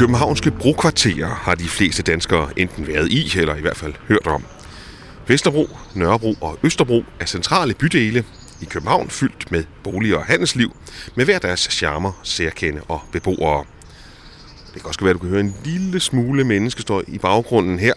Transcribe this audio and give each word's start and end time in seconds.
københavnske 0.00 0.50
brokvarterer 0.50 1.28
har 1.28 1.54
de 1.54 1.68
fleste 1.68 2.02
danskere 2.02 2.48
enten 2.56 2.86
været 2.86 3.12
i, 3.12 3.38
eller 3.38 3.54
i 3.54 3.60
hvert 3.60 3.76
fald 3.76 3.94
hørt 4.08 4.26
om. 4.26 4.44
Vesterbro, 5.26 5.68
Nørrebro 5.94 6.34
og 6.40 6.58
Østerbro 6.62 7.04
er 7.20 7.24
centrale 7.24 7.74
bydele 7.74 8.24
i 8.62 8.64
København 8.64 9.10
fyldt 9.10 9.52
med 9.52 9.64
boliger 9.84 10.16
og 10.16 10.24
handelsliv, 10.24 10.76
med 11.14 11.24
hver 11.24 11.38
deres 11.38 11.60
charmer, 11.60 12.20
særkende 12.22 12.80
og 12.88 13.00
beboere. 13.12 13.64
Det 14.74 14.82
kan 14.82 14.88
også 14.88 15.00
være, 15.00 15.10
at 15.10 15.14
du 15.14 15.18
kan 15.18 15.28
høre 15.28 15.40
en 15.40 15.54
lille 15.64 16.00
smule 16.00 16.44
menneskestøj 16.44 17.04
i 17.08 17.18
baggrunden 17.18 17.78
her. 17.78 17.94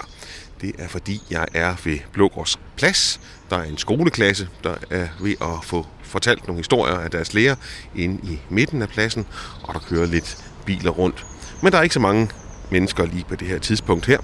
Det 0.61 0.71
er 0.79 0.87
fordi, 0.87 1.21
jeg 1.31 1.45
er 1.53 1.75
ved 1.83 1.97
Blågårds 2.13 2.59
Plads. 2.77 3.19
Der 3.49 3.57
er 3.57 3.63
en 3.63 3.77
skoleklasse, 3.77 4.49
der 4.63 4.75
er 4.89 5.07
ved 5.21 5.35
at 5.41 5.63
få 5.63 5.87
fortalt 6.03 6.47
nogle 6.47 6.59
historier 6.59 6.95
af 6.95 7.11
deres 7.11 7.33
lærer 7.33 7.55
inde 7.95 8.31
i 8.31 8.39
midten 8.49 8.81
af 8.81 8.89
pladsen, 8.89 9.25
og 9.63 9.73
der 9.73 9.79
kører 9.79 10.05
lidt 10.05 10.37
biler 10.65 10.91
rundt. 10.91 11.25
Men 11.63 11.71
der 11.71 11.77
er 11.77 11.83
ikke 11.83 11.93
så 11.93 11.99
mange 11.99 12.29
mennesker 12.71 13.05
lige 13.05 13.25
på 13.29 13.35
det 13.35 13.47
her 13.47 13.59
tidspunkt 13.59 14.05
her. 14.05 14.19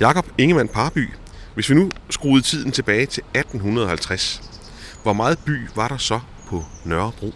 Jakob 0.00 0.26
Ingemann 0.38 0.68
Parby, 0.68 1.08
hvis 1.54 1.70
vi 1.70 1.74
nu 1.74 1.90
skruede 2.10 2.42
tiden 2.42 2.72
tilbage 2.72 3.06
til 3.06 3.22
1850, 3.34 4.42
hvor 5.02 5.12
meget 5.12 5.38
by 5.46 5.68
var 5.76 5.88
der 5.88 5.96
så 5.96 6.20
på 6.48 6.64
Nørrebro? 6.84 7.34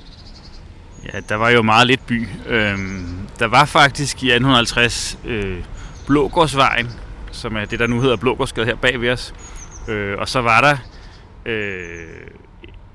Ja, 1.13 1.21
der 1.29 1.35
var 1.35 1.51
jo 1.51 1.63
meget 1.63 1.87
lidt 1.87 2.07
by. 2.07 2.29
Øhm, 2.47 3.19
der 3.39 3.47
var 3.47 3.65
faktisk 3.65 4.23
i 4.23 4.27
1850 4.27 5.19
øh, 5.25 5.65
Blågårdsvejen, 6.07 6.89
som 7.33 7.57
er 7.57 7.65
det, 7.65 7.79
der 7.79 7.87
nu 7.87 8.01
hedder 8.01 8.17
Blågårdsgade 8.17 8.67
her 8.67 8.77
bag 8.77 9.01
ved 9.01 9.11
os. 9.11 9.35
Øh, 9.89 10.19
og 10.19 10.29
så 10.29 10.41
var 10.41 10.61
der 10.61 10.77
øh, 11.53 12.27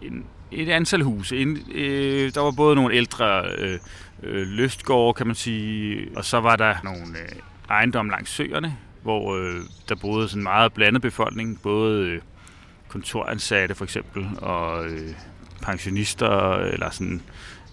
en, 0.01 0.23
et 0.51 0.69
antal 0.69 1.01
huse. 1.01 1.37
En, 1.37 1.57
øh, 1.75 2.33
der 2.33 2.41
var 2.41 2.51
både 2.51 2.75
nogle 2.75 2.95
ældre 2.95 3.43
øh, 3.57 3.79
øh, 4.23 4.47
lystgårde, 4.47 5.13
kan 5.13 5.27
man 5.27 5.35
sige, 5.35 6.07
og 6.15 6.25
så 6.25 6.39
var 6.39 6.55
der 6.55 6.75
nogle 6.83 7.01
øh, 7.01 7.39
ejendomme 7.69 8.11
langs 8.11 8.31
søerne, 8.31 8.77
hvor 9.03 9.35
øh, 9.37 9.61
der 9.89 9.95
boede 9.95 10.29
sådan 10.29 10.43
meget 10.43 10.73
blandet 10.73 11.01
befolkning, 11.01 11.61
både 11.61 12.07
øh, 12.07 12.21
kontoransatte 12.87 13.75
for 13.75 13.83
eksempel, 13.83 14.27
og 14.37 14.85
øh, 14.85 15.13
pensionister, 15.61 16.55
eller 16.55 16.89
sådan, 16.89 17.21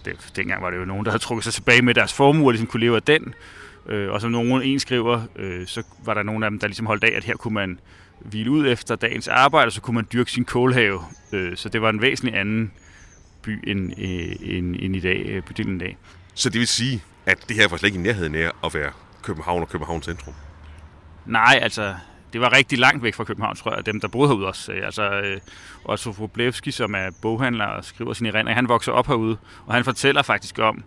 det, 0.05 0.31
dengang 0.35 0.63
var 0.63 0.69
det 0.69 0.77
jo 0.77 0.85
nogen, 0.85 1.05
der 1.05 1.11
havde 1.11 1.23
trukket 1.23 1.43
sig 1.43 1.53
tilbage 1.53 1.81
med 1.81 1.93
deres 1.93 2.13
formue, 2.13 2.47
og 2.47 2.51
ligesom 2.51 2.67
kunne 2.67 2.79
leve 2.79 2.95
af 2.95 3.03
den. 3.03 3.33
Øh, 3.85 4.11
og 4.11 4.21
som 4.21 4.31
nogen 4.31 4.61
en 4.61 4.79
skriver, 4.79 5.21
øh, 5.35 5.67
så 5.67 5.83
var 6.05 6.13
der 6.13 6.23
nogle 6.23 6.45
af 6.45 6.51
dem, 6.51 6.59
der 6.59 6.67
ligesom 6.67 6.85
holdt 6.85 7.03
af, 7.03 7.13
at 7.17 7.23
her 7.23 7.35
kunne 7.35 7.53
man 7.53 7.79
hvile 8.19 8.51
ud 8.51 8.67
efter 8.67 8.95
dagens 8.95 9.27
arbejde, 9.27 9.67
og 9.67 9.71
så 9.71 9.81
kunne 9.81 9.95
man 9.95 10.07
dyrke 10.13 10.31
sin 10.31 10.45
kålhave. 10.45 11.01
Øh, 11.33 11.57
så 11.57 11.69
det 11.69 11.81
var 11.81 11.89
en 11.89 12.01
væsentlig 12.01 12.39
anden 12.39 12.71
by 13.47 13.69
end, 13.69 13.91
øh, 13.97 14.57
end, 14.57 14.75
end 14.79 14.95
i 14.95 14.99
dag, 14.99 15.25
øh, 15.25 15.41
bydelen 15.41 15.75
i 15.75 15.79
dag. 15.79 15.97
Så 16.33 16.49
det 16.49 16.59
vil 16.59 16.67
sige, 16.67 17.03
at 17.25 17.37
det 17.49 17.55
her 17.55 17.67
var 17.67 17.77
slet 17.77 17.87
ikke 17.87 17.99
i 17.99 18.01
nærheden 18.01 18.35
af 18.35 18.51
at 18.63 18.73
være 18.73 18.91
København 19.23 19.61
og 19.61 19.69
Københavns 19.69 20.05
centrum? 20.05 20.33
Nej, 21.25 21.59
altså, 21.61 21.95
det 22.33 22.41
var 22.41 22.55
rigtig 22.55 22.79
langt 22.79 23.03
væk 23.03 23.13
fra 23.13 23.23
København, 23.23 23.55
tror 23.55 23.75
jeg, 23.75 23.85
dem 23.85 23.99
der 23.99 24.07
boede 24.07 24.29
herude 24.29 24.47
også. 24.47 24.71
Altså, 24.71 25.09
øh, 25.09 25.39
Otto 25.85 26.09
Wroblewski, 26.09 26.71
som 26.71 26.95
er 26.95 27.09
boghandler 27.21 27.65
og 27.65 27.85
skriver 27.85 28.13
sin 28.13 28.25
erindring, 28.25 28.55
han 28.55 28.69
vokser 28.69 28.91
op 28.91 29.07
herude, 29.07 29.37
og 29.65 29.73
han 29.73 29.83
fortæller 29.83 30.21
faktisk 30.21 30.59
om 30.59 30.83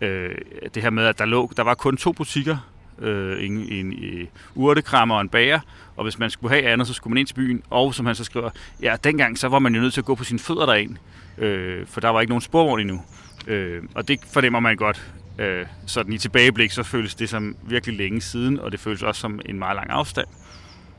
øh, 0.00 0.34
det 0.74 0.82
her 0.82 0.90
med, 0.90 1.04
at 1.04 1.18
der, 1.18 1.24
lå, 1.24 1.52
der 1.56 1.62
var 1.62 1.74
kun 1.74 1.96
to 1.96 2.12
butikker, 2.12 2.56
øh, 3.00 3.44
en, 3.44 3.52
en, 3.52 3.92
en 3.92 4.28
urtekrammer 4.54 5.14
og 5.14 5.20
en 5.20 5.28
bager, 5.28 5.60
og 5.96 6.02
hvis 6.04 6.18
man 6.18 6.30
skulle 6.30 6.54
have 6.54 6.72
andet, 6.72 6.86
så 6.86 6.94
skulle 6.94 7.12
man 7.12 7.18
ind 7.18 7.26
til 7.26 7.34
byen, 7.34 7.62
og 7.70 7.94
som 7.94 8.06
han 8.06 8.14
så 8.14 8.24
skriver, 8.24 8.50
ja, 8.82 8.96
dengang 9.04 9.38
så 9.38 9.48
var 9.48 9.58
man 9.58 9.74
jo 9.74 9.80
nødt 9.80 9.94
til 9.94 10.00
at 10.00 10.04
gå 10.04 10.14
på 10.14 10.24
sine 10.24 10.38
fødder 10.38 10.66
derind, 10.66 10.96
øh, 11.38 11.86
for 11.86 12.00
der 12.00 12.08
var 12.08 12.20
ikke 12.20 12.30
nogen 12.30 12.42
sporvogn 12.42 12.80
endnu. 12.80 13.02
Øh, 13.46 13.82
og 13.94 14.08
det 14.08 14.20
fornemmer 14.32 14.60
man 14.60 14.76
godt. 14.76 15.12
Øh, 15.38 15.66
sådan 15.86 16.12
i 16.12 16.18
tilbageblik, 16.18 16.70
så 16.70 16.82
føles 16.82 17.14
det 17.14 17.28
som 17.28 17.56
virkelig 17.62 17.96
længe 17.96 18.20
siden, 18.20 18.60
og 18.60 18.72
det 18.72 18.80
føles 18.80 19.02
også 19.02 19.20
som 19.20 19.40
en 19.46 19.58
meget 19.58 19.76
lang 19.76 19.90
afstand. 19.90 20.26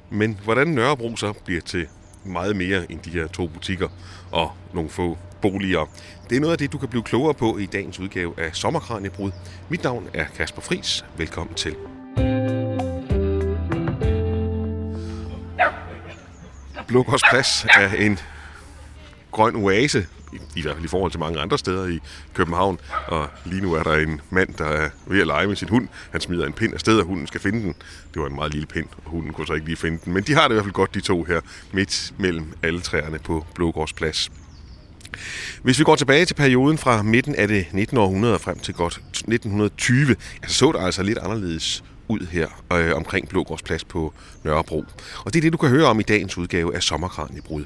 Men 0.09 0.40
hvordan 0.44 0.68
Nørrebro 0.68 1.16
så 1.16 1.34
bliver 1.45 1.62
til 1.62 1.88
meget 2.25 2.56
mere 2.56 2.91
end 2.91 3.00
de 3.00 3.09
her 3.09 3.28
to 3.28 3.47
butikker 3.47 3.88
og 4.31 4.51
nogle 4.74 4.90
få 4.90 5.18
boliger. 5.41 5.89
Det 6.29 6.35
er 6.35 6.39
noget 6.39 6.51
af 6.51 6.57
det, 6.57 6.72
du 6.72 6.77
kan 6.77 6.89
blive 6.89 7.03
klogere 7.03 7.33
på 7.33 7.57
i 7.57 7.66
dagens 7.66 8.00
udgave 8.00 8.33
af 8.38 8.55
Sommerkranjebrud. 8.55 9.31
Mit 9.69 9.83
navn 9.83 10.07
er 10.13 10.25
Kasper 10.38 10.61
Fris. 10.61 11.05
Velkommen 11.17 11.55
til. 11.55 11.75
Blågårds 16.88 17.22
Plads 17.29 17.66
er 17.77 17.94
en 17.94 18.19
grøn 19.31 19.55
oase 19.55 20.07
i 20.55 20.61
hvert 20.61 20.75
fald 20.75 20.85
i 20.85 20.88
forhold 20.88 21.11
til 21.11 21.19
mange 21.19 21.39
andre 21.39 21.57
steder 21.57 21.88
i 21.88 22.00
København. 22.33 22.79
Og 23.07 23.29
lige 23.45 23.61
nu 23.61 23.73
er 23.73 23.83
der 23.83 23.94
en 23.94 24.21
mand, 24.29 24.53
der 24.53 24.66
er 24.66 24.89
ved 25.06 25.21
at 25.21 25.27
lege 25.27 25.47
med 25.47 25.56
sin 25.56 25.69
hund. 25.69 25.88
Han 26.11 26.21
smider 26.21 26.45
en 26.45 26.53
pind 26.53 26.73
afsted, 26.73 27.00
og 27.00 27.06
hunden 27.06 27.27
skal 27.27 27.41
finde 27.41 27.61
den. 27.61 27.75
Det 28.13 28.21
var 28.21 28.27
en 28.27 28.35
meget 28.35 28.51
lille 28.51 28.67
pind, 28.67 28.88
og 29.06 29.11
hunden 29.11 29.33
kunne 29.33 29.47
så 29.47 29.53
ikke 29.53 29.66
lige 29.66 29.77
finde 29.77 30.00
den. 30.06 30.13
Men 30.13 30.23
de 30.23 30.33
har 30.33 30.41
det 30.41 30.50
i 30.50 30.53
hvert 30.53 30.66
fald 30.66 30.73
godt, 30.73 30.94
de 30.94 31.01
to 31.01 31.23
her, 31.23 31.41
midt 31.73 32.13
mellem 32.17 32.53
alle 32.63 32.81
træerne 32.81 33.19
på 33.19 33.45
Blågårds 33.56 33.94
Plads. 33.94 34.31
Hvis 35.64 35.80
vi 35.80 35.84
går 35.84 35.96
tilbage 35.96 36.25
til 36.25 36.34
perioden 36.34 36.78
fra 36.78 37.03
midten 37.03 37.36
af 37.36 37.47
det 37.47 37.66
19. 37.72 37.97
århundrede 37.97 38.40
frem 38.40 38.59
til 38.59 38.74
godt 38.74 38.94
1920, 38.94 40.16
så 40.47 40.53
så 40.53 40.72
det 40.72 40.86
altså 40.86 41.03
lidt 41.03 41.18
anderledes 41.18 41.84
ud 42.08 42.28
her 42.31 42.47
øh, 42.74 42.96
omkring 42.96 43.30
Blågårdsplads 43.30 43.84
på 43.84 44.14
Nørrebro. 44.44 44.84
Og 45.25 45.34
det 45.34 45.40
er 45.40 45.42
det, 45.42 45.53
du 45.53 45.58
kan 45.58 45.69
høre 45.69 45.86
om 45.86 46.00
i 46.00 46.03
dagens 46.03 46.38
udgave 46.38 46.75
af 46.75 46.84
Sommerkran 46.84 47.38
i 47.38 47.42
Brud. 47.42 47.66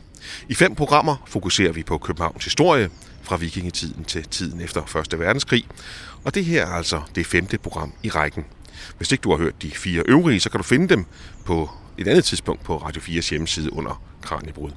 I 0.49 0.53
fem 0.53 0.75
programmer 0.75 1.15
fokuserer 1.27 1.71
vi 1.71 1.83
på 1.83 1.97
Københavns 1.97 2.43
historie, 2.43 2.89
fra 3.21 3.35
vikingetiden 3.35 4.03
til 4.03 4.23
tiden 4.23 4.61
efter 4.61 4.97
1. 5.13 5.19
verdenskrig. 5.19 5.65
Og 6.23 6.35
det 6.35 6.45
her 6.45 6.65
er 6.65 6.71
altså 6.71 7.01
det 7.15 7.25
femte 7.25 7.57
program 7.57 7.93
i 8.03 8.09
rækken. 8.09 8.45
Hvis 8.97 9.11
ikke 9.11 9.21
du 9.21 9.31
har 9.31 9.37
hørt 9.37 9.61
de 9.61 9.71
fire 9.71 10.03
øvrige, 10.05 10.39
så 10.39 10.49
kan 10.49 10.57
du 10.57 10.63
finde 10.63 10.89
dem 10.89 11.05
på 11.45 11.69
et 11.97 12.07
andet 12.07 12.25
tidspunkt 12.25 12.63
på 12.63 12.77
Radio 12.77 13.01
4's 13.01 13.29
hjemmeside 13.29 13.73
under 13.73 14.01
Kranjebrud. 14.21 14.71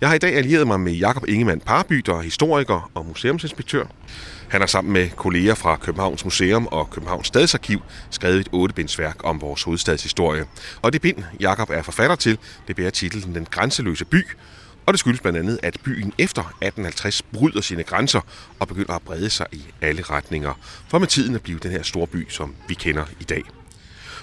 Jeg 0.00 0.08
har 0.08 0.16
i 0.16 0.18
dag 0.18 0.36
allieret 0.36 0.66
mig 0.66 0.80
med 0.80 0.92
Jakob 0.92 1.28
Ingemann 1.28 1.60
Parby, 1.60 2.02
der 2.06 2.14
er 2.14 2.22
historiker 2.22 2.90
og 2.94 3.06
museumsinspektør. 3.06 3.84
Han 4.48 4.60
har 4.60 4.66
sammen 4.66 4.92
med 4.92 5.10
kolleger 5.10 5.54
fra 5.54 5.76
Københavns 5.76 6.24
Museum 6.24 6.66
og 6.66 6.90
Københavns 6.90 7.26
Stadsarkiv 7.26 7.82
skrevet 8.10 8.40
et 8.40 8.48
ottebindsværk 8.52 9.16
om 9.24 9.40
vores 9.40 9.62
hovedstadshistorie. 9.62 10.44
Og 10.82 10.92
det 10.92 11.02
bind, 11.02 11.24
Jakob 11.40 11.70
er 11.70 11.82
forfatter 11.82 12.16
til, 12.16 12.38
det 12.68 12.76
bærer 12.76 12.90
titlen 12.90 13.34
Den 13.34 13.46
grænseløse 13.50 14.04
by, 14.04 14.26
og 14.86 14.92
det 14.92 15.00
skyldes 15.00 15.20
blandt 15.20 15.38
andet, 15.38 15.60
at 15.62 15.78
byen 15.84 16.12
efter 16.18 16.42
1850 16.42 17.22
bryder 17.22 17.60
sine 17.60 17.82
grænser 17.82 18.20
og 18.58 18.68
begynder 18.68 18.92
at 18.92 19.02
brede 19.02 19.30
sig 19.30 19.46
i 19.52 19.62
alle 19.80 20.02
retninger, 20.02 20.54
for 20.88 20.98
med 20.98 21.06
tiden 21.06 21.34
at 21.34 21.42
blive 21.42 21.58
den 21.58 21.70
her 21.70 21.82
store 21.82 22.06
by, 22.06 22.26
som 22.30 22.54
vi 22.68 22.74
kender 22.74 23.04
i 23.20 23.24
dag. 23.24 23.42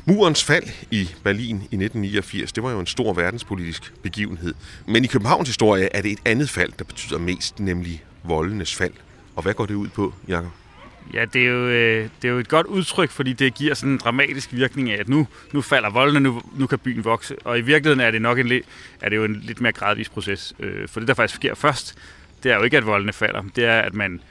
Murens 0.05 0.43
fald 0.43 0.63
i 0.91 1.09
Berlin 1.23 1.55
i 1.55 1.75
1989, 1.75 2.51
det 2.51 2.63
var 2.63 2.71
jo 2.71 2.79
en 2.79 2.87
stor 2.87 3.13
verdenspolitisk 3.13 3.93
begivenhed. 4.01 4.53
Men 4.87 5.03
i 5.03 5.07
Københavns 5.07 5.49
historie 5.49 5.89
er 5.95 6.01
det 6.01 6.11
et 6.11 6.19
andet 6.25 6.49
fald, 6.49 6.73
der 6.79 6.85
betyder 6.85 7.17
mest, 7.17 7.59
nemlig 7.59 8.03
voldenes 8.23 8.75
fald. 8.75 8.93
Og 9.35 9.43
hvad 9.43 9.53
går 9.53 9.65
det 9.65 9.73
ud 9.73 9.87
på, 9.87 10.13
Jakob? 10.27 10.51
Ja, 11.13 11.25
det 11.25 11.41
er, 11.41 11.49
jo, 11.49 11.67
øh, 11.67 12.09
det 12.21 12.27
er 12.27 12.31
jo 12.31 12.39
et 12.39 12.47
godt 12.47 12.67
udtryk, 12.67 13.09
fordi 13.09 13.33
det 13.33 13.53
giver 13.53 13.73
sådan 13.73 13.91
en 13.91 13.97
dramatisk 13.97 14.53
virkning 14.53 14.91
af, 14.91 14.99
at 14.99 15.09
nu, 15.09 15.27
nu 15.53 15.61
falder 15.61 15.89
voldene, 15.89 16.19
nu, 16.19 16.41
nu 16.55 16.67
kan 16.67 16.79
byen 16.79 17.03
vokse. 17.03 17.35
Og 17.45 17.57
i 17.57 17.61
virkeligheden 17.61 17.99
er 17.99 18.11
det 18.11 18.21
nok 18.21 18.39
en, 18.39 18.51
er 19.01 19.09
det 19.09 19.15
jo 19.15 19.23
en 19.23 19.35
lidt 19.35 19.61
mere 19.61 19.71
gradvis 19.71 20.09
proces. 20.09 20.53
Øh, 20.59 20.87
for 20.87 20.99
det, 20.99 21.07
der 21.07 21.13
faktisk 21.13 21.35
sker 21.35 21.55
først, 21.55 21.95
det 22.43 22.51
er 22.51 22.55
jo 22.55 22.63
ikke, 22.63 22.77
at 22.77 22.85
voldene 22.85 23.13
falder. 23.13 23.43
Det 23.55 23.65
er, 23.65 23.79
at 23.79 23.93
man 23.93 24.21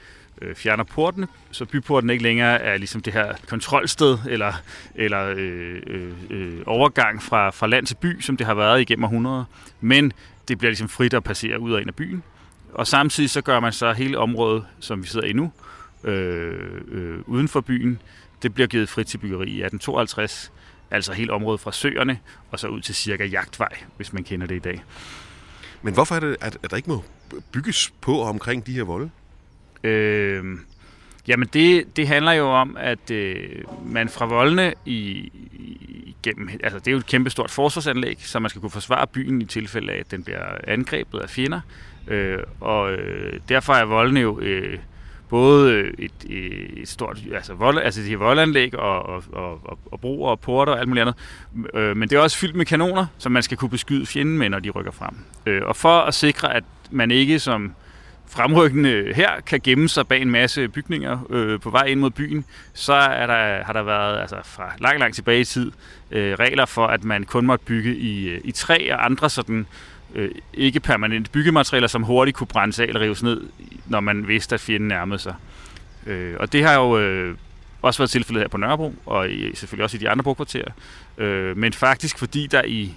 øh, 0.41 0.55
fjerner 0.55 0.83
portene, 0.83 1.27
så 1.51 1.65
byporten 1.65 2.09
ikke 2.09 2.23
længere 2.23 2.61
er 2.61 2.77
ligesom 2.77 3.01
det 3.01 3.13
her 3.13 3.33
kontrolsted 3.47 4.17
eller, 4.29 4.53
eller 4.95 5.33
øh, 5.37 5.81
øh, 5.87 6.11
øh, 6.29 6.59
overgang 6.65 7.23
fra, 7.23 7.49
fra 7.49 7.67
land 7.67 7.85
til 7.85 7.95
by, 7.95 8.21
som 8.21 8.37
det 8.37 8.47
har 8.47 8.53
været 8.53 8.81
igennem 8.81 9.03
århundreder. 9.03 9.43
Men 9.81 10.13
det 10.47 10.57
bliver 10.57 10.69
ligesom 10.69 10.89
frit 10.89 11.13
at 11.13 11.23
passere 11.23 11.59
ud 11.59 11.73
og 11.73 11.79
ind 11.79 11.89
af 11.89 11.95
byen. 11.95 12.23
Og 12.73 12.87
samtidig 12.87 13.29
så 13.29 13.41
gør 13.41 13.59
man 13.59 13.73
så 13.73 13.93
hele 13.93 14.17
området, 14.17 14.65
som 14.79 15.03
vi 15.03 15.07
sidder 15.07 15.27
i 15.27 15.33
nu, 15.33 15.51
øh, 16.03 16.81
øh, 16.87 17.19
uden 17.25 17.47
for 17.47 17.61
byen, 17.61 18.01
det 18.43 18.53
bliver 18.53 18.67
givet 18.67 18.89
frit 18.89 19.07
til 19.07 19.17
byggeri 19.17 19.45
i 19.45 19.63
1852. 19.63 20.51
Altså 20.91 21.13
hele 21.13 21.33
området 21.33 21.61
fra 21.61 21.71
søerne 21.71 22.19
og 22.51 22.59
så 22.59 22.67
ud 22.67 22.81
til 22.81 22.95
cirka 22.95 23.25
Jagtvej, 23.25 23.77
hvis 23.97 24.13
man 24.13 24.23
kender 24.23 24.47
det 24.47 24.55
i 24.55 24.59
dag. 24.59 24.83
Men 25.81 25.93
hvorfor 25.93 26.15
er 26.15 26.19
det, 26.19 26.37
at, 26.41 26.57
at 26.63 26.71
der 26.71 26.77
ikke 26.77 26.89
må 26.89 27.03
bygges 27.51 27.93
på 28.01 28.15
og 28.15 28.29
omkring 28.29 28.67
de 28.67 28.73
her 28.73 28.83
volde? 28.83 29.09
Øh, 29.83 30.43
jamen 31.27 31.49
det, 31.53 31.97
det 31.97 32.07
handler 32.07 32.31
jo 32.31 32.49
om, 32.49 32.77
at 32.79 33.11
øh, 33.11 33.63
man 33.85 34.09
fra 34.09 34.25
voldene 34.25 34.73
i, 34.85 35.31
igennem, 36.05 36.49
altså 36.63 36.79
det 36.79 36.87
er 36.87 36.91
jo 36.91 36.97
et 36.97 37.05
kæmpestort 37.05 37.51
forsvarsanlæg, 37.51 38.17
så 38.19 38.39
man 38.39 38.49
skal 38.49 38.61
kunne 38.61 38.71
forsvare 38.71 39.07
byen 39.07 39.41
i 39.41 39.45
tilfælde 39.45 39.93
af, 39.93 39.97
at 39.99 40.11
den 40.11 40.23
bliver 40.23 40.57
angrebet 40.67 41.19
af 41.19 41.29
fjender. 41.29 41.61
Øh, 42.07 42.39
og 42.59 42.91
øh, 42.91 43.39
derfor 43.49 43.73
er 43.73 43.85
voldene 43.85 44.19
jo 44.19 44.39
øh, 44.39 44.79
både 45.33 45.71
øh, 45.73 45.93
et, 45.99 46.11
øh, 46.29 46.81
et 46.81 46.89
stort, 46.89 47.19
altså, 47.33 47.53
vold, 47.53 47.77
altså 47.77 48.01
de 48.01 48.07
her 48.07 48.17
voldanlæg 48.17 48.75
og, 48.75 49.03
og, 49.05 49.23
og, 49.31 49.79
og 49.91 49.99
broer 49.99 50.29
og 50.29 50.39
porter 50.39 50.73
og 50.73 50.79
alt 50.79 50.87
muligt 50.87 51.01
andet. 51.01 51.15
Øh, 51.73 51.97
men 51.97 52.09
det 52.09 52.15
er 52.15 52.19
også 52.19 52.37
fyldt 52.37 52.55
med 52.55 52.65
kanoner, 52.65 53.05
som 53.17 53.31
man 53.31 53.43
skal 53.43 53.57
kunne 53.57 53.69
beskyde 53.69 54.05
fjenden 54.05 54.37
med, 54.37 54.49
når 54.49 54.59
de 54.59 54.69
rykker 54.69 54.91
frem. 54.91 55.15
Øh, 55.45 55.61
og 55.65 55.75
for 55.75 55.99
at 55.99 56.13
sikre, 56.13 56.55
at 56.55 56.63
man 56.91 57.11
ikke 57.11 57.39
som 57.39 57.73
fremrykkende 58.27 59.13
her 59.15 59.29
kan 59.45 59.59
gemme 59.63 59.89
sig 59.89 60.07
bag 60.07 60.21
en 60.21 60.31
masse 60.31 60.67
bygninger 60.67 61.19
øh, 61.29 61.59
på 61.59 61.69
vej 61.69 61.83
ind 61.83 61.99
mod 61.99 62.09
byen, 62.09 62.45
så 62.73 62.93
er 62.93 63.27
der, 63.27 63.63
har 63.63 63.73
der 63.73 63.83
været 63.83 64.19
altså 64.19 64.37
fra 64.43 64.73
lang, 64.79 64.99
lang 64.99 65.13
tilbage 65.13 65.41
i 65.41 65.45
tid 65.45 65.71
øh, 66.11 66.33
regler 66.33 66.65
for, 66.65 66.87
at 66.87 67.03
man 67.03 67.23
kun 67.23 67.45
måtte 67.45 67.65
bygge 67.65 67.95
i, 67.95 68.29
øh, 68.29 68.41
i 68.43 68.51
træ 68.51 68.89
og 68.91 69.05
andre 69.05 69.29
sådan 69.29 69.59
øh, 69.59 69.65
Øh, 70.13 70.31
ikke 70.53 70.79
permanente 70.79 71.31
byggematerialer, 71.31 71.87
som 71.87 72.03
hurtigt 72.03 72.37
kunne 72.37 72.47
brændes 72.47 72.79
af 72.79 72.85
eller 72.85 73.01
rives 73.01 73.23
ned, 73.23 73.41
når 73.85 73.99
man 73.99 74.27
vidste, 74.27 74.55
at 74.55 74.61
fjenden 74.61 74.87
nærmede 74.87 75.19
sig. 75.19 75.35
Øh, 76.05 76.35
og 76.39 76.53
det 76.53 76.63
har 76.63 76.73
jo 76.73 76.99
øh, 76.99 77.35
også 77.81 77.99
været 77.99 78.09
tilfældet 78.09 78.43
her 78.43 78.47
på 78.47 78.57
Nørrebro, 78.57 78.93
og 79.05 79.31
i, 79.31 79.55
selvfølgelig 79.55 79.83
også 79.83 79.97
i 79.97 79.99
de 79.99 80.09
andre 80.09 80.23
brokvarterer. 80.23 80.71
Øh, 81.17 81.57
men 81.57 81.73
faktisk 81.73 82.19
fordi 82.19 82.47
der 82.47 82.61
i 82.63 82.93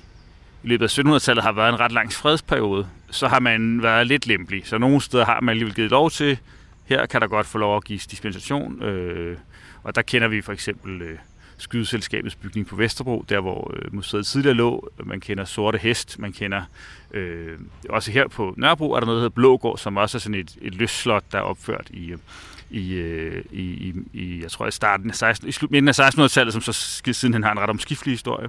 i 0.66 0.68
løbet 0.68 0.98
af 0.98 0.98
1700-tallet 0.98 1.44
har 1.44 1.52
været 1.52 1.68
en 1.68 1.80
ret 1.80 1.92
lang 1.92 2.12
fredsperiode, 2.12 2.86
så 3.10 3.28
har 3.28 3.40
man 3.40 3.82
været 3.82 4.06
lidt 4.06 4.26
lempelig. 4.26 4.66
Så 4.66 4.78
nogle 4.78 5.00
steder 5.00 5.24
har 5.24 5.40
man 5.40 5.48
alligevel 5.48 5.74
givet 5.74 5.90
lov 5.90 6.10
til, 6.10 6.38
her 6.84 7.06
kan 7.06 7.20
der 7.20 7.26
godt 7.26 7.46
få 7.46 7.58
lov 7.58 7.76
at 7.76 7.84
give 7.84 7.98
dispensation. 8.10 8.82
Øh, 8.82 9.36
og 9.82 9.94
der 9.94 10.02
kender 10.02 10.28
vi 10.28 10.40
for 10.40 10.52
eksempel 10.52 11.02
øh, 11.02 11.18
skydeselskabets 11.58 12.34
bygning 12.34 12.66
på 12.66 12.76
Vesterbro, 12.76 13.24
der 13.28 13.40
hvor 13.40 13.74
øh, 13.76 13.94
museet 13.94 14.26
tidligere 14.26 14.54
lå. 14.54 14.90
Man 15.04 15.20
kender 15.20 15.44
Sorte 15.44 15.78
Hest, 15.78 16.18
man 16.18 16.32
kender 16.32 16.62
øh, 17.10 17.58
også 17.88 18.10
her 18.10 18.28
på 18.28 18.54
Nørrebro 18.56 18.92
er 18.92 19.00
der 19.00 19.06
noget, 19.06 19.16
der 19.16 19.22
hedder 19.22 19.34
Blågård, 19.34 19.78
som 19.78 19.96
også 19.96 20.18
er 20.18 20.20
sådan 20.20 20.40
et, 20.40 20.56
et 20.62 20.74
løsslot, 20.74 21.24
der 21.32 21.38
er 21.38 21.42
opført 21.42 21.90
i, 21.90 22.12
øh, 22.12 22.18
i, 22.70 22.92
øh, 22.92 23.44
i, 23.50 23.62
i, 23.62 23.94
i 24.12 24.42
jeg 24.42 24.50
tror 24.50 24.66
i 24.66 24.70
starten 24.70 25.10
af 25.10 25.16
16, 25.16 25.48
i 25.48 25.52
slut, 25.52 25.70
midten 25.70 25.88
af 25.88 26.00
1600-tallet, 26.00 26.52
som 26.52 26.62
så 26.62 27.02
sidenhen 27.12 27.42
har 27.42 27.52
en 27.52 27.60
ret 27.60 27.70
omskiftelig 27.70 28.12
historie. 28.12 28.48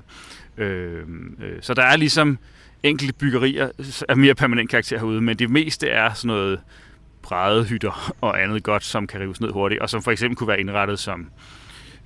Øh, 0.58 1.04
øh, 1.42 1.58
så 1.62 1.74
der 1.74 1.84
er 1.84 1.96
ligesom 1.96 2.38
enkelte 2.84 3.14
byggerier 3.14 3.70
af 4.10 4.18
mere 4.18 4.36
permanent 4.36 4.70
karakter 4.70 4.98
herude, 4.98 5.22
men 5.22 5.40
det 5.40 5.50
meste 5.50 5.90
er 5.90 6.14
sådan 6.14 6.28
noget 6.28 6.60
brædehytter 7.22 8.14
og 8.22 8.44
andet 8.44 8.64
godt, 8.64 8.84
som 8.84 9.08
kan 9.08 9.20
rives 9.20 9.42
ned 9.42 9.52
hurtigt, 9.52 9.82
og 9.82 9.90
som 9.90 10.02
for 10.02 10.12
eksempel 10.12 10.36
kunne 10.36 10.48
være 10.48 10.60
indrettet 10.60 11.00
som 11.00 11.30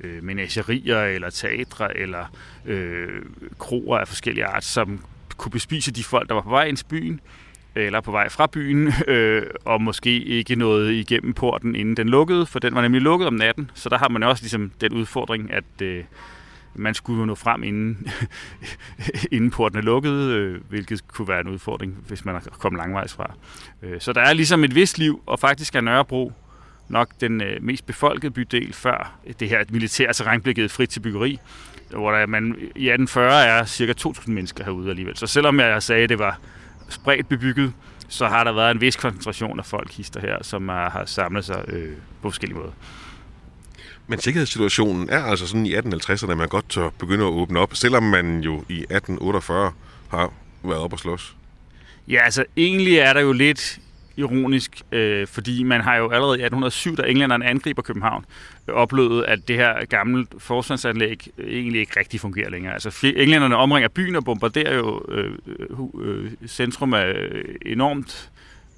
øh, 0.03 0.23
menagerier 0.23 1.01
eller 1.01 1.29
teatre 1.29 1.97
eller 1.97 2.25
øh, 2.65 3.21
kroer 3.59 3.97
af 3.97 4.07
forskellige 4.07 4.45
art, 4.45 4.63
som 4.63 5.05
kunne 5.37 5.51
bespise 5.51 5.91
de 5.91 6.03
folk, 6.03 6.27
der 6.27 6.33
var 6.33 6.41
på 6.41 6.49
vej 6.49 6.63
ind 6.63 6.77
til 6.77 6.85
byen, 6.85 7.21
eller 7.75 8.01
på 8.01 8.11
vej 8.11 8.29
fra 8.29 8.47
byen, 8.47 8.93
øh, 9.07 9.43
og 9.65 9.81
måske 9.81 10.23
ikke 10.23 10.55
noget 10.55 10.91
igennem 10.91 11.33
porten, 11.33 11.75
inden 11.75 11.97
den 11.97 12.09
lukkede, 12.09 12.45
for 12.45 12.59
den 12.59 12.75
var 12.75 12.81
nemlig 12.81 13.01
lukket 13.01 13.27
om 13.27 13.33
natten. 13.33 13.71
Så 13.73 13.89
der 13.89 13.97
har 13.97 14.09
man 14.09 14.23
også 14.23 14.43
ligesom 14.43 14.71
den 14.81 14.93
udfordring, 14.93 15.51
at 15.53 15.81
øh, 15.81 16.03
man 16.75 16.93
skulle 16.93 17.25
nå 17.25 17.35
frem, 17.35 17.63
inden, 17.63 18.07
inden 19.31 19.51
porten 19.51 19.77
er 19.77 19.81
lukket, 19.81 20.11
øh, 20.11 20.61
hvilket 20.69 21.07
kunne 21.07 21.27
være 21.27 21.41
en 21.41 21.47
udfordring, 21.47 21.97
hvis 22.07 22.25
man 22.25 22.35
er 22.35 22.39
kommet 22.39 22.79
langvejs 22.79 23.13
fra. 23.13 23.33
Øh, 23.81 24.01
så 24.01 24.13
der 24.13 24.21
er 24.21 24.33
ligesom 24.33 24.63
et 24.63 24.75
vist 24.75 24.97
liv, 24.97 25.23
og 25.25 25.39
faktisk 25.39 25.75
er 25.75 25.81
Nørrebro 25.81 26.33
nok 26.91 27.09
den 27.21 27.41
øh, 27.41 27.63
mest 27.63 27.85
befolkede 27.85 28.31
bydel, 28.31 28.73
før 28.73 29.19
det 29.39 29.49
her 29.49 29.63
militære 29.69 30.13
terræn 30.13 30.41
blev 30.41 30.55
givet 30.55 30.71
frit 30.71 30.89
til 30.89 30.99
byggeri, 30.99 31.39
hvor 31.89 32.11
der, 32.11 32.25
man 32.25 32.45
i 32.59 32.89
1840 32.89 33.45
er 33.45 33.65
cirka 33.65 33.93
2.000 34.07 34.31
mennesker 34.31 34.63
herude 34.63 34.89
alligevel. 34.89 35.17
Så 35.17 35.27
selvom 35.27 35.59
jeg 35.59 35.83
sagde, 35.83 36.03
at 36.03 36.09
det 36.09 36.19
var 36.19 36.39
spredt 36.89 37.29
bebygget, 37.29 37.73
så 38.07 38.27
har 38.27 38.43
der 38.43 38.51
været 38.51 38.71
en 38.71 38.81
vis 38.81 38.95
koncentration 38.95 39.59
af 39.59 39.65
folk 39.65 39.91
hister 39.91 40.19
her, 40.19 40.37
som 40.41 40.69
er, 40.69 40.89
har 40.89 41.05
samlet 41.05 41.45
sig 41.45 41.65
øh, 41.67 41.93
på 42.21 42.29
forskellige 42.29 42.59
måder. 42.59 42.71
Men 44.07 44.19
sikkerhedssituationen 44.19 45.09
er 45.09 45.23
altså 45.23 45.47
sådan 45.47 45.65
i 45.65 45.75
1850'erne, 45.75 46.31
at 46.31 46.37
man 46.37 46.47
godt 46.47 46.69
tør 46.69 46.89
begynde 46.99 47.25
at 47.25 47.29
åbne 47.29 47.59
op, 47.59 47.75
selvom 47.75 48.03
man 48.03 48.39
jo 48.39 48.53
i 48.69 48.79
1848 48.79 49.71
har 50.09 50.33
været 50.63 50.79
op 50.79 50.93
og 50.93 50.99
slås. 50.99 51.35
Ja, 52.07 52.23
altså 52.23 52.45
egentlig 52.57 52.97
er 52.97 53.13
der 53.13 53.21
jo 53.21 53.31
lidt 53.31 53.79
ironisk, 54.17 54.81
øh, 54.91 55.27
fordi 55.27 55.63
man 55.63 55.81
har 55.81 55.95
jo 55.95 56.09
allerede 56.09 56.39
i 56.39 56.43
1807, 56.43 56.95
da 56.95 57.03
englænderne 57.03 57.45
angriber 57.45 57.81
København, 57.81 58.25
øh, 58.67 58.75
oplevet, 58.75 59.23
at 59.23 59.47
det 59.47 59.55
her 59.55 59.85
gamle 59.85 60.27
forsvarsanlæg 60.37 61.27
øh, 61.37 61.53
egentlig 61.53 61.79
ikke 61.79 61.99
rigtig 61.99 62.19
fungerer 62.19 62.49
længere. 62.49 62.73
Altså 62.73 63.13
englænderne 63.15 63.55
omringer 63.55 63.89
byen 63.89 64.15
og 64.15 64.25
bombarderer 64.25 64.75
jo 64.75 65.05
øh, 65.09 65.31
øh, 65.45 65.77
øh 66.01 66.31
centrum 66.47 66.93
af 66.93 67.13
øh, 67.13 67.55
enormt 67.65 68.29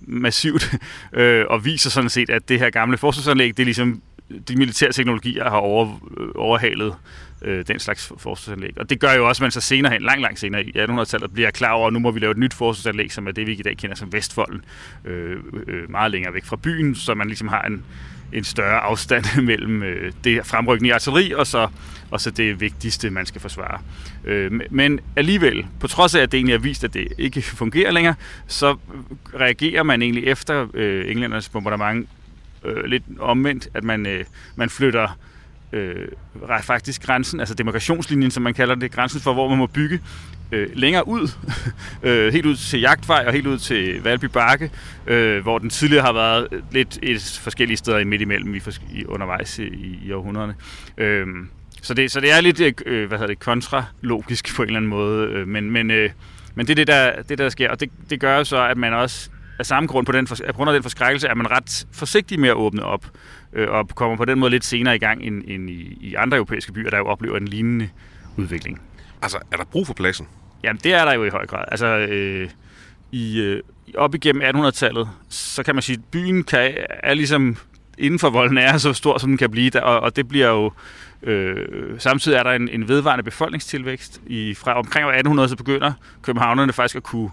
massivt, 0.02 0.76
øh, 1.14 1.46
og 1.50 1.66
viser 1.66 1.90
sådan 1.90 2.10
set, 2.10 2.30
at 2.30 2.50
det 2.50 2.60
her 2.60 2.70
gamle 2.70 2.98
forsvarsanlæg, 2.98 3.58
det 3.58 3.64
er 3.64 3.66
ligesom 3.66 4.02
de 4.48 4.56
militære 4.56 4.92
teknologier 4.92 5.50
har 5.50 5.58
over, 5.58 6.00
øh, 6.18 6.28
overhalet 6.36 6.96
øh, 7.44 7.68
den 7.68 7.80
slags 7.80 8.08
forsvarsanlæg. 8.18 8.74
Og 8.78 8.90
det 8.90 9.00
gør 9.00 9.14
jo 9.14 9.28
også, 9.28 9.40
at 9.40 9.44
man 9.44 9.52
så 9.52 9.62
senere 9.62 9.94
hen, 9.94 10.02
lang, 10.02 10.22
lang 10.22 10.40
senere 10.40 10.64
i 10.64 10.72
1800-tallet, 10.78 11.34
bliver 11.34 11.52
klar 11.52 11.72
over, 11.72 11.88
at 11.88 11.94
nu 11.94 12.00
må 12.00 12.12
vi 12.12 12.20
lave 12.20 12.32
et 12.32 12.38
nyt 12.38 12.54
forsvarsanlæg, 12.54 13.12
som 13.12 13.28
er 13.28 13.32
det, 13.32 13.48
vi 13.48 13.54
i 13.54 13.62
dag 13.62 13.78
kender 13.78 13.96
som 13.96 14.14
Vestfolden, 14.14 14.66
øh, 15.06 15.38
øh, 15.68 15.92
meget 15.92 16.12
længere 16.12 16.34
væk 16.34 16.46
fra 16.46 16.56
byen, 16.56 16.96
så 16.96 17.14
man 17.14 17.28
ligesom 17.28 17.48
har 17.48 17.62
en, 17.62 17.84
en 18.34 18.44
større 18.44 18.80
afstand 18.80 19.26
mellem 19.52 19.84
øh, 19.84 20.12
det 20.24 20.46
fremrykkende 20.46 20.88
i 20.88 20.92
artilleri 20.92 21.34
og 21.34 21.48
så, 21.48 21.68
og 22.12 22.22
så 22.22 22.32
det 22.32 22.62
vigtigste, 22.62 23.10
man 23.10 23.26
skal 23.26 23.42
forsvare. 23.42 23.82
Øh, 24.26 24.62
men 24.70 25.00
alligevel, 25.16 25.66
på 25.80 25.88
trods 25.88 26.16
af, 26.16 26.22
at 26.22 26.32
det 26.32 26.38
egentlig 26.38 26.54
er 26.54 26.60
vist, 26.60 26.84
at 26.84 26.94
det 26.94 27.08
ikke 27.18 27.42
fungerer 27.62 27.92
længere, 27.92 28.16
så 28.48 28.78
reagerer 29.40 29.84
man 29.84 30.02
egentlig 30.02 30.24
efter 30.24 30.68
øh, 30.74 31.12
englændernes 31.12 31.50
bombardement 31.50 32.10
øh, 32.66 32.84
lidt 32.84 33.04
omvendt, 33.20 33.68
at 33.74 33.84
man, 33.84 34.06
øh, 34.06 34.26
man 34.56 34.70
flytter 34.70 35.18
øh, 35.74 36.08
faktisk 36.62 37.06
grænsen, 37.06 37.40
altså 37.40 37.56
demarkationslinjen, 37.56 38.32
som 38.32 38.44
man 38.44 38.54
kalder 38.54 38.76
det, 38.76 38.92
grænsen 38.92 39.22
for, 39.22 39.34
hvor 39.34 39.50
man 39.50 39.58
må 39.58 39.68
bygge, 39.68 40.00
øh, 40.52 40.70
længere 40.74 41.08
ud, 41.08 41.28
øh, 42.04 42.34
helt 42.34 42.46
ud 42.46 42.56
til 42.56 42.80
Jagtvej 42.80 43.24
og 43.28 43.34
helt 43.34 43.48
ud 43.48 43.58
til 43.58 44.04
Valby 44.04 44.26
Bakke, 44.26 44.72
øh, 45.08 45.42
hvor 45.42 45.60
den 45.60 45.70
tidligere 45.70 46.06
har 46.06 46.14
været 46.14 46.48
lidt 46.72 47.00
et 47.02 47.40
forskellige 47.42 47.78
steder 47.78 47.98
i 47.98 48.04
midt 48.04 48.22
imellem 48.22 48.56
i, 48.56 48.62
i 48.94 49.06
undervejs 49.06 49.60
i, 49.60 50.00
i 50.06 50.12
århundrederne. 50.12 50.56
Øh, 50.98 51.28
så, 51.82 51.94
det, 51.94 52.12
så 52.12 52.20
det 52.20 52.32
er 52.32 52.42
lidt 52.42 52.60
øh, 52.60 52.74
øh, 52.86 53.08
hvad 53.08 53.18
hedder 53.18 53.34
det, 53.34 53.40
kontralogisk 53.40 54.56
på 54.56 54.64
en 54.64 54.70
eller 54.70 54.80
anden 54.80 54.90
måde, 54.90 55.28
øh, 55.28 55.48
men, 55.48 55.72
men, 55.72 55.92
øh, 55.92 56.10
men 56.56 56.68
det 56.68 56.72
er 56.72 56.76
det, 56.76 56.88
der, 56.88 57.22
det, 57.22 57.38
der 57.38 57.50
sker, 57.50 57.70
og 57.70 57.80
det, 57.80 57.90
det 58.10 58.20
gør 58.20 58.38
jo 58.38 58.44
så, 58.44 58.68
at 58.68 58.78
man 58.78 58.94
også 58.94 59.30
af 59.60 59.66
samme 59.66 59.88
grund, 59.88 60.06
på 60.06 60.12
den, 60.12 60.28
på 60.28 60.36
grund 60.54 60.70
af 60.70 60.74
den 60.74 60.84
forskrækkelse, 60.84 61.28
er 61.28 61.36
man 61.36 61.52
ret 61.52 61.86
forsigtig 61.92 62.40
med 62.40 62.50
at 62.50 62.56
åbne 62.56 62.84
op, 62.84 63.06
øh, 63.56 63.70
og 63.70 63.90
kommer 63.96 64.18
på 64.18 64.26
den 64.26 64.40
måde 64.40 64.52
lidt 64.52 64.66
senere 64.66 64.96
i 64.96 65.00
gang 65.00 65.24
end, 65.24 65.44
end 65.48 65.70
i, 65.70 65.98
i 66.02 66.16
andre 66.16 66.38
europæiske 66.38 66.72
byer, 66.72 66.90
der 66.90 66.98
jo 66.98 67.06
oplever 67.06 67.38
en 67.38 67.48
lignende 67.48 67.90
udvikling. 68.38 68.82
Altså, 69.22 69.38
er 69.52 69.58
der 69.58 69.64
brug 69.64 69.88
for 69.88 69.94
pladsen? 69.94 70.28
Jamen, 70.64 70.80
det 70.84 70.94
er 70.94 71.06
der 71.06 71.14
jo 71.14 71.24
i 71.24 71.30
høj 71.30 71.46
grad. 71.46 71.66
Altså, 71.68 71.88
øh, 71.88 72.50
i, 73.12 73.42
øh, 73.42 73.62
op 73.98 74.16
igennem 74.16 74.42
1800-tallet, 74.42 75.10
så 75.30 75.64
kan 75.64 75.76
man 75.76 75.82
sige, 75.82 75.98
at 75.98 76.04
byen 76.12 76.44
kan, 76.44 76.74
er 76.90 77.14
ligesom 77.14 77.58
inden 77.98 78.20
for 78.20 78.30
volden 78.30 78.58
er 78.58 78.78
så 78.78 78.94
stor, 78.94 79.18
som 79.18 79.30
den 79.30 79.38
kan 79.38 79.52
blive, 79.52 79.70
der, 79.70 79.82
og, 79.82 80.00
og 80.00 80.16
det 80.16 80.28
bliver 80.28 80.48
jo 80.48 80.72
Øh, 81.24 82.00
samtidig 82.00 82.38
er 82.38 82.44
der 82.44 82.52
en, 82.52 82.70
en 82.70 82.88
vedvarende 82.88 83.24
befolkningstilvækst. 83.24 84.22
I, 84.28 84.54
fra 84.54 84.80
omkring 84.80 85.06
1800 85.06 85.50
så 85.50 85.56
begynder 85.56 85.94
københavnerne 86.22 86.74
faktisk 86.74 86.96
at 86.96 87.04
kunne 87.04 87.30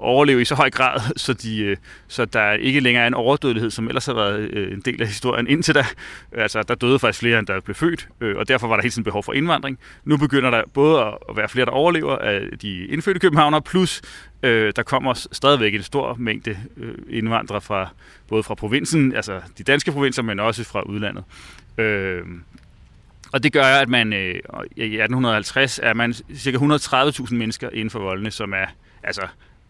overleve 0.00 0.42
i 0.42 0.44
så 0.44 0.54
høj 0.54 0.70
grad, 0.70 1.00
så, 1.16 1.32
de, 1.32 1.62
øh, 1.62 1.76
så 2.08 2.24
der 2.24 2.52
ikke 2.52 2.80
længere 2.80 3.02
er 3.02 3.06
en 3.06 3.14
overdødelighed, 3.14 3.70
som 3.70 3.88
ellers 3.88 4.06
har 4.06 4.14
været 4.14 4.40
øh, 4.40 4.72
en 4.72 4.80
del 4.80 5.02
af 5.02 5.08
historien 5.08 5.46
indtil 5.46 5.74
da. 5.74 5.84
Altså, 6.32 6.62
der 6.62 6.74
døde 6.74 6.98
faktisk 6.98 7.20
flere, 7.20 7.38
end 7.38 7.46
der 7.46 7.60
blev 7.60 7.74
født, 7.74 8.08
øh, 8.20 8.36
og 8.36 8.48
derfor 8.48 8.68
var 8.68 8.76
der 8.76 8.82
helt 8.82 8.94
tiden 8.94 9.04
behov 9.04 9.22
for 9.22 9.32
indvandring. 9.32 9.78
Nu 10.04 10.16
begynder 10.16 10.50
der 10.50 10.62
både 10.74 11.00
at 11.28 11.36
være 11.36 11.48
flere, 11.48 11.66
der 11.66 11.72
overlever 11.72 12.18
af 12.18 12.40
de 12.62 12.86
indfødte 12.86 13.20
københavnere, 13.20 13.62
plus 13.62 14.02
der 14.42 14.82
kommer 14.86 15.14
stadigvæk 15.32 15.74
en 15.74 15.82
stor 15.82 16.14
mængde 16.18 16.58
indvandrere 17.10 17.60
fra 17.60 17.88
både 18.28 18.42
fra 18.42 18.54
provinsen, 18.54 19.14
altså 19.14 19.40
de 19.58 19.62
danske 19.62 19.92
provinser, 19.92 20.22
men 20.22 20.40
også 20.40 20.64
fra 20.64 20.82
udlandet. 20.82 21.24
Og 23.32 23.42
det 23.42 23.52
gør, 23.52 23.64
at 23.64 23.88
man 23.88 24.12
i 24.12 24.16
1850 24.16 25.80
er 25.82 25.94
man 25.94 26.14
cirka 26.34 26.58
130.000 26.58 27.34
mennesker 27.34 27.70
inden 27.72 27.90
for 27.90 27.98
voldene, 27.98 28.30
som 28.30 28.52
er 28.52 28.66
altså 29.02 29.22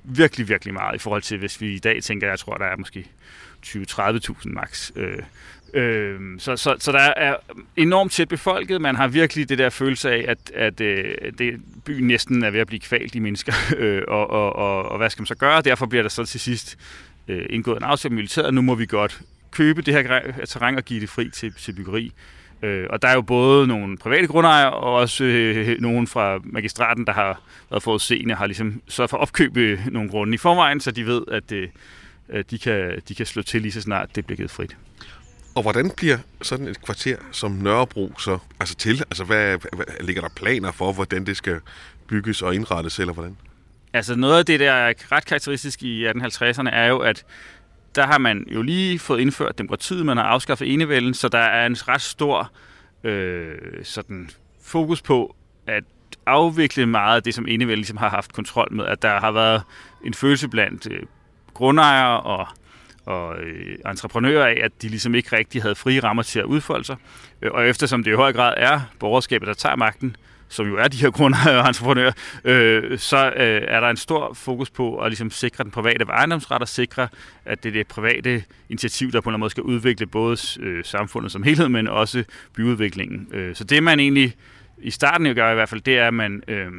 virkelig, 0.06 0.48
virkelig 0.48 0.74
meget 0.74 0.94
i 0.94 0.98
forhold 0.98 1.22
til, 1.22 1.38
hvis 1.38 1.60
vi 1.60 1.74
i 1.74 1.78
dag 1.78 2.02
tænker, 2.02 2.28
jeg 2.28 2.38
tror, 2.38 2.56
der 2.56 2.64
er 2.64 2.76
måske 2.76 3.06
20-30.000 3.66 4.34
max. 4.44 4.90
Øh, 4.96 5.18
øh, 5.74 6.20
så, 6.38 6.56
så, 6.56 6.76
så 6.78 6.92
der 6.92 7.12
er 7.16 7.36
enormt 7.76 8.12
tæt 8.12 8.28
befolket. 8.28 8.80
Man 8.80 8.96
har 8.96 9.08
virkelig 9.08 9.48
det 9.48 9.58
der 9.58 9.70
følelse 9.70 10.10
af, 10.10 10.24
at, 10.28 10.50
at 10.54 10.80
øh, 10.80 11.14
det, 11.38 11.60
byen 11.84 12.06
næsten 12.06 12.44
er 12.44 12.50
ved 12.50 12.60
at 12.60 12.66
blive 12.66 12.80
kvalt 12.80 13.14
i 13.14 13.18
mennesker. 13.18 13.52
Øh, 13.76 14.02
og, 14.08 14.30
og, 14.30 14.56
og, 14.56 14.88
og 14.88 14.98
hvad 14.98 15.10
skal 15.10 15.22
man 15.22 15.26
så 15.26 15.34
gøre? 15.34 15.62
Derfor 15.62 15.86
bliver 15.86 16.02
der 16.02 16.08
så 16.08 16.24
til 16.24 16.40
sidst 16.40 16.78
øh, 17.28 17.46
indgået 17.50 17.76
en 17.76 17.82
aftale 17.82 18.10
med 18.10 18.16
militæret. 18.16 18.54
Nu 18.54 18.62
må 18.62 18.74
vi 18.74 18.86
godt 18.86 19.20
købe 19.50 19.82
det 19.82 19.94
her 19.94 20.32
terræn 20.44 20.76
og 20.76 20.84
give 20.84 21.00
det 21.00 21.08
fri 21.08 21.30
til, 21.30 21.52
til 21.52 21.72
byggeri. 21.72 22.12
Øh, 22.62 22.86
og 22.90 23.02
der 23.02 23.08
er 23.08 23.14
jo 23.14 23.22
både 23.22 23.66
nogle 23.66 23.98
private 23.98 24.26
grundejere, 24.26 24.70
og 24.70 24.94
også 24.94 25.24
øh, 25.24 25.80
nogen 25.80 26.06
fra 26.06 26.38
magistraten, 26.44 27.06
der 27.06 27.12
har 27.12 27.40
været 27.70 27.82
forudseende, 27.82 28.34
har 28.34 28.46
ligesom 28.46 28.82
sørget 28.88 29.10
for 29.10 29.16
at 29.16 29.20
opkøbe 29.22 29.80
nogle 29.90 30.10
grunde 30.10 30.34
i 30.34 30.38
forvejen, 30.38 30.80
så 30.80 30.90
de 30.90 31.06
ved, 31.06 31.22
at, 31.32 31.52
øh, 31.52 31.68
de, 32.50 32.58
kan, 32.58 33.02
de 33.08 33.14
kan 33.14 33.26
slå 33.26 33.42
til 33.42 33.62
lige 33.62 33.72
så 33.72 33.80
snart 33.80 34.16
det 34.16 34.26
bliver 34.26 34.36
givet 34.36 34.50
frit. 34.50 34.76
Og 35.54 35.62
hvordan 35.62 35.90
bliver 35.96 36.18
sådan 36.42 36.68
et 36.68 36.82
kvarter 36.82 37.16
som 37.32 37.50
Nørrebro 37.50 38.12
så 38.18 38.38
altså 38.60 38.74
til? 38.74 38.98
Altså, 39.10 39.24
hvad, 39.24 39.58
hvad, 39.76 39.86
ligger 40.00 40.22
der 40.22 40.28
planer 40.28 40.72
for, 40.72 40.92
hvordan 40.92 41.26
det 41.26 41.36
skal 41.36 41.60
bygges 42.06 42.42
og 42.42 42.54
indrettes, 42.54 42.98
eller 42.98 43.12
hvordan? 43.12 43.36
Altså, 43.92 44.16
noget 44.16 44.38
af 44.38 44.46
det, 44.46 44.60
der 44.60 44.72
er 44.72 44.94
ret 45.12 45.26
karakteristisk 45.26 45.82
i 45.82 46.08
1850'erne, 46.08 46.68
er 46.68 46.86
jo, 46.86 46.98
at 46.98 47.24
der 47.96 48.06
har 48.06 48.18
man 48.18 48.44
jo 48.48 48.62
lige 48.62 48.98
fået 48.98 49.20
indført 49.20 49.58
demokratiet, 49.58 50.06
man 50.06 50.16
har 50.16 50.24
afskaffet 50.24 50.72
enevælden, 50.72 51.14
så 51.14 51.28
der 51.28 51.38
er 51.38 51.66
en 51.66 51.88
ret 51.88 52.02
stor 52.02 52.52
øh, 53.04 53.54
sådan 53.82 54.30
fokus 54.62 55.02
på 55.02 55.36
at 55.66 55.84
afvikle 56.26 56.86
meget 56.86 57.16
af 57.16 57.22
det, 57.22 57.34
som 57.34 57.48
enevælden 57.48 57.78
ligesom 57.78 57.96
har 57.96 58.08
haft 58.08 58.32
kontrol 58.32 58.72
med, 58.72 58.86
at 58.86 59.02
der 59.02 59.20
har 59.20 59.30
været 59.30 59.62
en 60.04 60.14
følelse 60.14 60.48
blandt 60.48 60.88
øh, 60.90 61.02
grundejere 61.54 62.20
og 62.20 62.46
og 63.06 63.38
øh, 63.38 63.78
entreprenører 63.86 64.46
af, 64.46 64.60
at 64.62 64.82
de 64.82 64.88
ligesom 64.88 65.14
ikke 65.14 65.36
rigtig 65.36 65.62
havde 65.62 65.74
frie 65.74 66.00
rammer 66.00 66.22
til 66.22 66.38
at 66.38 66.44
udfolde 66.44 66.84
sig. 66.84 66.96
Øh, 67.42 67.50
og 67.52 67.68
eftersom 67.68 68.04
det 68.04 68.10
i 68.10 68.14
høj 68.14 68.32
grad 68.32 68.54
er 68.56 68.80
borgerskabet, 68.98 69.48
der 69.48 69.54
tager 69.54 69.76
magten, 69.76 70.16
som 70.48 70.66
jo 70.66 70.76
er 70.76 70.88
de 70.88 70.96
her 70.96 71.10
grundejere 71.10 71.62
og 71.62 71.68
entreprenører, 71.68 72.12
øh, 72.44 72.98
så 72.98 73.32
øh, 73.36 73.62
er 73.68 73.80
der 73.80 73.88
en 73.88 73.96
stor 73.96 74.34
fokus 74.34 74.70
på 74.70 74.96
at 74.96 75.10
ligesom 75.10 75.30
sikre 75.30 75.64
den 75.64 75.70
private 75.70 76.04
ejendomsret 76.04 76.62
og 76.62 76.68
sikre, 76.68 77.08
at 77.44 77.62
det 77.62 77.68
er 77.68 77.72
det 77.72 77.86
private 77.86 78.44
initiativ, 78.68 79.12
der 79.12 79.20
på 79.20 79.28
en 79.28 79.30
eller 79.30 79.34
anden 79.34 79.40
måde 79.40 79.50
skal 79.50 79.62
udvikle 79.62 80.06
både 80.06 80.36
øh, 80.60 80.84
samfundet 80.84 81.32
som 81.32 81.42
helhed, 81.42 81.68
men 81.68 81.88
også 81.88 82.24
byudviklingen. 82.54 83.28
Øh, 83.32 83.54
så 83.54 83.64
det 83.64 83.82
man 83.82 84.00
egentlig 84.00 84.34
i 84.78 84.90
starten 84.90 85.26
jo 85.26 85.34
gør 85.34 85.50
i 85.50 85.54
hvert 85.54 85.68
fald, 85.68 85.80
det 85.80 85.98
er, 85.98 86.06
at 86.08 86.14
man... 86.14 86.42
Øh, 86.48 86.72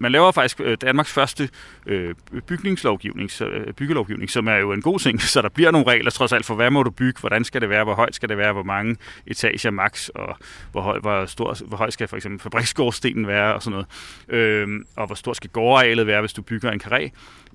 man 0.00 0.12
laver 0.12 0.32
faktisk 0.32 0.60
øh, 0.60 0.76
Danmarks 0.80 1.12
første 1.12 1.48
øh, 1.86 2.14
bygningslovgivning, 2.46 3.30
så, 3.30 3.44
øh, 3.44 3.72
byggelovgivning, 3.72 4.30
som 4.30 4.48
er 4.48 4.56
jo 4.56 4.72
en 4.72 4.82
god 4.82 4.98
ting, 4.98 5.22
så 5.32 5.42
der 5.42 5.48
bliver 5.48 5.70
nogle 5.70 5.86
regler 5.86 6.10
trods 6.10 6.32
alt 6.32 6.46
for, 6.46 6.54
hvad 6.54 6.70
må 6.70 6.82
du 6.82 6.90
bygge, 6.90 7.20
hvordan 7.20 7.44
skal 7.44 7.60
det 7.60 7.70
være, 7.70 7.84
hvor 7.84 7.94
højt 7.94 8.14
skal 8.14 8.28
det 8.28 8.38
være, 8.38 8.52
hvor 8.52 8.62
mange 8.62 8.96
etager 9.26 9.70
max, 9.70 10.08
og 10.08 10.36
hvor, 10.72 10.80
høj, 10.80 10.98
hvor, 10.98 11.26
stor, 11.26 11.56
hvor 11.66 11.76
høj 11.76 11.90
skal 11.90 12.08
for 12.08 12.16
eksempel 12.16 12.40
fabriksgårdstenen 12.40 13.26
være, 13.26 13.54
og 13.54 13.62
sådan 13.62 13.72
noget. 13.72 13.86
Øh, 14.28 14.68
og 14.96 15.06
hvor 15.06 15.14
stor 15.14 15.32
skal 15.32 15.50
gårdarealet 15.50 16.06
være, 16.06 16.20
hvis 16.20 16.32
du 16.32 16.42
bygger 16.42 16.70
en 16.70 16.80
karé. 16.84 17.10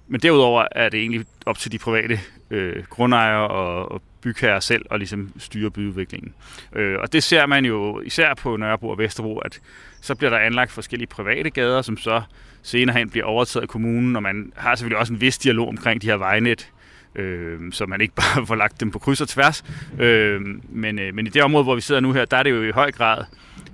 Men 0.08 0.22
derudover 0.22 0.68
er 0.72 0.90
det 0.90 1.00
egentlig 1.00 1.25
op 1.46 1.58
til 1.58 1.72
de 1.72 1.78
private 1.78 2.20
øh, 2.52 2.84
grundejere 2.90 3.48
og, 3.48 3.92
og 3.92 4.02
bygherrer 4.25 4.60
selv 4.60 4.86
og 4.89 4.98
ligesom 4.98 5.32
styre 5.38 5.72
byudviklingen. 5.72 6.34
Øh, 6.74 7.00
og 7.00 7.13
det 7.13 7.24
ser 7.24 7.46
man 7.46 7.65
jo 7.65 8.01
især 8.01 8.34
på 8.34 8.58
Nørrebro 8.58 8.89
og 8.89 8.98
Vesterbro, 8.98 9.38
at 9.38 9.60
så 10.01 10.15
bliver 10.15 10.29
der 10.29 10.38
anlagt 10.38 10.72
forskellige 10.72 11.08
private 11.08 11.50
gader, 11.50 11.82
som 11.82 11.98
så 11.98 12.22
senere 12.63 12.98
hen 12.98 13.10
bliver 13.10 13.25
overtaget 13.25 13.62
af 13.62 13.70
kommunen, 13.70 14.15
og 14.15 14.24
man 14.24 14.51
har 14.55 14.75
selvfølgelig 14.75 15.00
også 15.00 15.13
en 15.13 15.22
vis 15.22 15.38
dialog 15.38 15.67
omkring 15.67 16.01
de 16.01 16.08
her 16.08 16.17
vejnet, 16.17 16.72
øh, 17.15 17.60
så 17.72 17.86
man 17.86 18.01
ikke 18.01 18.15
bare 18.36 18.46
får 18.46 18.55
lagt 18.55 18.79
dem 18.79 18.91
på 18.91 19.00
kryds 19.00 19.22
og 19.22 19.27
tværs. 19.27 19.63
Øh, 20.00 20.41
men, 20.70 21.00
øh, 21.00 21.13
men 21.15 21.27
i 21.27 21.29
det 21.29 21.44
område, 21.44 21.63
hvor 21.63 21.75
vi 21.75 21.82
sidder 21.82 22.01
nu 22.01 22.13
her, 22.13 22.25
der 22.25 22.38
er 22.38 22.44
det 22.44 22.50
jo 22.50 22.63
i 22.63 22.72
høj 22.72 22.91
grad 22.91 23.24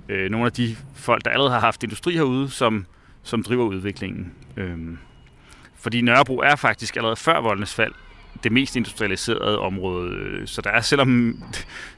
øh, 0.08 0.30
nogle 0.30 0.46
af 0.46 0.52
de 0.52 0.76
folk, 0.94 1.24
der 1.24 1.30
allerede 1.30 1.52
har 1.52 1.60
haft 1.60 1.82
industri 1.82 2.14
herude, 2.14 2.50
som, 2.50 2.86
som 3.22 3.42
driver 3.42 3.64
udviklingen. 3.64 4.32
Øh, 4.56 4.78
fordi 5.80 6.00
Nørrebro 6.00 6.38
er 6.38 6.56
faktisk 6.56 6.96
allerede 6.96 7.16
før 7.16 7.40
voldens 7.40 7.74
fald 7.74 7.92
det 8.44 8.52
mest 8.52 8.76
industrialiserede 8.76 9.58
område. 9.58 10.42
Så 10.46 10.60
der 10.60 10.70
er, 10.70 10.80
selvom 10.80 11.42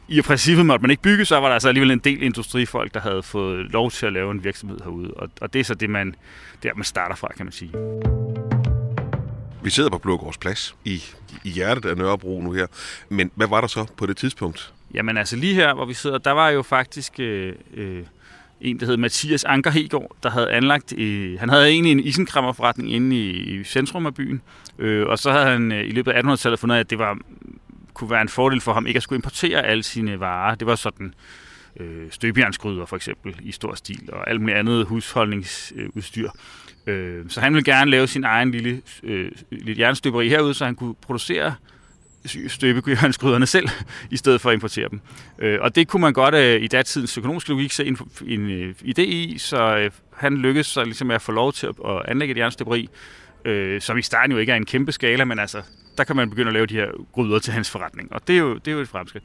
i 0.08 0.22
princippet 0.22 0.66
måtte 0.66 0.82
man 0.82 0.90
ikke 0.90 1.02
bygge, 1.02 1.24
så 1.24 1.40
var 1.40 1.46
der 1.46 1.54
altså 1.54 1.68
alligevel 1.68 1.90
en 1.90 1.98
del 1.98 2.22
industrifolk, 2.22 2.94
der 2.94 3.00
havde 3.00 3.22
fået 3.22 3.66
lov 3.66 3.90
til 3.90 4.06
at 4.06 4.12
lave 4.12 4.30
en 4.30 4.44
virksomhed 4.44 4.78
herude. 4.84 5.10
Og, 5.10 5.30
og 5.40 5.52
det 5.52 5.60
er 5.60 5.64
så 5.64 5.74
det, 5.74 5.90
man, 5.90 6.14
der 6.62 6.70
man 6.74 6.84
starter 6.84 7.16
fra, 7.16 7.28
kan 7.36 7.46
man 7.46 7.52
sige. 7.52 7.72
Vi 9.62 9.70
sidder 9.70 9.90
på 9.90 9.98
Blågårds 9.98 10.38
Plads 10.38 10.76
i, 10.84 11.02
i 11.44 11.50
hjertet 11.50 11.84
af 11.90 11.96
Nørrebro 11.96 12.40
nu 12.40 12.52
her. 12.52 12.66
Men 13.08 13.30
hvad 13.34 13.48
var 13.48 13.60
der 13.60 13.68
så 13.68 13.86
på 13.96 14.06
det 14.06 14.16
tidspunkt? 14.16 14.72
Jamen 14.94 15.16
altså 15.16 15.36
lige 15.36 15.54
her, 15.54 15.74
hvor 15.74 15.84
vi 15.84 15.94
sidder, 15.94 16.18
der 16.18 16.30
var 16.30 16.48
jo 16.48 16.62
faktisk 16.62 17.12
øh, 17.20 17.54
øh, 17.74 18.02
en, 18.60 18.80
der 18.80 18.86
hed 18.86 18.96
Mathias 18.96 19.44
Anker 19.44 19.70
Hegård, 19.70 20.16
der 20.22 20.30
havde 20.30 20.50
anlagt, 20.50 20.98
øh, 20.98 21.40
han 21.40 21.48
havde 21.48 21.68
egentlig 21.68 21.92
en 21.92 22.00
isenkrammerforretning 22.00 22.92
inde 22.92 23.16
i, 23.16 23.30
i 23.30 23.64
centrum 23.64 24.06
af 24.06 24.14
byen, 24.14 24.42
øh, 24.78 25.06
og 25.06 25.18
så 25.18 25.32
havde 25.32 25.46
han 25.46 25.72
øh, 25.72 25.84
i 25.84 25.90
løbet 25.90 26.12
af 26.12 26.22
1800-tallet 26.22 26.58
fundet 26.58 26.76
af, 26.76 26.80
at 26.80 26.90
det 26.90 26.98
var, 26.98 27.18
kunne 27.94 28.10
være 28.10 28.22
en 28.22 28.28
fordel 28.28 28.60
for 28.60 28.72
ham 28.72 28.86
ikke 28.86 28.96
at 28.96 29.02
skulle 29.02 29.16
importere 29.16 29.62
alle 29.62 29.82
sine 29.82 30.20
varer. 30.20 30.54
Det 30.54 30.66
var 30.66 30.74
sådan 30.74 31.14
øh, 31.80 32.10
støbjernsgryder 32.10 32.86
for 32.86 32.96
eksempel 32.96 33.36
i 33.42 33.52
stor 33.52 33.74
stil, 33.74 34.08
og 34.12 34.30
alt 34.30 34.40
muligt 34.40 34.58
andet 34.58 34.86
husholdningsudstyr. 34.86 36.30
Øh, 36.86 37.24
så 37.28 37.40
han 37.40 37.54
ville 37.54 37.72
gerne 37.72 37.90
lave 37.90 38.06
sin 38.06 38.24
egen 38.24 38.50
lille, 38.50 38.82
øh, 39.02 39.30
lille 39.50 39.80
jernstøberi 39.82 40.28
herude, 40.28 40.54
så 40.54 40.64
han 40.64 40.74
kunne 40.74 40.94
producere 40.94 41.54
støbegrydernes 42.48 43.50
selv, 43.56 43.68
i 44.10 44.16
stedet 44.16 44.40
for 44.40 44.50
at 44.50 44.54
importere 44.54 44.88
dem. 44.88 45.00
Øh, 45.38 45.58
og 45.60 45.74
det 45.74 45.88
kunne 45.88 46.00
man 46.00 46.12
godt 46.12 46.34
øh, 46.34 46.62
i 46.62 46.66
datidens 46.66 47.18
økonomiske 47.18 47.50
logik 47.50 47.72
se 47.72 47.84
en, 47.84 47.98
en 48.26 48.50
øh, 48.50 48.74
idé 48.82 49.02
i, 49.02 49.38
så 49.38 49.90
han 50.16 50.36
lykkedes 50.36 50.66
så 50.66 50.84
ligesom 50.84 51.06
med 51.06 51.14
at 51.14 51.22
få 51.22 51.32
lov 51.32 51.52
til 51.52 51.66
at, 51.66 52.02
anlægge 52.08 52.32
et 52.32 52.38
jernstøberi, 52.38 52.88
som 53.80 53.98
i 53.98 54.02
starten 54.02 54.32
jo 54.32 54.38
ikke 54.38 54.52
er 54.52 54.56
en 54.56 54.66
kæmpe 54.66 54.92
skala, 54.92 55.24
men 55.24 55.38
altså, 55.38 55.62
der 55.98 56.04
kan 56.04 56.16
man 56.16 56.30
begynde 56.30 56.48
at 56.48 56.52
lave 56.52 56.66
de 56.66 56.74
her 56.74 56.86
gryder 57.12 57.38
til 57.38 57.52
hans 57.52 57.70
forretning, 57.70 58.12
og 58.12 58.28
det 58.28 58.34
er 58.34 58.38
jo, 58.38 58.54
det 58.54 58.68
er 58.68 58.72
jo 58.72 58.80
et 58.80 58.88
fremskridt. 58.88 59.24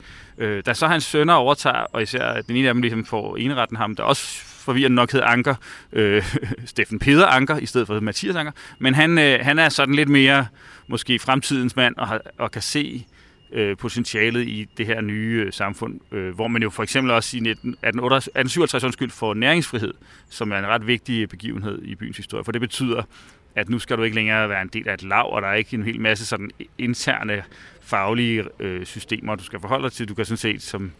Da 0.65 0.73
så 0.73 0.87
hans 0.87 1.03
sønner 1.03 1.33
overtager, 1.33 1.75
og 1.75 2.01
især 2.01 2.41
den 2.41 2.55
ene 2.55 2.67
af 2.67 2.73
dem 2.73 2.81
ligesom 2.81 3.05
får 3.05 3.37
eneretten 3.37 3.77
ham, 3.77 3.95
der 3.95 4.03
også 4.03 4.43
forvirrende 4.69 4.95
nok 4.95 5.11
hed 5.11 5.21
Anker, 5.23 5.55
øh, 5.93 6.37
Steffen 6.65 6.99
Peder 6.99 7.27
Anker, 7.27 7.57
i 7.57 7.65
stedet 7.65 7.87
for 7.87 7.99
Mathias 7.99 8.35
Anker, 8.35 8.51
men 8.79 8.93
han, 8.93 9.17
øh, 9.17 9.39
han 9.41 9.59
er 9.59 9.69
sådan 9.69 9.95
lidt 9.95 10.09
mere 10.09 10.47
måske 10.87 11.19
fremtidens 11.19 11.75
mand 11.75 11.95
og, 11.97 12.07
har, 12.07 12.21
og 12.37 12.51
kan 12.51 12.61
se 12.61 13.05
øh, 13.51 13.77
potentialet 13.77 14.47
i 14.47 14.67
det 14.77 14.85
her 14.85 15.01
nye 15.01 15.43
øh, 15.45 15.53
samfund, 15.53 15.99
øh, 16.11 16.35
hvor 16.35 16.47
man 16.47 16.63
jo 16.63 16.69
for 16.69 16.83
eksempel 16.83 17.11
også 17.11 17.37
i 17.37 17.39
1857 17.39 18.83
undskyld, 18.83 19.11
for 19.11 19.33
næringsfrihed, 19.33 19.93
som 20.29 20.51
er 20.51 20.57
en 20.57 20.67
ret 20.67 20.87
vigtig 20.87 21.29
begivenhed 21.29 21.81
i 21.83 21.95
byens 21.95 22.17
historie, 22.17 22.43
for 22.43 22.51
det 22.51 22.61
betyder, 22.61 23.03
at 23.55 23.69
nu 23.69 23.79
skal 23.79 23.97
du 23.97 24.03
ikke 24.03 24.15
længere 24.15 24.49
være 24.49 24.61
en 24.61 24.69
del 24.73 24.89
af 24.89 24.93
et 24.93 25.03
lav, 25.03 25.33
og 25.33 25.41
der 25.41 25.47
er 25.47 25.53
ikke 25.53 25.73
en 25.75 25.83
hel 25.83 26.01
masse 26.01 26.25
sådan 26.25 26.51
interne 26.77 27.43
faglige 27.81 28.43
øh, 28.59 28.85
systemer, 28.85 29.35
du 29.35 29.43
skal 29.43 29.59
forholde 29.59 29.83
dig 29.83 29.91
til. 29.91 30.09
Du 30.09 30.13
kan 30.13 30.25
sådan 30.25 30.37
set 30.37 30.61
som 30.61 30.91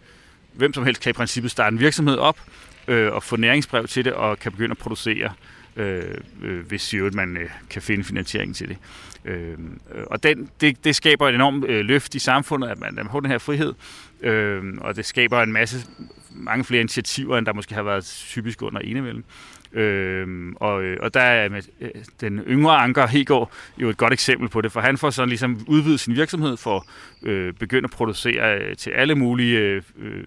hvem 0.54 0.74
som 0.74 0.86
helst 0.86 1.02
kan 1.02 1.10
i 1.10 1.14
princippet 1.14 1.52
starte 1.52 1.74
en 1.74 1.80
virksomhed 1.80 2.18
op 2.18 2.40
øh, 2.90 3.14
og 3.14 3.24
få 3.24 3.36
næringsbrev 3.36 3.88
til 3.88 4.06
det, 4.06 4.14
og 4.14 4.40
kan 4.40 4.52
begynde 4.52 4.72
at 4.72 4.78
producere, 4.78 5.32
øh, 5.76 6.04
øh, 6.44 6.68
hvis 6.68 6.94
jo 6.94 7.12
man 7.14 7.38
øh, 7.38 7.50
kan 7.70 7.82
finde 7.82 8.04
finansiering 8.04 8.56
til 8.56 8.70
det. 8.70 8.78
Øh, 9.26 9.58
og 10.08 10.24
den, 10.24 10.50
det, 10.62 10.84
det 10.84 10.96
skaber 10.96 11.30
et 11.30 11.36
enormt 11.36 11.66
øh, 11.66 11.86
løft 11.86 12.16
i 12.16 12.20
samfundet, 12.20 12.68
at 12.68 12.80
man, 12.80 12.90
at 12.90 12.96
man 12.96 13.08
har 13.08 13.20
den 13.20 13.32
her 13.32 13.38
frihed, 13.38 13.74
øh, 14.22 14.64
og 14.78 14.96
det 14.96 15.06
skaber 15.06 15.42
en 15.42 15.52
masse, 15.52 15.88
mange 16.32 16.64
flere 16.64 16.82
initiativer, 16.82 17.38
end 17.38 17.46
der 17.46 17.54
måske 17.54 17.76
har 17.76 17.84
været 17.84 18.06
typisk 18.06 18.62
under 18.62 18.80
enevælden. 18.80 19.24
Øhm, 19.74 20.56
og, 20.56 20.84
øh, 20.84 20.98
og 21.02 21.14
der 21.14 21.22
er 21.22 21.50
med, 21.50 21.62
øh, 21.82 21.90
den 22.22 22.40
yngre 22.40 22.78
Anker 22.78 23.08
Hegård 23.08 23.52
jo 23.78 23.90
et 23.90 23.98
godt 23.98 24.14
eksempel 24.14 24.50
på 24.50 24.62
det, 24.62 24.72
for 24.72 24.80
han 24.80 24.98
får 24.98 25.10
sådan 25.10 25.30
ligesom 25.30 25.66
udvidet 25.68 26.00
sin 26.00 26.16
virksomhed 26.16 26.58
for 26.58 26.86
øh, 27.24 27.54
begynde 27.54 27.84
at 27.84 27.92
producere 27.92 28.60
øh, 28.60 28.76
til 28.76 28.90
alle 28.90 29.16
mulige, 29.16 29.84
øh, 30.00 30.24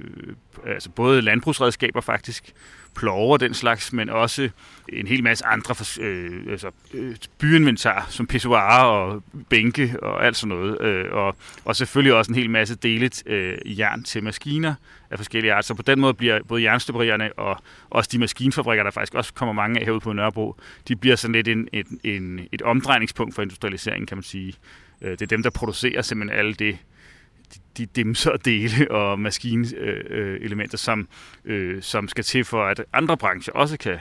altså 0.66 0.90
både 0.90 1.22
landbrugsredskaber 1.22 2.00
faktisk, 2.00 2.52
plover 2.94 3.36
den 3.36 3.54
slags, 3.54 3.92
men 3.92 4.08
også 4.08 4.48
en 4.88 5.06
hel 5.06 5.22
masse 5.22 5.46
andre 5.46 5.74
øh, 6.00 6.30
altså, 6.50 6.70
øh, 6.94 7.16
byinventar, 7.38 8.06
som 8.10 8.26
pissoirer 8.26 8.84
og 8.84 9.22
bænke 9.48 9.94
og 10.02 10.26
alt 10.26 10.36
sådan 10.36 10.56
noget. 10.56 10.80
Øh, 10.80 11.12
og, 11.12 11.36
og 11.64 11.76
selvfølgelig 11.76 12.14
også 12.14 12.32
en 12.32 12.34
hel 12.34 12.50
masse 12.50 12.74
delet 12.74 13.22
øh, 13.26 13.78
jern 13.78 14.02
til 14.02 14.24
maskiner 14.24 14.74
af 15.10 15.18
forskellige 15.18 15.52
arter. 15.52 15.66
Så 15.66 15.74
på 15.74 15.82
den 15.82 16.00
måde 16.00 16.14
bliver 16.14 16.40
både 16.48 16.62
jernstøberierne 16.62 17.32
og 17.32 17.62
også 17.90 18.08
de 18.12 18.18
maskinfabrikker, 18.18 18.84
der 18.84 18.90
faktisk 18.90 19.14
også 19.14 19.34
kommer 19.34 19.52
mange 19.52 19.80
af 19.80 19.84
herude 19.84 20.00
på 20.00 20.12
Nørrebro, 20.12 20.56
de 20.88 20.96
bliver 20.96 21.16
sådan 21.16 21.32
lidt 21.32 21.48
en, 21.48 21.68
en, 21.72 22.00
en, 22.04 22.40
et 22.52 22.62
omdrejningspunkt 22.62 23.34
for 23.34 23.42
industrialiseringen, 23.42 24.06
kan 24.06 24.16
man 24.16 24.24
sige. 24.24 24.54
Øh, 25.02 25.10
det 25.10 25.22
er 25.22 25.26
dem, 25.26 25.42
der 25.42 25.50
producerer 25.50 26.02
simpelthen 26.02 26.38
alle 26.38 26.54
det, 26.54 26.78
de 27.76 27.86
dimser 27.86 28.30
og 28.30 28.44
dele 28.44 28.90
og 28.90 29.20
maskinelementer, 29.20 30.78
som, 30.78 31.08
øh, 31.44 31.82
som 31.82 32.08
skal 32.08 32.24
til 32.24 32.44
for, 32.44 32.64
at 32.64 32.84
andre 32.92 33.16
brancher 33.16 33.52
også 33.52 33.76
kan, 33.76 33.98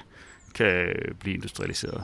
kan 0.56 0.96
blive 1.20 1.36
industrialiseret. 1.36 2.04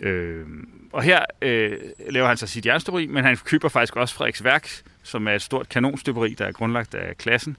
Øh, 0.00 0.46
og 0.92 1.02
her 1.02 1.24
øh, 1.42 1.72
laver 2.10 2.28
han 2.28 2.36
så 2.36 2.46
sit 2.46 2.66
jernstøberi, 2.66 3.06
men 3.06 3.24
han 3.24 3.36
køber 3.36 3.68
faktisk 3.68 3.96
også 3.96 4.14
Frederiks 4.14 4.44
Værk, 4.44 4.82
som 5.02 5.28
er 5.28 5.32
et 5.32 5.42
stort 5.42 5.68
kanonstøberi, 5.68 6.34
der 6.38 6.44
er 6.44 6.52
grundlagt 6.52 6.94
af 6.94 7.18
klassen, 7.18 7.56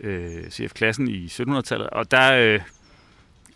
øh, 0.00 0.50
CF-klassen 0.50 1.08
i 1.08 1.26
1700-tallet. 1.26 1.90
Og 1.90 2.10
der, 2.10 2.32
øh, 2.32 2.60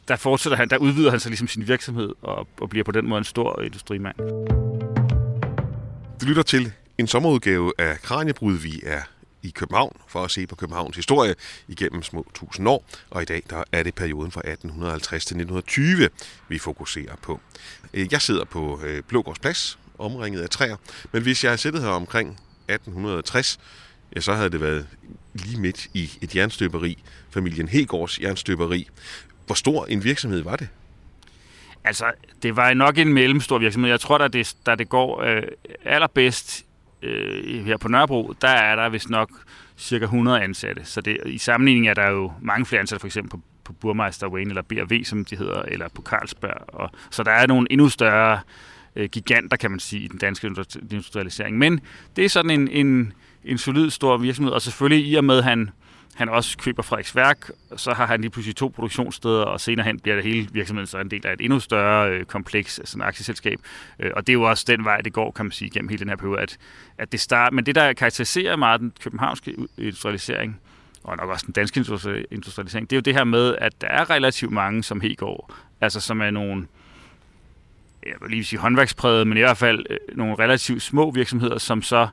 der 0.08 0.16
fortsætter 0.16 0.56
han, 0.56 0.68
der 0.68 0.76
udvider 0.76 1.10
han 1.10 1.20
så 1.20 1.28
ligesom 1.28 1.48
sin 1.48 1.68
virksomhed 1.68 2.10
og, 2.22 2.48
og 2.60 2.70
bliver 2.70 2.84
på 2.84 2.92
den 2.92 3.08
måde 3.08 3.18
en 3.18 3.24
stor 3.24 3.62
industrimand. 3.62 4.16
Du 6.20 6.26
lytter 6.26 6.42
til 6.42 6.72
en 6.98 7.06
sommerudgave 7.06 7.72
af 7.78 7.98
Kranjebrud. 8.02 8.54
Vi 8.54 8.82
er 8.86 9.00
i 9.46 9.50
København 9.50 9.96
for 10.08 10.24
at 10.24 10.30
se 10.30 10.46
på 10.46 10.54
Københavns 10.54 10.96
historie 10.96 11.34
igennem 11.68 12.02
små 12.02 12.26
tusind 12.34 12.68
år, 12.68 12.84
og 13.10 13.22
i 13.22 13.24
dag 13.24 13.42
der 13.50 13.64
er 13.72 13.82
det 13.82 13.94
perioden 13.94 14.30
fra 14.30 14.40
1850 14.40 15.24
til 15.24 15.34
1920, 15.34 16.08
vi 16.48 16.58
fokuserer 16.58 17.16
på. 17.22 17.40
Øh, 17.94 18.06
jeg 18.12 18.22
sidder 18.22 18.44
på 18.44 18.80
øh, 18.84 19.02
Blågårdsplads, 19.02 19.08
Blågårds 19.08 19.38
Plads, 19.38 19.78
omringet 19.98 20.40
af 20.40 20.50
træer, 20.50 20.76
men 21.12 21.22
hvis 21.22 21.44
jeg 21.44 21.50
havde 21.50 21.60
siddet 21.60 21.82
her 21.82 21.88
omkring 21.88 22.28
1860, 22.68 23.58
ja, 24.16 24.20
så 24.20 24.34
havde 24.34 24.50
det 24.50 24.60
været 24.60 24.86
lige 25.34 25.60
midt 25.60 25.86
i 25.94 26.10
et 26.20 26.36
jernstøberi, 26.36 27.02
familien 27.30 27.68
Hegårds 27.68 28.20
jernstøberi. 28.20 28.88
Hvor 29.46 29.54
stor 29.54 29.86
en 29.86 30.04
virksomhed 30.04 30.42
var 30.42 30.56
det? 30.56 30.68
Altså, 31.84 32.12
det 32.42 32.56
var 32.56 32.74
nok 32.74 32.98
en 32.98 33.12
mellemstor 33.12 33.58
virksomhed. 33.58 33.90
Jeg 33.90 34.00
tror, 34.00 34.18
der 34.18 34.28
det, 34.28 34.56
da 34.66 34.74
det 34.74 34.88
går 34.88 35.22
øh, 35.22 35.42
allerbedst 35.84 36.66
øh, 37.02 37.64
her 37.64 37.76
på 37.76 37.88
Nørrebro, 37.88 38.34
der 38.40 38.48
er 38.48 38.76
der 38.76 38.88
vist 38.88 39.10
nok 39.10 39.30
cirka 39.76 40.04
100 40.04 40.42
ansatte. 40.42 40.84
Så 40.84 41.00
det, 41.00 41.18
i 41.26 41.38
sammenligning 41.38 41.88
er 41.88 41.94
der 41.94 42.08
jo 42.08 42.32
mange 42.40 42.66
flere 42.66 42.80
ansatte, 42.80 43.00
for 43.00 43.06
eksempel 43.06 43.30
på, 43.30 43.40
på 43.64 43.72
Burmeister 43.72 44.28
Wayne, 44.28 44.50
eller 44.50 44.62
B&V, 44.62 45.04
som 45.04 45.24
de 45.24 45.36
hedder, 45.36 45.62
eller 45.62 45.88
på 45.94 46.02
Carlsberg. 46.02 46.64
Og, 46.68 46.90
så 47.10 47.22
der 47.22 47.30
er 47.30 47.46
nogle 47.46 47.66
endnu 47.70 47.88
større 47.88 48.40
øh, 48.96 49.08
giganter, 49.08 49.56
kan 49.56 49.70
man 49.70 49.80
sige, 49.80 50.02
i 50.02 50.08
den 50.08 50.18
danske 50.18 50.46
industrialisering. 50.90 51.58
Men 51.58 51.80
det 52.16 52.24
er 52.24 52.28
sådan 52.28 52.50
en, 52.50 52.68
en, 52.68 53.12
en 53.44 53.58
solid 53.58 53.90
stor 53.90 54.16
virksomhed, 54.16 54.52
og 54.52 54.62
selvfølgelig 54.62 55.06
i 55.06 55.14
og 55.14 55.24
med, 55.24 55.38
at 55.38 55.44
han 55.44 55.70
han 56.16 56.28
også 56.28 56.58
køber 56.58 56.82
Frederiks 56.82 57.16
Værk, 57.16 57.50
så 57.76 57.92
har 57.92 58.06
han 58.06 58.20
lige 58.20 58.30
pludselig 58.30 58.56
to 58.56 58.68
produktionssteder, 58.68 59.42
og 59.42 59.60
senere 59.60 59.86
hen 59.86 60.00
bliver 60.00 60.14
det 60.14 60.24
hele 60.24 60.48
virksomheden 60.52 60.86
så 60.86 60.98
en 60.98 61.10
del 61.10 61.26
af 61.26 61.32
et 61.32 61.40
endnu 61.40 61.60
større 61.60 62.10
øh, 62.10 62.24
kompleks, 62.24 62.78
altså 62.78 62.98
en 62.98 63.02
aktieselskab. 63.02 63.58
Øh, 64.00 64.10
og 64.16 64.26
det 64.26 64.32
er 64.32 64.34
jo 64.34 64.42
også 64.42 64.64
den 64.66 64.84
vej, 64.84 65.00
det 65.00 65.12
går, 65.12 65.30
kan 65.30 65.44
man 65.44 65.52
sige, 65.52 65.70
gennem 65.70 65.88
hele 65.88 66.00
den 66.00 66.08
her 66.08 66.16
periode, 66.16 66.40
at, 66.40 66.58
at 66.98 67.12
det 67.12 67.20
start, 67.20 67.52
men 67.52 67.66
det, 67.66 67.74
der 67.74 67.92
karakteriserer 67.92 68.56
meget 68.56 68.80
den 68.80 68.92
københavnske 69.00 69.56
industrialisering, 69.78 70.60
og 71.04 71.16
nok 71.16 71.30
også 71.30 71.46
den 71.46 71.52
danske 71.52 71.78
industrialisering, 72.30 72.90
det 72.90 72.96
er 72.96 72.98
jo 72.98 73.02
det 73.02 73.14
her 73.14 73.24
med, 73.24 73.56
at 73.58 73.80
der 73.80 73.86
er 73.86 74.10
relativt 74.10 74.52
mange, 74.52 74.82
som 74.82 75.00
helt 75.00 75.18
går, 75.18 75.54
altså 75.80 76.00
som 76.00 76.20
er 76.20 76.30
nogle, 76.30 76.66
jeg 78.06 78.14
vil 78.20 78.30
lige 78.30 78.44
sige 78.44 78.60
håndværkspræget, 78.60 79.26
men 79.26 79.38
i 79.38 79.40
hvert 79.40 79.56
fald 79.56 79.86
øh, 79.90 80.16
nogle 80.16 80.34
relativt 80.34 80.82
små 80.82 81.10
virksomheder, 81.10 81.58
som 81.58 81.82
så 81.82 82.08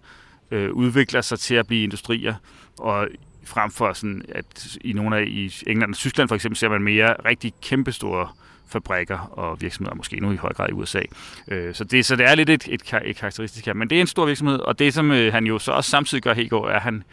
øh, 0.51 0.71
udvikler 0.71 1.21
sig 1.21 1.39
til 1.39 1.55
at 1.55 1.67
blive 1.67 1.83
industrier. 1.83 2.35
Og 2.79 3.07
frem 3.45 3.71
for 3.71 3.93
sådan, 3.93 4.25
at 4.29 4.77
i 4.81 4.93
nogle 4.93 5.17
af 5.17 5.23
i 5.27 5.53
England 5.67 5.91
og 5.91 5.97
Tyskland 5.97 6.27
for 6.27 6.35
eksempel 6.35 6.57
ser 6.57 6.69
man 6.69 6.81
mere 6.81 7.13
rigtig 7.25 7.53
kæmpestore 7.61 8.27
fabrikker 8.73 9.17
og 9.17 9.61
virksomheder, 9.61 9.95
måske 9.95 10.19
nu 10.19 10.31
i 10.31 10.35
høj 10.35 10.53
grad 10.53 10.69
i 10.69 10.71
USA. 10.71 11.01
Øh, 11.47 11.73
så, 11.73 11.83
det, 11.83 12.05
så 12.05 12.15
det 12.15 12.25
er 12.25 12.35
lidt 12.35 12.49
et, 12.49 12.67
et, 12.67 12.93
et 13.05 13.15
karakteristisk 13.15 13.65
her. 13.65 13.73
Men 13.73 13.89
det 13.89 13.97
er 13.97 14.01
en 14.01 14.07
stor 14.07 14.25
virksomhed, 14.25 14.59
og 14.59 14.79
det 14.79 14.93
som 14.93 15.11
øh, 15.11 15.33
han 15.33 15.45
jo 15.45 15.59
så 15.59 15.71
også 15.71 15.89
samtidig 15.89 16.23
gør 16.23 16.33
helt 16.33 16.49
går, 16.49 16.69
er, 16.69 16.75
at 16.75 16.81
han, 16.81 17.03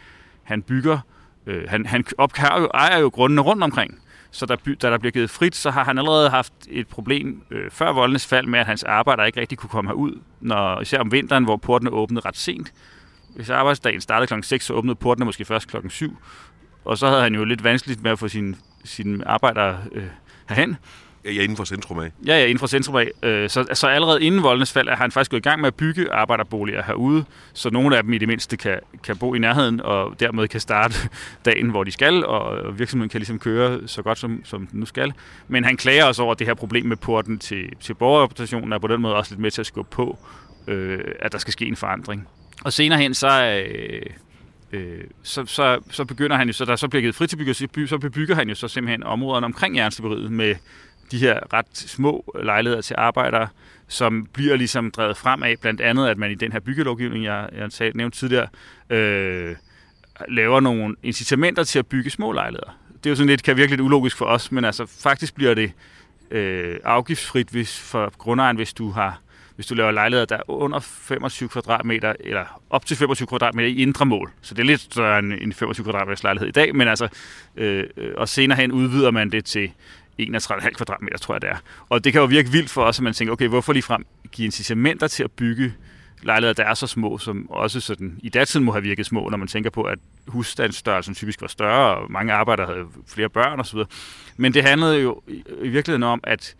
han 0.43 0.61
bygger, 0.61 0.99
øh, 1.47 1.69
han, 1.69 1.85
han 1.85 2.05
op, 2.17 2.31
jo, 2.39 2.69
ejer 2.73 2.99
jo 2.99 3.09
grundene 3.09 3.41
rundt 3.41 3.63
omkring. 3.63 3.99
Så 4.31 4.45
der, 4.45 4.55
da 4.81 4.89
der 4.89 4.97
bliver 4.97 5.11
givet 5.11 5.29
frit, 5.29 5.55
så 5.55 5.71
har 5.71 5.83
han 5.83 5.97
allerede 5.97 6.29
haft 6.29 6.53
et 6.69 6.87
problem 6.87 7.41
øh, 7.51 7.71
før 7.71 7.91
voldenes 7.91 8.27
fald 8.27 8.47
med, 8.47 8.59
at 8.59 8.65
hans 8.65 8.83
arbejder 8.83 9.23
ikke 9.23 9.39
rigtig 9.39 9.57
kunne 9.57 9.69
komme 9.69 9.89
herud, 9.89 10.19
når, 10.41 10.81
især 10.81 10.99
om 10.99 11.11
vinteren, 11.11 11.43
hvor 11.43 11.57
portene 11.57 11.91
åbnede 11.91 12.25
ret 12.25 12.37
sent 12.37 12.73
hvis 13.35 13.49
arbejdsdagen 13.49 14.01
startede 14.01 14.27
klokken 14.27 14.43
6, 14.43 14.65
så 14.65 14.73
åbnede 14.73 14.95
portene 14.95 15.25
måske 15.25 15.45
først 15.45 15.67
klokken 15.67 15.89
7. 15.89 16.17
Og 16.85 16.97
så 16.97 17.07
havde 17.07 17.21
han 17.21 17.35
jo 17.35 17.43
lidt 17.43 17.63
vanskeligt 17.63 18.03
med 18.03 18.11
at 18.11 18.19
få 18.19 18.27
sine, 18.27 18.55
sine 18.83 19.27
arbejdere 19.27 19.77
øh, 19.91 20.03
herhen. 20.49 20.77
Ja, 21.25 21.41
inden 21.41 21.57
for 21.57 21.63
centrum 21.63 21.99
af. 21.99 22.11
Ja, 22.25 22.39
ja, 22.39 22.45
inden 22.45 22.59
for 22.59 22.67
centrum 22.67 22.95
af. 22.95 23.11
Øh, 23.23 23.49
så 23.49 23.65
så 23.73 23.87
allerede 23.87 24.23
inden 24.23 24.43
voldenes 24.43 24.71
fald 24.71 24.87
er 24.87 24.95
han 24.95 25.11
faktisk 25.11 25.31
gået 25.31 25.39
i 25.39 25.49
gang 25.49 25.61
med 25.61 25.67
at 25.67 25.75
bygge 25.75 26.11
arbejderboliger 26.13 26.83
herude, 26.83 27.25
så 27.53 27.69
nogle 27.69 27.97
af 27.97 28.03
dem 28.03 28.13
i 28.13 28.17
det 28.17 28.27
mindste 28.27 28.57
kan, 28.57 28.79
kan 29.03 29.17
bo 29.17 29.33
i 29.33 29.39
nærheden, 29.39 29.81
og 29.81 30.19
dermed 30.19 30.47
kan 30.47 30.59
starte 30.59 30.95
dagen, 31.45 31.69
hvor 31.69 31.83
de 31.83 31.91
skal, 31.91 32.25
og 32.25 32.79
virksomheden 32.79 33.09
kan 33.09 33.19
ligesom 33.19 33.39
køre 33.39 33.87
så 33.87 34.01
godt, 34.01 34.17
som, 34.17 34.41
som 34.43 34.67
den 34.67 34.79
nu 34.79 34.85
skal. 34.85 35.13
Men 35.47 35.63
han 35.63 35.77
klager 35.77 36.05
også 36.05 36.23
over 36.23 36.33
det 36.33 36.47
her 36.47 36.53
problem 36.53 36.85
med 36.85 36.97
porten 36.97 37.39
til, 37.39 37.69
til 37.79 37.93
borgerrepræsentationen, 37.93 38.73
og 38.73 38.81
på 38.81 38.87
den 38.87 39.01
måde 39.01 39.15
også 39.15 39.31
lidt 39.31 39.41
med 39.41 39.51
til 39.51 39.61
at 39.61 39.65
skubbe 39.65 39.91
på, 39.91 40.17
øh, 40.67 40.99
at 41.19 41.31
der 41.31 41.37
skal 41.37 41.53
ske 41.53 41.65
en 41.65 41.75
forandring. 41.75 42.27
Og 42.63 42.73
senere 42.73 42.99
hen, 42.99 43.13
så, 43.13 43.63
øh, 43.67 44.01
øh, 44.71 45.03
så, 45.23 45.45
så, 45.45 45.79
så 45.89 46.05
begynder 46.05 46.37
han 46.37 46.47
jo, 46.47 46.53
så 46.53 46.65
der 46.65 46.75
så 46.75 46.87
bliver 46.87 47.01
givet 47.01 47.15
frit 47.15 47.29
til 47.29 47.87
så 47.87 47.97
bebygger 47.97 48.35
han 48.35 48.49
jo 48.49 48.55
så 48.55 48.67
simpelthen 48.67 49.03
områderne 49.03 49.45
omkring 49.45 49.77
jernstiberiet 49.77 50.31
med 50.31 50.55
de 51.11 51.17
her 51.17 51.53
ret 51.53 51.65
små 51.73 52.35
lejligheder 52.43 52.81
til 52.81 52.95
arbejdere, 52.97 53.47
som 53.87 54.27
bliver 54.33 54.55
ligesom 54.55 54.91
drevet 54.91 55.17
frem 55.17 55.43
af, 55.43 55.55
blandt 55.61 55.81
andet, 55.81 56.07
at 56.07 56.17
man 56.17 56.31
i 56.31 56.35
den 56.35 56.51
her 56.51 56.59
byggelovgivning, 56.59 57.25
jeg, 57.25 57.49
jeg 57.57 57.71
sagde, 57.71 57.97
nævnte 57.97 58.17
tidligere, 58.17 58.47
øh, 58.89 59.55
laver 60.29 60.59
nogle 60.59 60.95
incitamenter 61.03 61.63
til 61.63 61.79
at 61.79 61.87
bygge 61.87 62.09
små 62.09 62.31
lejligheder. 62.31 62.77
Det 63.03 63.05
er 63.05 63.09
jo 63.09 63.15
sådan 63.15 63.29
lidt, 63.29 63.43
kan 63.43 63.57
virke 63.57 63.71
lidt 63.71 63.81
ulogisk 63.81 64.17
for 64.17 64.25
os, 64.25 64.51
men 64.51 64.65
altså 64.65 64.85
faktisk 64.85 65.35
bliver 65.35 65.53
det 65.53 65.71
øh, 66.31 66.79
afgiftsfrit 66.83 67.47
hvis, 67.49 67.79
for 67.79 68.13
grundejeren, 68.17 68.55
hvis 68.55 68.73
du 68.73 68.89
har 68.89 69.21
hvis 69.61 69.67
du 69.67 69.75
laver 69.75 69.91
lejligheder, 69.91 70.25
der 70.25 70.35
er 70.35 70.49
under 70.49 70.79
25 70.79 71.49
kvadratmeter, 71.49 72.13
eller 72.19 72.61
op 72.69 72.85
til 72.85 72.97
25 72.97 73.27
kvadratmeter 73.27 73.69
i 73.69 73.75
indre 73.75 74.05
mål. 74.05 74.31
Så 74.41 74.53
det 74.53 74.61
er 74.61 74.65
lidt 74.65 74.81
større 74.81 75.19
end 75.19 75.33
en 75.33 75.53
25 75.53 75.83
kvadratmeters 75.83 76.23
lejlighed 76.23 76.47
i 76.47 76.51
dag, 76.51 76.75
men 76.75 76.87
altså, 76.87 77.07
øh, 77.55 77.83
og 78.17 78.29
senere 78.29 78.57
hen 78.57 78.71
udvider 78.71 79.11
man 79.11 79.31
det 79.31 79.45
til 79.45 79.71
31,5 80.21 80.69
kvadratmeter, 80.69 81.17
tror 81.17 81.35
jeg 81.35 81.41
det 81.41 81.49
er. 81.49 81.55
Og 81.89 82.03
det 82.03 82.13
kan 82.13 82.21
jo 82.21 82.27
virke 82.27 82.49
vildt 82.49 82.69
for 82.69 82.83
os, 82.83 82.99
at 82.99 83.03
man 83.03 83.13
tænker, 83.13 83.33
okay, 83.33 83.47
hvorfor 83.47 83.73
lige 83.73 83.83
frem 83.83 84.05
give 84.31 84.45
incitamenter 84.45 85.07
til 85.07 85.23
at 85.23 85.31
bygge 85.31 85.73
lejligheder, 86.23 86.63
der 86.63 86.69
er 86.69 86.73
så 86.73 86.87
små, 86.87 87.17
som 87.17 87.51
også 87.51 87.79
sådan, 87.79 88.19
i 88.23 88.29
datiden 88.29 88.65
må 88.65 88.71
have 88.71 88.83
virket 88.83 89.05
små, 89.05 89.29
når 89.29 89.37
man 89.37 89.47
tænker 89.47 89.69
på, 89.69 89.83
at 89.83 89.99
husstandsstørrelsen 90.27 91.15
typisk 91.15 91.41
var 91.41 91.47
større, 91.47 91.97
og 91.97 92.11
mange 92.11 92.33
arbejdere 92.33 92.67
havde 92.67 92.85
flere 93.07 93.29
børn 93.29 93.59
osv. 93.59 93.79
Men 94.37 94.53
det 94.53 94.63
handlede 94.63 95.01
jo 95.01 95.21
i 95.61 95.69
virkeligheden 95.69 96.03
om, 96.03 96.19
at 96.23 96.55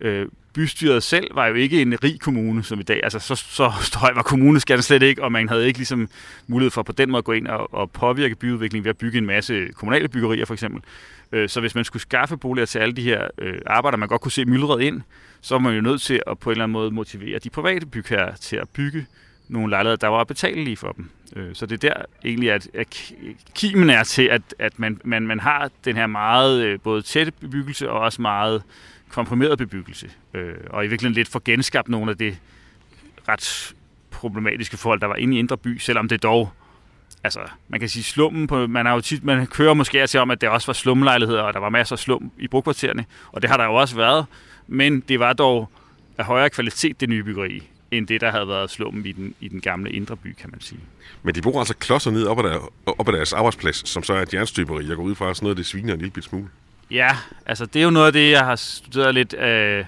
øh, 0.00 0.26
bystyret 0.56 1.02
selv 1.02 1.26
var 1.34 1.46
jo 1.46 1.54
ikke 1.54 1.82
en 1.82 2.04
rig 2.04 2.20
kommune 2.20 2.64
som 2.64 2.80
i 2.80 2.82
dag. 2.82 3.00
Altså, 3.02 3.18
så, 3.18 3.34
så 3.34 3.68
høj 4.00 4.12
var 4.14 4.22
kommuneskatten 4.22 4.82
slet 4.82 5.02
ikke, 5.02 5.22
og 5.22 5.32
man 5.32 5.48
havde 5.48 5.66
ikke 5.66 5.78
ligesom 5.78 6.08
mulighed 6.46 6.70
for 6.70 6.82
på 6.82 6.92
den 6.92 7.10
måde 7.10 7.18
at 7.18 7.24
gå 7.24 7.32
ind 7.32 7.46
og, 7.46 7.74
og 7.74 7.90
påvirke 7.90 8.34
byudviklingen 8.34 8.84
ved 8.84 8.90
at 8.90 8.98
bygge 8.98 9.18
en 9.18 9.26
masse 9.26 9.68
kommunale 9.74 10.08
byggerier, 10.08 10.44
for 10.44 10.54
eksempel. 10.54 10.82
Øh, 11.32 11.48
så 11.48 11.60
hvis 11.60 11.74
man 11.74 11.84
skulle 11.84 12.02
skaffe 12.02 12.36
boliger 12.36 12.66
til 12.66 12.78
alle 12.78 12.94
de 12.94 13.02
her 13.02 13.28
øh, 13.38 13.58
arbejder, 13.66 13.98
man 13.98 14.08
godt 14.08 14.20
kunne 14.20 14.32
se 14.32 14.44
myldret 14.44 14.82
ind, 14.82 15.02
så 15.40 15.54
var 15.54 15.58
man 15.58 15.74
jo 15.74 15.80
nødt 15.80 16.02
til 16.02 16.20
at 16.26 16.38
på 16.38 16.50
en 16.50 16.52
eller 16.52 16.64
anden 16.64 16.72
måde 16.72 16.90
motivere 16.90 17.38
de 17.38 17.50
private 17.50 17.86
bygherrer 17.86 18.36
til 18.36 18.56
at 18.56 18.68
bygge 18.68 19.06
nogle 19.48 19.70
lejligheder, 19.70 19.96
der 19.96 20.08
var 20.08 20.24
betalelige 20.24 20.76
for 20.76 20.92
dem. 20.92 21.10
Øh, 21.36 21.54
så 21.54 21.66
det 21.66 21.84
er 21.84 21.88
der 21.88 22.02
egentlig, 22.24 22.52
at, 22.52 22.68
at 22.74 23.12
kimen 23.54 23.90
er 23.90 24.04
til, 24.04 24.22
at, 24.22 24.42
at 24.58 24.78
man, 24.78 25.00
man, 25.04 25.26
man 25.26 25.40
har 25.40 25.70
den 25.84 25.96
her 25.96 26.06
meget 26.06 26.64
øh, 26.64 26.78
både 26.80 27.02
tætte 27.02 27.32
bebyggelse 27.40 27.90
og 27.90 28.00
også 28.00 28.22
meget 28.22 28.62
komprimeret 29.08 29.58
bebyggelse, 29.58 30.10
øh, 30.34 30.54
og 30.70 30.84
i 30.84 30.88
virkeligheden 30.88 31.14
lidt 31.14 31.28
for 31.28 31.42
genskabt 31.44 31.88
nogle 31.88 32.10
af 32.10 32.18
det 32.18 32.38
ret 33.28 33.74
problematiske 34.10 34.76
forhold, 34.76 35.00
der 35.00 35.06
var 35.06 35.16
inde 35.16 35.36
i 35.36 35.38
Indre 35.38 35.56
By, 35.56 35.78
selvom 35.78 36.08
det 36.08 36.22
dog, 36.22 36.52
altså 37.24 37.40
man 37.68 37.80
kan 37.80 37.88
sige 37.88 38.02
slummen, 38.02 38.46
på, 38.46 38.66
man 38.66 38.86
har 38.86 38.94
jo 38.94 39.00
tit, 39.00 39.24
man 39.24 39.46
kører 39.46 39.74
måske 39.74 40.06
til 40.06 40.20
om, 40.20 40.30
at 40.30 40.40
det 40.40 40.48
også 40.48 40.66
var 40.66 40.72
slumlejligheder, 40.72 41.42
og 41.42 41.54
der 41.54 41.60
var 41.60 41.68
masser 41.68 41.94
af 41.94 41.98
slum 41.98 42.30
i 42.38 42.48
brugkvartererne, 42.48 43.04
og 43.32 43.42
det 43.42 43.50
har 43.50 43.56
der 43.56 43.64
jo 43.64 43.74
også 43.74 43.96
været, 43.96 44.26
men 44.66 45.00
det 45.00 45.20
var 45.20 45.32
dog 45.32 45.70
af 46.18 46.24
højere 46.24 46.50
kvalitet, 46.50 47.00
det 47.00 47.08
nye 47.08 47.22
byggeri, 47.22 47.62
end 47.90 48.06
det, 48.06 48.20
der 48.20 48.30
havde 48.30 48.48
været 48.48 48.70
slummen 48.70 49.06
i 49.06 49.12
den, 49.12 49.34
i 49.40 49.48
den 49.48 49.60
gamle 49.60 49.90
indre 49.90 50.16
by, 50.16 50.34
kan 50.34 50.50
man 50.50 50.60
sige. 50.60 50.80
Men 51.22 51.34
de 51.34 51.42
bor 51.42 51.58
altså 51.58 51.74
klodser 51.74 52.10
ned 52.10 52.26
op 52.26 52.38
ad, 52.38 52.44
der, 52.44 52.58
op 52.86 53.08
ad 53.08 53.12
deres 53.12 53.32
arbejdsplads, 53.32 53.88
som 53.88 54.02
så 54.02 54.14
er 54.14 54.22
et 54.22 54.34
jernstøberi. 54.34 54.88
Jeg 54.88 54.96
går 54.96 55.02
ud 55.02 55.14
fra 55.14 55.30
at 55.30 55.36
sådan 55.36 55.44
noget, 55.44 55.56
det 55.56 55.66
sviner 55.66 55.94
en 55.94 56.00
lille 56.00 56.22
smule. 56.22 56.48
Ja, 56.90 57.10
altså 57.46 57.66
det 57.66 57.80
er 57.80 57.84
jo 57.84 57.90
noget 57.90 58.06
af 58.06 58.12
det, 58.12 58.30
jeg 58.30 58.44
har 58.44 58.56
studeret 58.56 59.14
lidt. 59.14 59.34
Øh, 59.34 59.84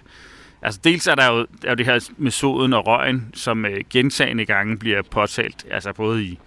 altså 0.63 0.81
dels 0.85 1.07
er 1.07 1.15
der 1.15 1.33
jo, 1.33 1.47
er 1.65 1.71
jo 1.71 1.75
det 1.75 1.87
her 1.87 2.11
med 2.17 2.31
soden 2.31 2.73
og 2.73 2.87
røgen, 2.87 3.31
som 3.35 3.65
øh, 3.65 3.81
gentagende 3.91 4.45
gange 4.45 4.79
bliver 4.79 5.03
påtalt, 5.03 5.67
altså 5.71 5.93
både 5.93 6.25
i, 6.25 6.39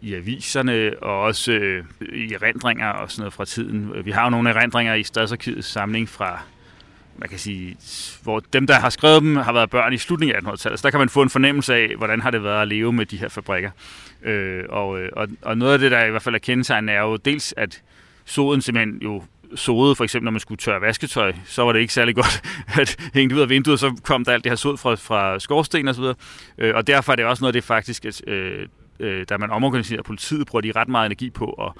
i 0.00 0.14
aviserne 0.14 0.92
og 1.02 1.20
også 1.20 1.52
øh, 1.52 1.84
i 2.12 2.32
erindringer 2.32 2.88
og 2.88 3.10
sådan 3.10 3.20
noget 3.20 3.32
fra 3.32 3.44
tiden. 3.44 3.92
Vi 4.04 4.10
har 4.10 4.24
jo 4.24 4.30
nogle 4.30 4.50
erindringer 4.50 4.94
i 4.94 5.02
Stadsarkivets 5.02 5.68
samling 5.68 6.08
fra, 6.08 6.40
man 7.16 7.28
kan 7.28 7.38
sige, 7.38 7.76
hvor 8.22 8.40
dem, 8.52 8.66
der 8.66 8.74
har 8.74 8.90
skrevet 8.90 9.22
dem, 9.22 9.36
har 9.36 9.52
været 9.52 9.70
børn 9.70 9.92
i 9.92 9.98
slutningen 9.98 10.36
af 10.36 10.40
1800-tallet. 10.40 10.80
Så 10.80 10.82
der 10.82 10.90
kan 10.90 11.00
man 11.00 11.08
få 11.08 11.22
en 11.22 11.30
fornemmelse 11.30 11.74
af, 11.74 11.94
hvordan 11.96 12.20
har 12.20 12.30
det 12.30 12.44
været 12.44 12.62
at 12.62 12.68
leve 12.68 12.92
med 12.92 13.06
de 13.06 13.16
her 13.16 13.28
fabrikker. 13.28 13.70
Øh, 14.22 14.64
og, 14.68 15.00
øh, 15.00 15.08
og, 15.12 15.28
og 15.42 15.58
noget 15.58 15.72
af 15.72 15.78
det, 15.78 15.90
der 15.90 16.04
i 16.04 16.10
hvert 16.10 16.22
fald 16.22 16.34
er 16.34 16.38
kendetegnende, 16.38 16.92
er 16.92 17.00
jo 17.00 17.16
dels, 17.16 17.54
at 17.56 17.82
soden 18.24 18.62
simpelthen 18.62 18.98
jo 19.02 19.22
sode, 19.54 19.96
for 19.96 20.04
eksempel 20.04 20.24
når 20.24 20.30
man 20.30 20.40
skulle 20.40 20.58
tørre 20.58 20.80
vasketøj, 20.80 21.32
så 21.44 21.62
var 21.62 21.72
det 21.72 21.80
ikke 21.80 21.92
særlig 21.92 22.14
godt 22.14 22.42
at 22.80 23.10
hænge 23.14 23.30
det 23.30 23.36
ud 23.36 23.40
af 23.40 23.48
vinduet, 23.48 23.80
så 23.80 23.96
kom 24.02 24.24
der 24.24 24.32
alt 24.32 24.44
det 24.44 24.50
her 24.50 24.56
sod 24.56 24.76
fra, 24.76 24.94
fra 24.94 25.38
skorsten 25.38 25.88
og 25.88 25.94
så 25.94 26.00
videre. 26.00 26.16
Øh, 26.58 26.74
og 26.74 26.86
derfor 26.86 27.12
er 27.12 27.16
det 27.16 27.24
også 27.24 27.42
noget 27.44 27.54
af 27.54 27.62
det 27.62 27.64
faktisk, 27.64 28.04
at 28.04 28.28
øh, 28.28 28.68
øh, 29.00 29.26
da 29.28 29.36
man 29.36 29.50
omorganiserer 29.50 30.02
politiet, 30.02 30.46
bruger 30.46 30.60
de 30.60 30.72
ret 30.76 30.88
meget 30.88 31.06
energi 31.06 31.30
på 31.30 31.50
at 31.50 31.72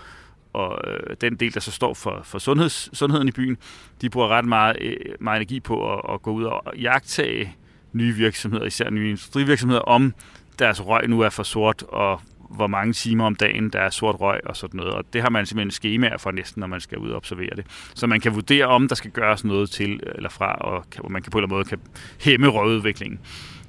og 0.53 0.81
øh, 0.87 1.17
den 1.21 1.37
del, 1.37 1.55
der 1.55 1.61
så 1.61 1.71
står 1.71 1.95
for, 1.95 2.21
for 2.25 2.39
sundheds, 2.39 2.99
sundheden 2.99 3.29
i 3.29 3.31
byen, 3.31 3.57
de 4.01 4.11
bruger 4.11 4.29
ret 4.29 4.45
meget, 4.45 4.77
øh, 4.81 4.97
meget 5.21 5.37
energi 5.37 5.61
på 5.61 5.95
at, 5.95 6.15
at 6.15 6.23
gå 6.23 6.31
ud 6.31 6.45
og 6.45 6.63
jagtage 6.77 7.57
nye 7.93 8.15
virksomheder, 8.15 8.65
især 8.65 8.91
nye 8.91 9.11
industrivirksomheder, 9.11 9.81
om 9.81 10.15
deres 10.59 10.87
røg 10.87 11.09
nu 11.09 11.21
er 11.21 11.29
for 11.29 11.43
sort, 11.43 11.83
og 11.83 12.21
hvor 12.51 12.67
mange 12.67 12.93
timer 12.93 13.25
om 13.25 13.35
dagen, 13.35 13.71
der 13.71 13.81
er 13.81 13.91
sort 13.91 14.21
røg 14.21 14.41
og 14.47 14.57
sådan 14.57 14.79
noget. 14.79 14.93
Og 14.93 15.05
det 15.13 15.23
har 15.23 15.31
man 15.31 15.47
simpelthen 15.47 15.71
skemaer 15.71 16.19
for 16.19 16.31
næsten, 16.31 16.61
når 16.61 16.67
man 16.67 16.81
skal 16.81 16.99
ud 16.99 17.11
og 17.11 17.17
observere 17.17 17.57
det. 17.57 17.67
Så 17.95 18.07
man 18.07 18.21
kan 18.21 18.35
vurdere, 18.35 18.67
om 18.67 18.89
der 18.89 18.95
skal 18.95 19.11
gøres 19.11 19.45
noget 19.45 19.71
til 19.71 20.01
eller 20.15 20.31
fra, 20.31 20.55
og 20.55 20.91
kan, 20.91 21.03
man 21.11 21.23
kan 21.23 21.33
på 21.33 21.39
en 21.39 21.45
eller 21.45 21.57
anden 21.57 21.57
måde 21.57 21.65
kan 21.65 21.79
hæmme 22.21 22.49
røgudviklingen. 22.49 23.21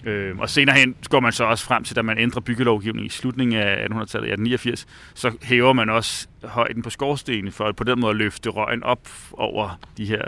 Øh, 0.05 0.37
og 0.37 0.49
senere 0.49 0.75
hen 0.75 0.95
går 1.09 1.19
man 1.19 1.31
så 1.31 1.43
også 1.43 1.65
frem 1.65 1.83
til, 1.83 1.95
da 1.95 2.01
man 2.01 2.17
ændrer 2.17 2.41
byggelovgivningen 2.41 3.05
i 3.05 3.09
slutningen 3.09 3.59
af 3.59 3.73
1800-tallet, 3.73 4.27
i 4.27 4.31
1889, 4.31 4.87
så 5.13 5.31
hæver 5.41 5.73
man 5.73 5.89
også 5.89 6.27
højden 6.43 6.81
på 6.81 6.89
skorstenen 6.89 7.51
for 7.51 7.65
at 7.65 7.75
på 7.75 7.83
den 7.83 7.99
måde 7.99 8.13
løfte 8.13 8.49
røgen 8.49 8.83
op 8.83 9.09
over 9.33 9.79
de 9.97 10.05
her 10.05 10.23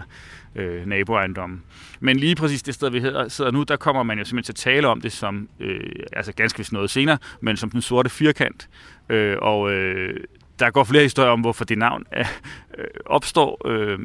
øh, 0.55 0.85
naboejendomme. 0.85 1.61
Men 1.99 2.17
lige 2.17 2.35
præcis 2.35 2.63
det 2.63 2.73
sted, 2.73 2.89
vi 2.89 3.01
sidder 3.29 3.51
nu, 3.51 3.63
der 3.63 3.75
kommer 3.75 4.03
man 4.03 4.17
jo 4.17 4.25
simpelthen 4.25 4.55
til 4.55 4.69
at 4.69 4.73
tale 4.73 4.87
om 4.87 5.01
det 5.01 5.11
som, 5.11 5.49
øh, 5.59 5.79
altså 6.13 6.33
ganske 6.33 6.57
vist 6.57 6.73
noget 6.73 6.89
senere, 6.89 7.17
men 7.41 7.57
som 7.57 7.71
den 7.71 7.81
sorte 7.81 8.09
firkant. 8.09 8.69
Øh, 9.09 9.37
og 9.41 9.71
øh, 9.71 10.19
der 10.59 10.71
går 10.71 10.83
flere 10.83 11.03
historier 11.03 11.31
om, 11.31 11.41
hvorfor 11.41 11.65
det 11.65 11.77
navn 11.77 12.05
er, 12.11 12.27
øh, 12.77 12.85
opstår, 13.05 13.67
øh, 13.67 13.99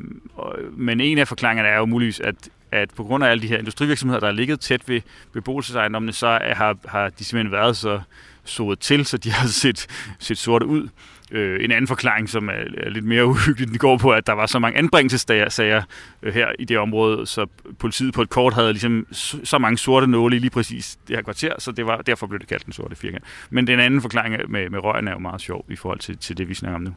men 0.73 1.01
en 1.01 1.19
af 1.19 1.29
forklaringerne 1.29 1.69
er 1.69 1.79
jo 1.79 1.87
muligvis, 1.87 2.21
at, 2.21 2.35
at 2.73 2.91
på 2.97 3.05
grund 3.05 3.25
af 3.25 3.31
alle 3.31 3.43
de 3.43 3.49
her 3.49 3.59
industrivirksomheder, 3.59 4.21
der 4.21 4.27
er 4.27 4.33
ligget 4.33 4.61
tæt 4.61 4.89
ved 4.89 5.01
beboelsesejendommene, 5.33 6.13
så 6.13 6.27
er, 6.27 6.55
har, 6.55 6.77
har 6.89 7.09
de 7.09 7.25
simpelthen 7.25 7.53
været 7.53 7.77
så 7.77 8.01
sået 8.45 8.79
til, 8.79 9.07
så 9.07 9.17
de 9.17 9.31
har 9.31 9.49
set, 9.63 9.87
set 10.19 10.39
sorte 10.39 10.67
ud. 10.67 10.89
Øh, 11.31 11.65
en 11.65 11.71
anden 11.71 11.87
forklaring, 11.87 12.29
som 12.29 12.49
er, 12.49 12.53
er 12.77 12.91
lidt 12.91 13.05
mere 13.05 13.27
uhyggelig, 13.33 13.69
den 13.69 13.79
går 13.79 13.97
på, 13.97 14.13
at 14.13 14.27
der 14.27 14.33
var 14.33 14.47
så 14.47 14.59
mange 14.59 14.79
anbringelsessager 14.79 15.83
øh, 16.23 16.35
her 16.35 16.49
i 16.59 16.65
det 16.65 16.79
område, 16.79 17.27
så 17.27 17.47
politiet 17.79 18.15
på 18.15 18.23
et 18.23 18.31
kort 18.31 18.55
havde 18.55 18.73
ligesom 18.73 19.07
så 19.45 19.59
mange 19.59 19.79
sorte 19.79 20.07
nåle 20.07 20.37
i 20.37 20.39
lige 20.39 20.51
præcis 20.51 20.99
det 21.09 21.17
her 21.17 21.23
kvarter, 21.23 21.53
så 21.59 21.73
det 21.73 21.87
var, 21.87 21.97
derfor 21.97 22.27
blev 22.27 22.41
det 22.41 22.49
kaldt 22.49 22.65
den 22.65 22.73
sorte 22.73 22.97
firkant. 22.97 23.25
Men 23.51 23.67
den 23.67 23.81
anden 23.81 24.01
forklaring 24.01 24.37
med, 24.49 24.71
med 24.71 24.85
røgen 24.85 25.09
er 25.09 25.13
jo 25.13 25.19
meget 25.19 25.41
sjov 25.41 25.65
i 25.69 25.77
forhold 25.77 25.99
til, 25.99 26.19
til 26.19 26.39
det, 26.39 26.49
vi 26.49 26.55
snakker 26.55 26.75
om 26.75 26.83
nu. 26.83 26.95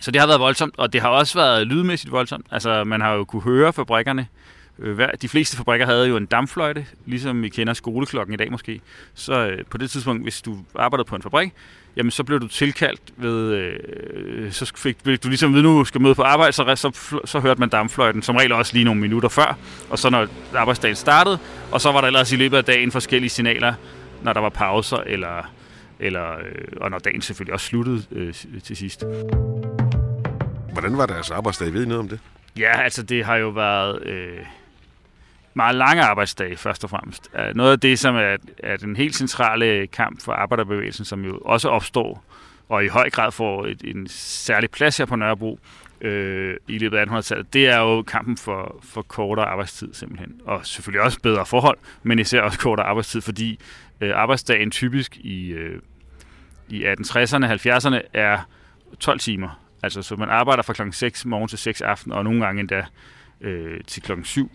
Så 0.00 0.10
det 0.10 0.20
har 0.20 0.26
været 0.26 0.40
voldsomt, 0.40 0.74
og 0.78 0.92
det 0.92 1.00
har 1.00 1.08
også 1.08 1.38
været 1.38 1.66
lydmæssigt 1.66 2.12
voldsomt. 2.12 2.46
Altså, 2.50 2.84
man 2.84 3.00
har 3.00 3.12
jo 3.12 3.24
kunne 3.24 3.42
høre 3.42 3.72
fabrikkerne 3.72 4.26
de 5.22 5.28
fleste 5.28 5.56
fabrikker 5.56 5.86
havde 5.86 6.08
jo 6.08 6.16
en 6.16 6.26
dampfløjte, 6.26 6.86
ligesom 7.06 7.42
vi 7.42 7.48
kender 7.48 7.72
skoleklokken 7.72 8.34
i 8.34 8.36
dag 8.36 8.50
måske. 8.50 8.80
Så 9.14 9.46
øh, 9.46 9.64
på 9.70 9.78
det 9.78 9.90
tidspunkt, 9.90 10.22
hvis 10.22 10.42
du 10.42 10.58
arbejdede 10.74 11.08
på 11.08 11.16
en 11.16 11.22
fabrik, 11.22 11.52
jamen 11.96 12.10
så 12.10 12.24
blev 12.24 12.40
du 12.40 12.48
tilkaldt 12.48 13.00
ved, 13.16 13.54
øh, 13.54 14.52
så 14.52 14.72
fik 14.76 15.04
du 15.04 15.28
ligesom 15.28 15.54
ved, 15.54 15.62
nu 15.62 15.84
skal 15.84 16.00
møde 16.00 16.14
på 16.14 16.22
arbejde, 16.22 16.52
så, 16.52 16.74
så, 16.74 17.18
så 17.24 17.40
hørte 17.40 17.60
man 17.60 17.68
dampfløjten, 17.68 18.22
som 18.22 18.36
regel 18.36 18.52
også 18.52 18.72
lige 18.74 18.84
nogle 18.84 19.00
minutter 19.00 19.28
før, 19.28 19.58
og 19.90 19.98
så 19.98 20.10
når 20.10 20.26
arbejdsdagen 20.54 20.96
startede, 20.96 21.38
og 21.72 21.80
så 21.80 21.92
var 21.92 22.00
der 22.00 22.06
ellers 22.06 22.32
i 22.32 22.36
løbet 22.36 22.56
af 22.56 22.64
dagen 22.64 22.92
forskellige 22.92 23.30
signaler, 23.30 23.74
når 24.22 24.32
der 24.32 24.40
var 24.40 24.48
pauser, 24.48 24.96
eller, 24.96 25.52
eller, 26.00 26.30
øh, 26.30 26.64
og 26.76 26.90
når 26.90 26.98
dagen 26.98 27.22
selvfølgelig 27.22 27.54
også 27.54 27.66
sluttede 27.66 28.02
øh, 28.12 28.34
til 28.64 28.76
sidst. 28.76 29.04
Hvordan 30.72 30.98
var 30.98 31.06
deres 31.06 31.30
arbejdsdag? 31.30 31.72
Ved 31.72 31.82
I 31.82 31.88
noget 31.88 32.00
om 32.00 32.08
det? 32.08 32.20
Ja, 32.58 32.82
altså 32.82 33.02
det 33.02 33.24
har 33.24 33.36
jo 33.36 33.48
været... 33.48 34.06
Øh, 34.06 34.38
meget 35.58 35.74
lange 35.74 36.02
arbejdsdage, 36.02 36.56
først 36.56 36.84
og 36.84 36.90
fremmest. 36.90 37.30
Øh, 37.38 37.54
noget 37.54 37.72
af 37.72 37.80
det, 37.80 37.98
som 37.98 38.16
er, 38.16 38.36
er 38.58 38.76
den 38.76 38.96
helt 38.96 39.14
centrale 39.14 39.86
kamp 39.86 40.22
for 40.22 40.32
arbejderbevægelsen, 40.32 41.04
som 41.04 41.24
jo 41.24 41.38
også 41.38 41.68
opstår, 41.68 42.24
og 42.68 42.84
i 42.84 42.88
høj 42.88 43.10
grad 43.10 43.32
får 43.32 43.66
et, 43.66 43.82
en 43.84 44.06
særlig 44.08 44.70
plads 44.70 44.96
her 44.96 45.04
på 45.04 45.16
Nørrebro 45.16 45.58
øh, 46.00 46.56
i 46.68 46.78
løbet 46.78 46.98
af 46.98 47.04
1800-tallet, 47.06 47.52
det 47.52 47.68
er 47.68 47.78
jo 47.78 48.02
kampen 48.02 48.36
for, 48.36 48.80
for 48.82 49.02
kortere 49.02 49.46
arbejdstid 49.46 49.94
simpelthen. 49.94 50.40
Og 50.44 50.66
selvfølgelig 50.66 51.02
også 51.02 51.20
bedre 51.22 51.46
forhold, 51.46 51.78
men 52.02 52.18
især 52.18 52.40
også 52.40 52.58
kortere 52.58 52.86
arbejdstid, 52.86 53.20
fordi 53.20 53.58
øh, 54.00 54.10
arbejdsdagen 54.14 54.70
typisk 54.70 55.16
i, 55.16 55.50
øh, 55.50 55.80
i 56.68 56.84
1860'erne, 56.84 57.44
70'erne 57.44 58.00
er 58.14 58.48
12 59.00 59.18
timer. 59.18 59.60
Altså, 59.82 60.02
så 60.02 60.16
man 60.16 60.28
arbejder 60.28 60.62
fra 60.62 60.72
klokken 60.72 60.92
6 60.92 61.24
morgen 61.24 61.48
til 61.48 61.58
6 61.58 61.80
aften, 61.80 62.12
og 62.12 62.24
nogle 62.24 62.44
gange 62.44 62.60
endda 62.60 62.84
øh, 63.40 63.80
til 63.86 64.02
klokken 64.02 64.24
7 64.24 64.50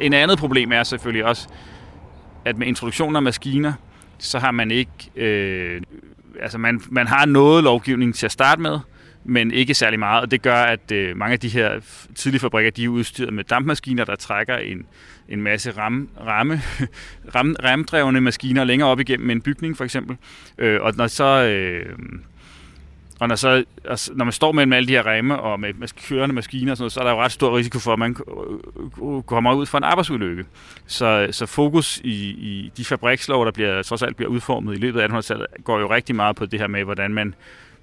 en 0.00 0.12
andet 0.12 0.38
problem 0.38 0.72
er 0.72 0.82
selvfølgelig 0.82 1.24
også, 1.24 1.48
at 2.44 2.58
med 2.58 2.66
introduktionen 2.66 3.16
af 3.16 3.22
maskiner, 3.22 3.72
så 4.18 4.38
har 4.38 4.50
man 4.50 4.70
ikke... 4.70 4.90
Øh, 5.16 5.82
altså 6.40 6.58
man, 6.58 6.82
man 6.90 7.06
har 7.06 7.26
noget 7.26 7.64
lovgivning 7.64 8.14
til 8.14 8.26
at 8.26 8.32
starte 8.32 8.62
med, 8.62 8.78
men 9.24 9.50
ikke 9.50 9.74
særlig 9.74 9.98
meget, 9.98 10.22
og 10.22 10.30
det 10.30 10.42
gør, 10.42 10.56
at 10.56 10.92
øh, 10.92 11.16
mange 11.16 11.32
af 11.32 11.40
de 11.40 11.48
her 11.48 11.80
tidlige 12.14 12.40
fabrikker, 12.40 12.70
de 12.70 12.84
er 12.84 12.88
udstyret 12.88 13.32
med 13.32 13.44
dampmaskiner, 13.44 14.04
der 14.04 14.16
trækker 14.16 14.56
en, 14.56 14.86
en 15.28 15.42
masse 15.42 15.70
ram, 15.70 16.08
ramme, 16.26 16.62
ram, 17.34 17.56
ramdrevne 17.64 18.20
maskiner 18.20 18.64
længere 18.64 18.88
op 18.88 19.00
igennem 19.00 19.30
en 19.30 19.40
bygning 19.40 19.76
for 19.76 19.84
eksempel. 19.84 20.16
Øh, 20.58 20.82
og 20.82 20.92
når 20.96 21.06
så 21.06 21.44
øh, 21.44 21.96
og 23.22 23.28
når, 23.28 23.34
så, 23.34 23.64
altså, 23.84 24.12
når 24.14 24.24
man 24.24 24.32
står 24.32 24.52
med 24.52 24.76
alle 24.76 24.88
de 24.88 24.92
her 24.92 25.06
remme 25.06 25.40
og 25.40 25.60
med, 25.60 25.74
med 25.74 25.88
kørende 26.08 26.34
maskiner 26.34 26.70
og 26.72 26.76
sådan 26.76 26.82
noget, 26.82 26.92
så 26.92 27.00
er 27.00 27.04
der 27.04 27.10
jo 27.10 27.20
ret 27.20 27.32
stor 27.32 27.56
risiko 27.56 27.78
for, 27.78 27.92
at 27.92 27.98
man 27.98 28.14
kommer 29.26 29.54
ud 29.54 29.66
for 29.66 29.78
en 29.78 29.84
arbejdsulykke. 29.84 30.44
Så, 30.86 31.28
så 31.30 31.46
fokus 31.46 32.00
i, 32.04 32.14
i 32.30 32.72
de 32.76 32.84
fabrikslov, 32.84 33.44
der 33.44 33.52
bliver, 33.52 33.82
trods 33.82 34.02
alt 34.02 34.16
bliver 34.16 34.30
udformet 34.30 34.74
i 34.74 34.78
løbet 34.78 35.00
af 35.00 35.08
1800-tallet, 35.08 35.46
går 35.64 35.78
jo 35.78 35.90
rigtig 35.90 36.16
meget 36.16 36.36
på 36.36 36.46
det 36.46 36.60
her 36.60 36.66
med, 36.66 36.84
hvordan 36.84 37.14
man 37.14 37.34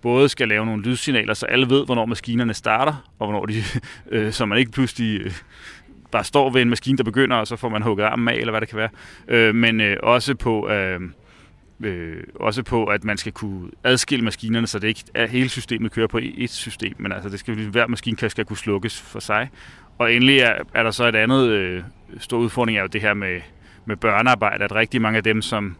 både 0.01 0.29
skal 0.29 0.47
lave 0.47 0.65
nogle 0.65 0.83
lydsignaler, 0.83 1.33
så 1.33 1.45
alle 1.45 1.69
ved, 1.69 1.85
hvornår 1.85 2.05
maskinerne 2.05 2.53
starter, 2.53 3.09
og 3.19 3.27
hvornår 3.27 3.45
de, 3.45 3.63
øh, 4.11 4.33
så 4.33 4.45
man 4.45 4.57
ikke 4.57 4.71
pludselig 4.71 5.21
øh, 5.21 5.31
bare 6.11 6.23
står 6.23 6.49
ved 6.49 6.61
en 6.61 6.69
maskine, 6.69 6.97
der 6.97 7.03
begynder, 7.03 7.37
og 7.37 7.47
så 7.47 7.55
får 7.55 7.69
man 7.69 7.81
hugget 7.81 8.05
armen 8.05 8.27
af, 8.27 8.35
eller 8.35 8.51
hvad 8.51 8.61
det 8.61 8.69
kan 8.69 8.77
være. 8.77 8.89
Øh, 9.27 9.55
men 9.55 9.81
øh, 9.81 9.97
også 10.03 10.35
på... 10.35 10.69
Øh, 10.69 10.99
øh, 11.83 12.23
også 12.35 12.63
på, 12.63 12.85
at 12.85 13.03
man 13.03 13.17
skal 13.17 13.31
kunne 13.31 13.69
adskille 13.83 14.25
maskinerne, 14.25 14.67
så 14.67 14.79
det 14.79 14.87
ikke 14.87 15.03
er 15.13 15.27
hele 15.27 15.49
systemet 15.49 15.91
kører 15.91 16.07
på 16.07 16.17
e- 16.17 16.43
et 16.43 16.49
system, 16.49 16.95
men 16.97 17.11
altså 17.11 17.29
det 17.29 17.39
skal 17.39 17.55
ligesom, 17.55 17.71
hver 17.71 17.87
maskine 17.87 18.29
skal 18.29 18.45
kunne 18.45 18.57
slukkes 18.57 19.01
for 19.01 19.19
sig. 19.19 19.49
Og 19.97 20.13
endelig 20.13 20.39
er, 20.39 20.53
er 20.73 20.83
der 20.83 20.91
så 20.91 21.05
et 21.05 21.15
andet 21.15 21.49
øh, 21.49 21.83
stor 22.17 22.37
udfordring 22.37 22.77
er 22.77 22.81
jo 22.81 22.87
det 22.87 23.01
her 23.01 23.13
med, 23.13 23.41
med 23.85 23.95
børnearbejde, 23.95 24.63
at 24.63 24.75
rigtig 24.75 25.01
mange 25.01 25.17
af 25.17 25.23
dem, 25.23 25.41
som 25.41 25.75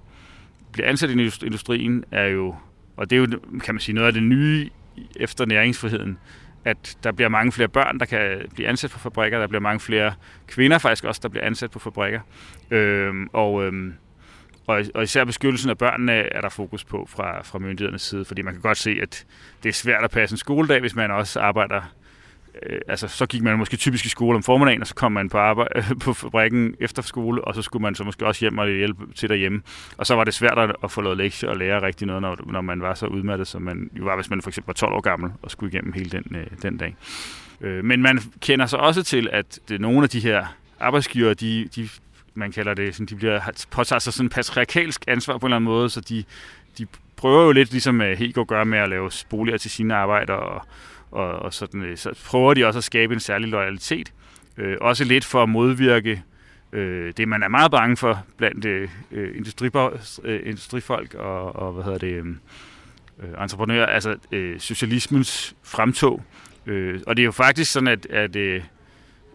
bliver 0.72 0.88
ansat 0.88 1.10
i 1.10 1.46
industrien, 1.46 2.04
er 2.12 2.26
jo, 2.26 2.56
og 2.98 3.10
det 3.10 3.16
er 3.16 3.20
jo, 3.20 3.40
kan 3.64 3.76
man 3.76 3.80
sige, 3.80 3.96
noget 3.96 4.08
af 4.08 4.14
det 4.14 4.24
nye 4.24 4.70
efter 5.16 5.46
næringsfriheden, 5.46 6.18
at 6.66 6.98
der 7.04 7.12
bliver 7.12 7.30
mange 7.30 7.52
flere 7.52 7.68
børn, 7.68 8.00
der 8.00 8.06
kan 8.06 8.42
blive 8.54 8.68
ansat 8.68 8.92
på 8.92 9.00
fabrikker, 9.00 9.40
der 9.40 9.48
bliver 9.48 9.62
mange 9.62 9.80
flere 9.80 10.14
kvinder 10.48 10.78
faktisk 10.78 11.04
også, 11.04 11.20
der 11.24 11.30
bliver 11.30 11.46
ansat 11.46 11.72
på 11.72 11.80
fabrikker. 11.80 12.20
Øh, 12.72 13.14
og 13.34 13.66
øh, 13.66 13.94
og, 14.70 14.86
og 14.96 15.04
især 15.04 15.24
beskyttelsen 15.24 15.70
af 15.70 15.78
børnene 15.78 16.14
er 16.14 16.42
der 16.42 16.50
fokus 16.50 16.84
på 16.84 17.08
fra, 17.10 17.42
fra 17.42 17.60
myndighedernes 17.60 18.02
side, 18.02 18.26
fordi 18.26 18.42
man 18.42 18.54
kan 18.54 18.62
godt 18.62 18.78
se, 18.78 19.00
at 19.02 19.26
det 19.64 19.70
er 19.70 19.74
svært 19.74 20.04
at 20.04 20.12
passe 20.12 20.34
en 20.34 20.38
skoledag, 20.38 20.80
hvis 20.80 20.96
man 20.96 21.12
også 21.12 21.40
arbejder 21.40 21.82
øh, 22.64 22.80
altså 22.88 23.08
så 23.08 23.26
gik 23.26 23.42
man 23.42 23.58
måske 23.58 23.78
typisk 23.78 24.06
i 24.06 24.10
skole 24.10 24.36
om 24.36 24.44
formiddagen, 24.44 24.82
og 24.82 24.88
så 24.88 24.96
kom 24.96 25.12
man 25.12 25.30
på 25.30 25.38
arbejde 25.38 25.84
på 26.06 26.14
fabrikken 26.14 26.76
efter 26.80 27.02
skole, 27.02 27.44
og 27.44 27.56
så 27.56 27.62
skulle 27.62 27.82
man 27.82 27.96
så 27.96 28.04
måske 28.04 28.26
også 28.26 28.42
hjem 28.42 28.58
og 28.58 28.70
hjælpe 28.70 29.14
til 29.16 29.30
derhjemme. 29.30 29.62
Og 29.98 30.06
så 30.06 30.16
var 30.16 30.24
det 30.24 30.34
svært 30.34 30.60
at, 30.60 30.76
at 30.84 30.92
få 30.92 31.02
lavet 31.02 31.18
lektier 31.18 31.50
og 31.50 31.58
lære 31.58 31.82
rigtig 31.82 32.08
noget, 32.08 32.22
når, 32.22 32.38
når 32.46 32.62
man 32.62 32.82
var 32.82 32.94
så 32.94 33.06
udmattet, 33.06 33.48
som 33.48 33.62
man 33.62 33.90
jo 33.94 34.04
var, 34.04 34.16
hvis 34.16 34.30
man 34.30 34.42
for 34.42 34.50
eksempel 34.50 34.68
var 34.68 34.74
12 34.74 34.94
år 34.94 35.02
gammel 35.02 35.32
og 35.42 35.52
skulle 35.52 35.72
igennem 35.74 35.94
hele 35.94 36.10
den, 36.10 36.36
øh, 36.36 36.48
den 36.62 36.78
dag. 36.78 36.96
Øh, 37.62 37.86
men 37.86 38.02
man 38.02 38.20
kender 38.42 38.66
så 38.66 38.78
også 38.78 39.04
til, 39.04 39.30
at 39.32 39.60
det, 39.70 39.82
nogle 39.82 40.04
af 40.04 40.10
de 40.10 40.20
her 40.20 40.46
arbejdsgiver, 40.80 41.34
de, 41.34 41.70
de 41.76 41.90
man 42.40 42.52
kalder 42.52 42.74
det, 42.74 42.96
sådan, 42.96 43.06
de 43.06 43.16
bliver 43.16 43.40
påtager 43.72 44.00
sig 44.00 44.14
sådan 44.14 44.26
en 44.26 44.30
patriarkalsk 44.30 45.04
ansvar 45.08 45.38
på 45.38 45.46
en 45.46 45.50
eller 45.50 45.56
anden 45.56 45.70
måde, 45.70 45.90
så 45.90 46.02
de, 46.02 46.24
de 46.78 46.88
prøver 47.16 47.44
jo 47.44 47.52
lidt, 47.52 47.72
ligesom 47.72 48.02
øh, 48.02 48.18
Hego 48.18 48.46
gør 48.48 48.64
med 48.64 48.80
at 48.80 48.90
lave 48.90 49.12
boliger 49.30 49.58
til 49.58 49.72
sine 49.72 49.96
arbejder, 49.96 50.34
og, 50.34 50.66
og, 51.12 51.32
og 51.32 51.54
sådan, 51.54 51.84
øh, 51.84 51.98
så 51.98 52.24
prøver 52.26 52.54
de 52.54 52.66
også 52.66 52.78
at 52.78 52.84
skabe 52.84 53.14
en 53.14 53.20
særlig 53.20 53.50
loyalitet. 53.50 54.14
Øh, 54.58 54.78
også 54.82 55.04
lidt 55.04 55.26
for 55.26 55.44
at 55.44 55.50
modvirke 55.50 56.24
øh, 56.74 57.14
det, 57.18 57.28
man 57.28 57.44
er 57.44 57.48
meget 57.48 57.72
bange 57.72 57.98
for 57.98 58.24
blandt 58.38 58.66
øh, 58.66 58.90
øh, 59.12 59.30
øh 60.24 60.42
industrifolk 60.46 61.14
og, 61.14 61.56
og 61.56 61.74
hvad 61.74 61.84
hedder 61.84 61.98
det, 61.98 62.14
øh, 62.14 62.26
øh, 63.24 63.44
entreprenører, 63.44 63.86
altså 63.86 64.16
øh, 64.32 64.60
socialismens 64.60 65.56
fremtog. 65.64 66.24
Øh, 66.66 67.00
og 67.08 67.18
det 67.18 67.24
er 67.24 67.26
jo 67.26 67.32
faktisk 67.32 67.72
sådan, 67.72 67.88
at, 67.88 68.06
at 68.06 68.36
øh, 68.36 68.64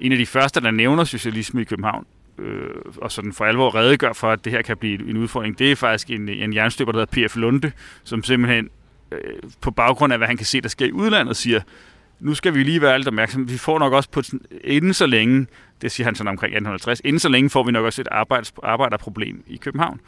en 0.01 0.13
af 0.13 0.19
de 0.19 0.27
første, 0.27 0.61
der 0.61 0.71
nævner 0.71 1.05
socialisme 1.05 1.61
i 1.61 1.65
København, 1.65 2.07
øh, 2.39 2.71
og 2.97 3.13
sådan 3.13 3.33
for 3.33 3.45
alvor 3.45 3.75
redegør 3.75 4.13
for, 4.13 4.31
at 4.31 4.45
det 4.45 4.53
her 4.53 4.63
kan 4.63 4.77
blive 4.77 5.09
en 5.09 5.17
udfordring, 5.17 5.59
det 5.59 5.73
er 5.73 5.77
faktisk 5.77 6.11
en, 6.11 6.29
en 6.29 6.55
jernstøber, 6.55 6.93
der 6.93 6.99
hedder 6.99 7.29
P.F. 7.29 7.37
Lunde, 7.37 7.73
som 8.05 8.23
simpelthen 8.23 8.71
øh, 9.13 9.19
på 9.61 9.71
baggrund 9.71 10.13
af, 10.13 10.19
hvad 10.19 10.29
han 10.29 10.37
kan 10.37 10.47
se, 10.47 10.61
der 10.61 10.69
sker 10.69 10.87
i 10.87 10.93
udlandet, 10.93 11.37
siger, 11.37 11.61
nu 12.21 12.35
skal 12.35 12.55
vi 12.55 12.63
lige 12.63 12.83
være 12.83 12.99
lidt 12.99 13.09
opmærksomme. 13.09 13.49
Vi 13.49 13.59
får 13.59 13.79
nok 13.79 13.93
også 13.93 14.11
på, 14.11 14.23
inden 14.65 14.95
så 14.95 15.07
længe, 15.07 15.47
det 15.83 15.93
siger 15.93 16.05
han 16.05 16.15
sådan 16.15 16.29
omkring 16.29 16.51
1850, 16.51 17.01
inden 17.05 17.21
så 17.21 17.29
længe 17.29 17.51
får 17.51 17.63
vi 17.63 17.73
nok 17.73 17.85
også 17.85 18.01
et 18.01 18.09
arbejds, 18.11 18.55
arbejderproblem 18.63 19.45
i 19.47 19.57
København. 19.57 20.01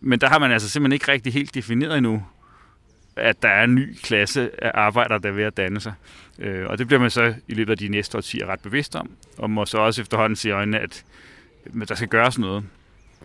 Men 0.00 0.20
der 0.20 0.28
har 0.28 0.38
man 0.38 0.52
altså 0.52 0.68
simpelthen 0.68 0.92
ikke 0.92 1.12
rigtig 1.12 1.32
helt 1.32 1.54
defineret 1.54 1.96
endnu, 1.98 2.22
at 3.16 3.42
der 3.42 3.48
er 3.48 3.64
en 3.64 3.74
ny 3.74 3.96
klasse 4.02 4.64
af 4.64 4.70
arbejdere, 4.74 5.18
der 5.18 5.28
er 5.28 5.32
ved 5.32 5.44
at 5.44 5.56
danne 5.56 5.80
sig. 5.80 5.92
Øh, 6.38 6.66
og 6.66 6.78
det 6.78 6.86
bliver 6.86 7.00
man 7.00 7.10
så 7.10 7.34
i 7.48 7.54
løbet 7.54 7.72
af 7.72 7.78
de 7.78 7.88
næste 7.88 8.18
årtier 8.18 8.46
ret 8.46 8.60
bevidst 8.60 8.96
om, 8.96 9.10
og 9.38 9.50
må 9.50 9.66
så 9.66 9.78
også 9.78 10.02
efterhånden 10.02 10.36
se 10.36 10.50
øjnene, 10.50 10.78
at 10.78 11.04
men 11.72 11.88
der 11.88 11.94
skal 11.94 12.08
gøres 12.08 12.38
noget. 12.38 12.64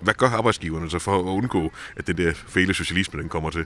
Hvad 0.01 0.13
gør 0.13 0.27
arbejdsgiverne 0.27 0.89
så 0.89 0.99
for 0.99 1.19
at 1.19 1.23
undgå, 1.23 1.71
at 1.95 2.07
det 2.07 2.17
der 2.17 2.33
fæle 2.33 2.73
socialisme, 2.73 3.21
den 3.21 3.29
kommer 3.29 3.49
til? 3.49 3.65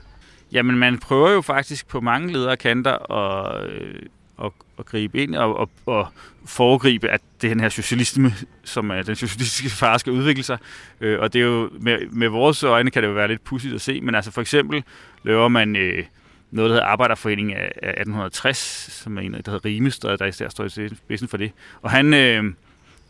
Jamen, 0.52 0.78
man 0.78 0.98
prøver 0.98 1.30
jo 1.30 1.40
faktisk 1.40 1.88
på 1.88 2.00
mange 2.00 2.32
ledere 2.32 2.56
kanter 2.56 3.12
at, 3.12 3.70
øh, 3.70 4.02
at, 4.44 4.52
at 4.78 4.86
gribe 4.86 5.22
ind 5.22 5.34
og, 5.34 5.56
og, 5.56 5.70
og 5.86 6.08
foregribe, 6.44 7.08
at 7.08 7.20
det 7.42 7.60
her 7.60 7.68
socialisme, 7.68 8.34
som 8.64 8.90
er 8.90 9.02
den 9.02 9.16
socialistiske 9.16 9.70
far, 9.70 9.98
skal 9.98 10.12
udvikle 10.12 10.42
sig. 10.42 10.58
Øh, 11.00 11.20
og 11.20 11.32
det 11.32 11.40
er 11.40 11.44
jo, 11.44 11.70
med, 11.80 11.98
med 12.10 12.28
vores 12.28 12.62
øjne 12.62 12.90
kan 12.90 13.02
det 13.02 13.08
jo 13.08 13.14
være 13.14 13.28
lidt 13.28 13.44
pudsigt 13.44 13.74
at 13.74 13.80
se, 13.80 14.00
men 14.00 14.14
altså 14.14 14.30
for 14.30 14.40
eksempel 14.40 14.84
laver 15.22 15.48
man 15.48 15.76
øh, 15.76 16.04
noget, 16.50 16.70
der 16.70 16.74
hedder 16.74 16.86
Arbejderforeningen 16.86 17.56
af, 17.56 17.72
af 17.82 17.88
1860, 17.88 18.58
som 18.90 19.18
er 19.18 19.22
en, 19.22 19.32
der 19.32 19.50
hedder 19.50 19.64
Rimes, 19.64 19.98
der, 19.98 20.16
der 20.16 20.26
især 20.26 20.48
står 20.48 20.64
i 20.64 20.68
spidsen 20.68 21.28
for 21.28 21.36
det. 21.36 21.52
Og 21.82 21.90
han... 21.90 22.14
Øh, 22.14 22.44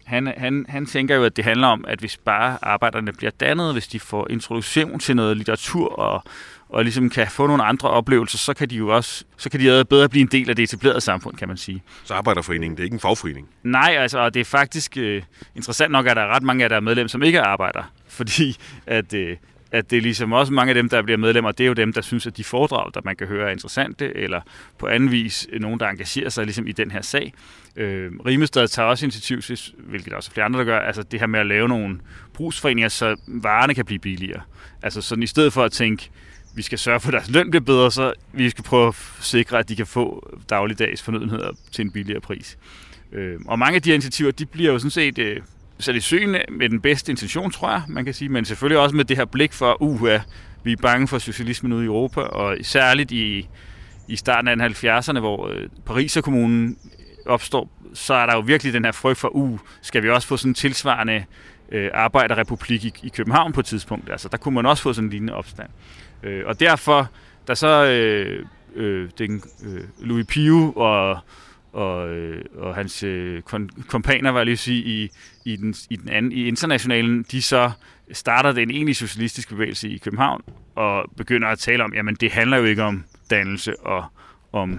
han, 0.08 0.32
han, 0.36 0.66
han 0.68 0.86
tænker 0.86 1.16
jo, 1.16 1.24
at 1.24 1.36
det 1.36 1.44
handler 1.44 1.66
om, 1.66 1.84
at 1.88 1.98
hvis 1.98 2.16
bare 2.16 2.58
arbejderne 2.62 3.12
bliver 3.12 3.30
dannet, 3.30 3.72
hvis 3.72 3.88
de 3.88 4.00
får 4.00 4.30
introduktion 4.30 4.98
til 4.98 5.16
noget 5.16 5.36
litteratur 5.36 5.98
og, 5.98 6.22
og 6.68 6.84
ligesom 6.84 7.10
kan 7.10 7.26
få 7.30 7.46
nogle 7.46 7.64
andre 7.64 7.90
oplevelser, 7.90 8.38
så 8.38 8.54
kan 8.54 8.70
de 8.70 8.76
jo 8.76 8.88
også 8.88 9.24
så 9.36 9.50
kan 9.50 9.60
de 9.60 9.84
bedre 9.84 10.08
blive 10.08 10.20
en 10.20 10.28
del 10.28 10.50
af 10.50 10.56
det 10.56 10.62
etablerede 10.62 11.00
samfund, 11.00 11.36
kan 11.36 11.48
man 11.48 11.56
sige. 11.56 11.82
Så 12.04 12.14
arbejderforeningen, 12.14 12.76
det 12.76 12.80
er 12.80 12.84
ikke 12.84 12.94
en 12.94 13.00
fagforening? 13.00 13.48
Nej, 13.62 13.96
altså, 13.98 14.30
det 14.30 14.40
er 14.40 14.44
faktisk 14.44 14.96
øh, 14.96 15.22
interessant 15.56 15.92
nok, 15.92 16.06
at 16.06 16.16
der 16.16 16.22
er 16.22 16.34
ret 16.34 16.42
mange 16.42 16.64
af 16.64 16.68
der 16.68 16.76
er 16.76 16.80
medlem, 16.80 17.08
som 17.08 17.22
ikke 17.22 17.38
er 17.38 17.44
arbejder, 17.44 17.92
fordi 18.08 18.56
at, 18.86 19.14
øh, 19.14 19.36
at 19.72 19.90
det 19.90 19.96
er 19.96 20.02
ligesom 20.02 20.33
også 20.33 20.52
mange 20.52 20.70
af 20.70 20.74
dem, 20.74 20.88
der 20.88 21.02
bliver 21.02 21.18
medlemmer, 21.18 21.52
det 21.52 21.64
er 21.64 21.68
jo 21.68 21.72
dem, 21.72 21.92
der 21.92 22.00
synes, 22.00 22.26
at 22.26 22.37
de 22.37 22.44
foredrag, 22.44 22.90
der 22.94 23.00
man 23.04 23.16
kan 23.16 23.26
høre, 23.26 23.46
er 23.46 23.52
interessante, 23.52 24.16
eller 24.16 24.40
på 24.78 24.87
anden 24.87 25.11
vis 25.11 25.48
nogen, 25.61 25.81
der 25.81 25.88
engagerer 25.88 26.28
sig 26.28 26.44
ligesom 26.44 26.66
i 26.66 26.72
den 26.72 26.90
her 26.90 27.02
sag. 27.02 27.33
Øh, 27.76 28.12
Rimestad 28.26 28.68
tager 28.68 28.88
også 28.88 29.07
initiativ, 29.07 29.57
hvilket 29.78 30.12
også 30.12 30.31
flere 30.31 30.44
andre, 30.44 30.59
der 30.59 30.64
gør, 30.64 30.78
altså 30.78 31.02
det 31.02 31.20
her 31.20 31.26
med 31.26 31.40
at 31.40 31.46
lave 31.46 31.68
nogle 31.68 31.98
brugsforeninger, 32.35 32.88
så 32.88 33.16
varerne 33.26 33.74
kan 33.74 33.85
blive 33.85 33.98
billigere. 33.98 34.40
Altså 34.83 35.02
sådan 35.02 35.22
i 35.22 35.26
stedet 35.26 35.52
for 35.52 35.64
at 35.64 35.72
tænke, 35.72 36.11
vi 36.54 36.62
skal 36.62 36.78
sørge 36.78 37.00
for, 37.00 37.09
at 37.09 37.12
deres 37.12 37.31
løn 37.31 37.50
bliver 37.50 37.64
bedre, 37.64 37.92
så 37.92 38.12
vi 38.33 38.50
skal 38.50 38.64
prøve 38.64 38.88
at 38.88 38.94
sikre, 39.20 39.59
at 39.59 39.68
de 39.68 39.76
kan 39.76 39.87
få 39.87 40.37
dagligdags 40.50 41.02
fornødenheder 41.02 41.50
til 41.72 41.85
en 41.85 41.90
billigere 41.90 42.20
pris. 42.20 42.59
Øh, 43.12 43.40
og 43.46 43.59
mange 43.59 43.76
af 43.76 43.83
de 43.83 43.90
initiativer, 43.90 44.31
de 44.31 44.46
bliver 44.46 44.72
jo 44.72 44.78
sådan 44.78 44.90
set 44.90 45.18
øh, 45.18 45.40
sat 45.80 45.94
i 45.94 46.00
søen 46.00 46.36
med 46.50 46.68
den 46.68 46.80
bedste 46.80 47.12
intention, 47.12 47.50
tror 47.50 47.70
jeg, 47.70 47.82
man 47.88 48.04
kan 48.04 48.14
sige, 48.14 48.28
men 48.28 48.44
selvfølgelig 48.44 48.78
også 48.78 48.96
med 48.96 49.04
det 49.04 49.16
her 49.16 49.24
blik 49.24 49.52
for, 49.52 49.82
uh, 49.82 50.08
vi 50.64 50.72
er 50.72 50.76
bange 50.82 51.08
for 51.08 51.18
socialismen 51.18 51.72
ude 51.72 51.84
i 51.84 51.86
Europa, 51.86 52.20
og 52.20 52.56
særligt 52.62 53.10
i, 53.10 53.48
i 54.08 54.16
starten 54.16 54.60
af 54.60 54.84
70'erne, 54.84 55.18
hvor 55.18 55.48
øh, 55.48 55.68
Pariser 55.86 56.20
kommunen 56.20 56.78
opstår, 57.26 57.70
så 57.94 58.14
er 58.14 58.26
der 58.26 58.34
jo 58.34 58.40
virkelig 58.40 58.72
den 58.72 58.84
her 58.84 58.92
frygt 58.92 59.18
for, 59.18 59.28
uh, 59.28 59.58
skal 59.82 60.02
vi 60.02 60.10
også 60.10 60.28
få 60.28 60.36
sådan 60.36 60.50
en 60.50 60.54
tilsvarende 60.54 61.24
øh, 61.72 61.90
arbejderrepublik 61.94 62.84
i, 62.84 62.92
i 63.02 63.08
København 63.08 63.52
på 63.52 63.60
et 63.60 63.66
tidspunkt. 63.66 64.10
Altså, 64.10 64.28
der 64.28 64.36
kunne 64.36 64.54
man 64.54 64.66
også 64.66 64.82
få 64.82 64.92
sådan 64.92 65.06
en 65.06 65.10
lignende 65.10 65.34
opstand. 65.34 65.68
Øh, 66.22 66.42
og 66.46 66.60
derfor, 66.60 67.08
der 67.46 67.54
så 67.54 67.84
øh, 67.84 68.46
øh, 68.74 69.10
den, 69.18 69.42
øh, 69.64 69.80
Louis 70.00 70.26
Pio 70.26 70.72
og, 70.76 71.18
og, 71.72 72.09
øh, 72.09 72.44
og 72.57 72.74
hans 72.74 73.02
øh, 73.02 73.42
kompaner, 73.88 74.31
var 74.31 74.38
jeg 74.38 74.46
lige 74.46 74.57
sige, 74.57 74.85
i, 74.85 75.11
i, 75.44 75.57
den, 75.57 75.74
i, 75.90 75.96
den 75.96 76.09
anden, 76.09 76.33
i 76.33 76.48
internationalen, 76.48 77.24
de 77.31 77.42
så 77.42 77.70
starter 78.12 78.52
den 78.52 78.70
egentlige 78.70 78.94
socialistiske 78.94 79.54
bevægelse 79.54 79.88
i 79.88 79.98
København 79.98 80.42
og 80.74 81.11
begynder 81.16 81.48
at 81.48 81.59
tale 81.59 81.85
om, 81.85 81.94
jamen 81.94 82.14
det 82.14 82.33
handler 82.33 82.57
jo 82.57 82.64
ikke 82.64 82.83
om 82.83 83.04
dannelse 83.31 83.81
og 83.81 84.04
om 84.52 84.78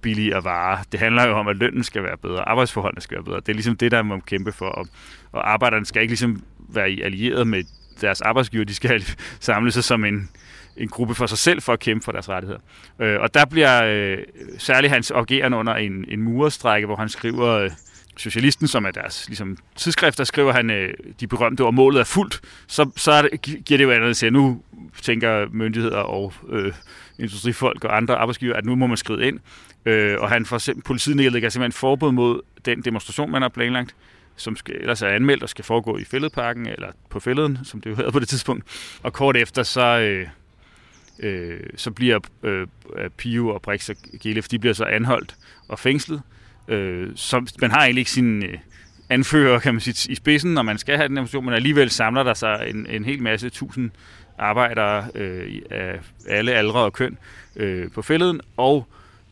billigere 0.00 0.44
varer. 0.44 0.82
Det 0.92 1.00
handler 1.00 1.26
jo 1.28 1.38
om, 1.38 1.48
at 1.48 1.56
lønnen 1.56 1.84
skal 1.84 2.02
være 2.02 2.16
bedre, 2.16 2.48
arbejdsforholdene 2.48 3.00
skal 3.00 3.14
være 3.14 3.24
bedre. 3.24 3.40
Det 3.40 3.48
er 3.48 3.52
ligesom 3.52 3.76
det, 3.76 3.90
der 3.90 4.02
må 4.02 4.20
kæmpe 4.20 4.52
for. 4.52 4.66
Og, 4.66 4.86
og 5.32 5.50
arbejderne 5.50 5.86
skal 5.86 6.02
ikke 6.02 6.10
ligesom 6.10 6.42
være 6.68 6.84
allieret 6.84 7.46
med 7.46 7.64
deres 8.00 8.20
arbejdsgiver. 8.20 8.64
De 8.64 8.74
skal 8.74 9.04
samle 9.40 9.72
sig 9.72 9.84
som 9.84 10.04
en, 10.04 10.28
en 10.76 10.88
gruppe 10.88 11.14
for 11.14 11.26
sig 11.26 11.38
selv 11.38 11.62
for 11.62 11.72
at 11.72 11.80
kæmpe 11.80 12.04
for 12.04 12.12
deres 12.12 12.28
rettigheder. 12.28 12.60
Øh, 13.00 13.20
og 13.20 13.34
der 13.34 13.44
bliver 13.44 13.84
øh, 13.84 14.18
særligt 14.58 14.92
hans 14.92 15.10
agerende 15.10 15.58
under 15.58 15.74
en, 15.74 16.04
en 16.08 16.22
murestrække, 16.22 16.86
hvor 16.86 16.96
han 16.96 17.08
skriver... 17.08 17.48
Øh, 17.48 17.70
Socialisten, 18.18 18.68
som 18.68 18.84
er 18.84 18.90
deres 18.90 19.28
ligesom, 19.28 19.56
tidsskrift, 19.76 20.18
der 20.18 20.24
skriver 20.24 20.52
han 20.52 20.70
øh, 20.70 20.94
de 21.20 21.26
berømte 21.26 21.60
ord, 21.60 21.74
målet 21.74 22.00
er 22.00 22.04
fuldt, 22.04 22.40
så, 22.66 22.90
så 22.96 23.12
er 23.12 23.22
det, 23.22 23.42
giver 23.42 23.78
det 23.78 23.84
jo 23.84 23.90
andet 23.90 24.22
at 24.22 24.32
nu 24.32 24.62
tænker 25.02 25.46
myndigheder 25.52 25.98
og 25.98 26.32
øh, 26.48 26.72
industrifolk 27.18 27.84
og 27.84 27.96
andre 27.96 28.16
arbejdsgiver, 28.16 28.54
at 28.54 28.64
nu 28.64 28.74
må 28.74 28.86
man 28.86 28.96
skride 28.96 29.26
ind. 29.26 29.38
Øh, 29.86 30.20
og 30.20 30.28
han 30.28 30.46
får 30.46 30.60
politiet 30.84 31.16
nedlægger 31.16 31.48
simpelthen 31.48 31.72
forbud 31.72 32.12
mod 32.12 32.40
den 32.64 32.82
demonstration, 32.82 33.30
man 33.30 33.42
har 33.42 33.48
planlagt, 33.48 33.94
som 34.36 34.56
skal, 34.56 34.74
ellers 34.80 35.02
er 35.02 35.08
anmeldt 35.08 35.42
og 35.42 35.48
skal 35.48 35.64
foregå 35.64 35.98
i 35.98 36.04
fældeparken, 36.04 36.66
eller 36.66 36.88
på 37.10 37.20
fælleden, 37.20 37.58
som 37.64 37.80
det 37.80 37.90
jo 37.90 37.94
hedder 37.94 38.10
på 38.10 38.18
det 38.18 38.28
tidspunkt. 38.28 38.64
Og 39.02 39.12
kort 39.12 39.36
efter, 39.36 39.62
så, 39.62 39.98
øh, 39.98 40.28
øh, 41.18 41.60
så 41.76 41.90
bliver 41.90 42.18
øh, 42.42 42.66
Pio 43.16 43.48
og 43.48 43.62
Brix 43.62 43.88
og 43.88 43.96
Gelef, 44.20 44.48
de 44.48 44.58
bliver 44.58 44.74
så 44.74 44.84
anholdt 44.84 45.36
og 45.68 45.78
fængslet. 45.78 46.22
Øh, 46.68 47.08
så 47.14 47.54
man 47.60 47.70
har 47.70 47.80
egentlig 47.80 48.00
ikke 48.00 48.10
sin 48.10 48.44
øh, 48.44 48.58
anfører, 49.08 49.58
kan 49.58 49.74
man 49.74 49.80
sige, 49.80 50.12
i 50.12 50.14
spidsen, 50.14 50.54
når 50.54 50.62
man 50.62 50.78
skal 50.78 50.96
have 50.96 51.08
den 51.08 51.16
information, 51.16 51.44
men 51.44 51.54
alligevel 51.54 51.90
samler 51.90 52.22
der 52.22 52.34
sig 52.34 52.66
en, 52.68 52.86
en 52.90 53.04
hel 53.04 53.22
masse 53.22 53.50
tusind 53.50 53.90
arbejdere 54.38 55.06
øh, 55.14 55.62
af 55.70 56.00
alle 56.28 56.52
aldre 56.52 56.80
og 56.80 56.92
køn 56.92 57.18
øh, 57.56 57.90
på 57.90 58.02
fælleden, 58.02 58.40
og 58.56 58.86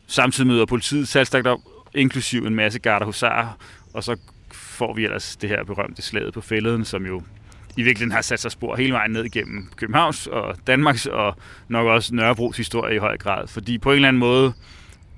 samtidig 0.07 0.47
møder 0.47 0.65
politiet 0.65 1.07
salgstagt 1.07 1.47
op, 1.47 1.59
inklusiv 1.93 2.45
en 2.45 2.55
masse 2.55 2.79
garder 2.79 3.05
husarer, 3.05 3.57
og 3.93 4.03
så 4.03 4.17
får 4.51 4.93
vi 4.93 5.03
ellers 5.03 5.35
det 5.35 5.49
her 5.49 5.63
berømte 5.63 6.01
slaget 6.01 6.33
på 6.33 6.41
fælleden, 6.41 6.85
som 6.85 7.05
jo 7.05 7.21
i 7.77 7.83
virkeligheden 7.83 8.11
har 8.11 8.21
sat 8.21 8.39
sig 8.39 8.51
spor 8.51 8.75
hele 8.75 8.93
vejen 8.93 9.11
ned 9.11 9.25
igennem 9.25 9.69
Københavns 9.75 10.27
og 10.27 10.55
Danmarks 10.67 11.05
og 11.05 11.35
nok 11.67 11.87
også 11.87 12.15
Nørrebros 12.15 12.57
historie 12.57 12.95
i 12.95 12.99
høj 12.99 13.17
grad. 13.17 13.47
Fordi 13.47 13.77
på 13.77 13.91
en 13.91 13.95
eller 13.95 14.07
anden 14.07 14.19
måde 14.19 14.53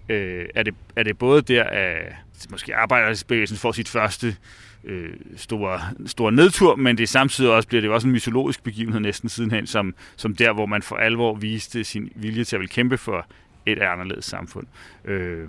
øh, 0.10 0.46
er, 0.56 0.64
det, 0.64 0.76
er 0.96 1.04
det 1.04 1.18
både 1.18 1.42
der, 1.42 1.64
at 1.64 2.14
måske 2.50 2.76
arbejderbevægelsen 2.76 3.58
får 3.58 3.72
sit 3.72 3.90
første 3.90 4.36
øh, 4.84 5.10
store, 5.36 5.82
store 6.06 6.32
nedtur, 6.32 6.76
men 6.76 6.98
det 6.98 7.10
samtidig 7.10 7.52
også 7.52 7.68
bliver 7.68 7.82
det 7.82 7.90
også 7.90 8.08
en 8.08 8.14
mytologisk 8.14 8.64
begivenhed 8.64 9.00
næsten 9.00 9.30
sidenhen, 9.30 9.68
som, 9.68 9.96
som 10.16 10.36
der, 10.36 10.54
hvor 10.54 10.66
man 10.66 10.82
for 10.82 10.96
alvor 10.96 11.36
viste 11.36 11.84
sin 11.84 12.12
vilje 12.16 12.44
til 12.44 12.56
at 12.56 12.60
vil 12.60 12.70
kæmpe 12.70 12.98
for 12.98 13.26
et 13.72 13.82
anderledes 13.82 14.26
samfund. 14.26 14.68
Øh, 15.06 15.48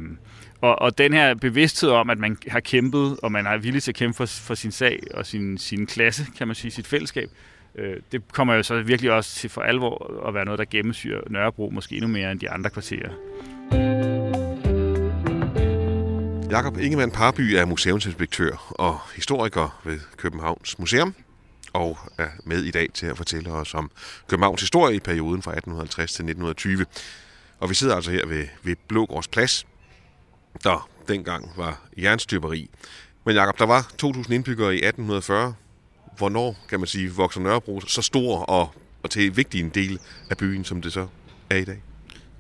og, 0.60 0.82
og 0.82 0.98
den 0.98 1.12
her 1.12 1.34
bevidsthed 1.34 1.90
om, 1.90 2.10
at 2.10 2.18
man 2.18 2.36
har 2.48 2.60
kæmpet, 2.60 3.16
og 3.22 3.32
man 3.32 3.46
er 3.46 3.56
villig 3.56 3.82
til 3.82 3.90
at 3.90 3.96
kæmpe 3.96 4.16
for, 4.16 4.26
for 4.26 4.54
sin 4.54 4.72
sag 4.72 5.00
og 5.14 5.26
sin, 5.26 5.58
sin 5.58 5.86
klasse, 5.86 6.26
kan 6.38 6.46
man 6.46 6.54
sige, 6.54 6.70
sit 6.70 6.86
fællesskab, 6.86 7.30
øh, 7.74 7.96
det 8.12 8.32
kommer 8.32 8.54
jo 8.54 8.62
så 8.62 8.82
virkelig 8.82 9.12
også 9.12 9.34
til 9.34 9.50
for 9.50 9.60
alvor 9.60 10.26
at 10.28 10.34
være 10.34 10.44
noget, 10.44 10.58
der 10.58 10.64
gennemsyrer 10.70 11.20
Nørrebro, 11.30 11.70
måske 11.70 11.94
endnu 11.94 12.08
mere 12.08 12.32
end 12.32 12.40
de 12.40 12.50
andre 12.50 12.70
kvarterer. 12.70 13.10
Jakob 16.50 16.78
Ingemann 16.78 17.12
Parby 17.12 17.40
er 17.40 17.64
museumsinspektør 17.64 18.74
og 18.78 18.98
historiker 19.16 19.80
ved 19.84 20.00
Københavns 20.16 20.78
Museum 20.78 21.14
og 21.72 21.98
er 22.18 22.28
med 22.44 22.62
i 22.62 22.70
dag 22.70 22.88
til 22.94 23.06
at 23.06 23.16
fortælle 23.16 23.50
os 23.50 23.74
om 23.74 23.90
Københavns 24.28 24.60
historie 24.60 24.96
i 24.96 25.00
perioden 25.00 25.42
fra 25.42 25.50
1850 25.50 26.12
til 26.12 26.22
1920. 26.22 26.86
Og 27.60 27.70
vi 27.70 27.74
sidder 27.74 27.94
altså 27.94 28.10
her 28.10 28.26
ved, 28.26 28.44
ved 28.62 28.76
Blågårds 28.88 29.28
Plads, 29.28 29.66
der 30.64 30.88
dengang 31.08 31.52
var 31.56 31.80
jernstøberi. 31.98 32.70
Men 33.24 33.34
Jakob, 33.34 33.58
der 33.58 33.66
var 33.66 33.80
2.000 34.02 34.32
indbyggere 34.32 34.74
i 34.74 34.76
1840. 34.76 35.54
Hvornår, 36.18 36.56
kan 36.68 36.80
man 36.80 36.86
sige, 36.86 37.10
vokser 37.10 37.40
Nørrebro 37.40 37.80
så 37.80 38.02
stor 38.02 38.38
og, 38.38 38.74
og 39.02 39.10
til 39.10 39.36
vigtig 39.36 39.60
en 39.60 39.68
del 39.68 40.00
af 40.30 40.36
byen, 40.36 40.64
som 40.64 40.82
det 40.82 40.92
så 40.92 41.06
er 41.50 41.56
i 41.56 41.64
dag? 41.64 41.82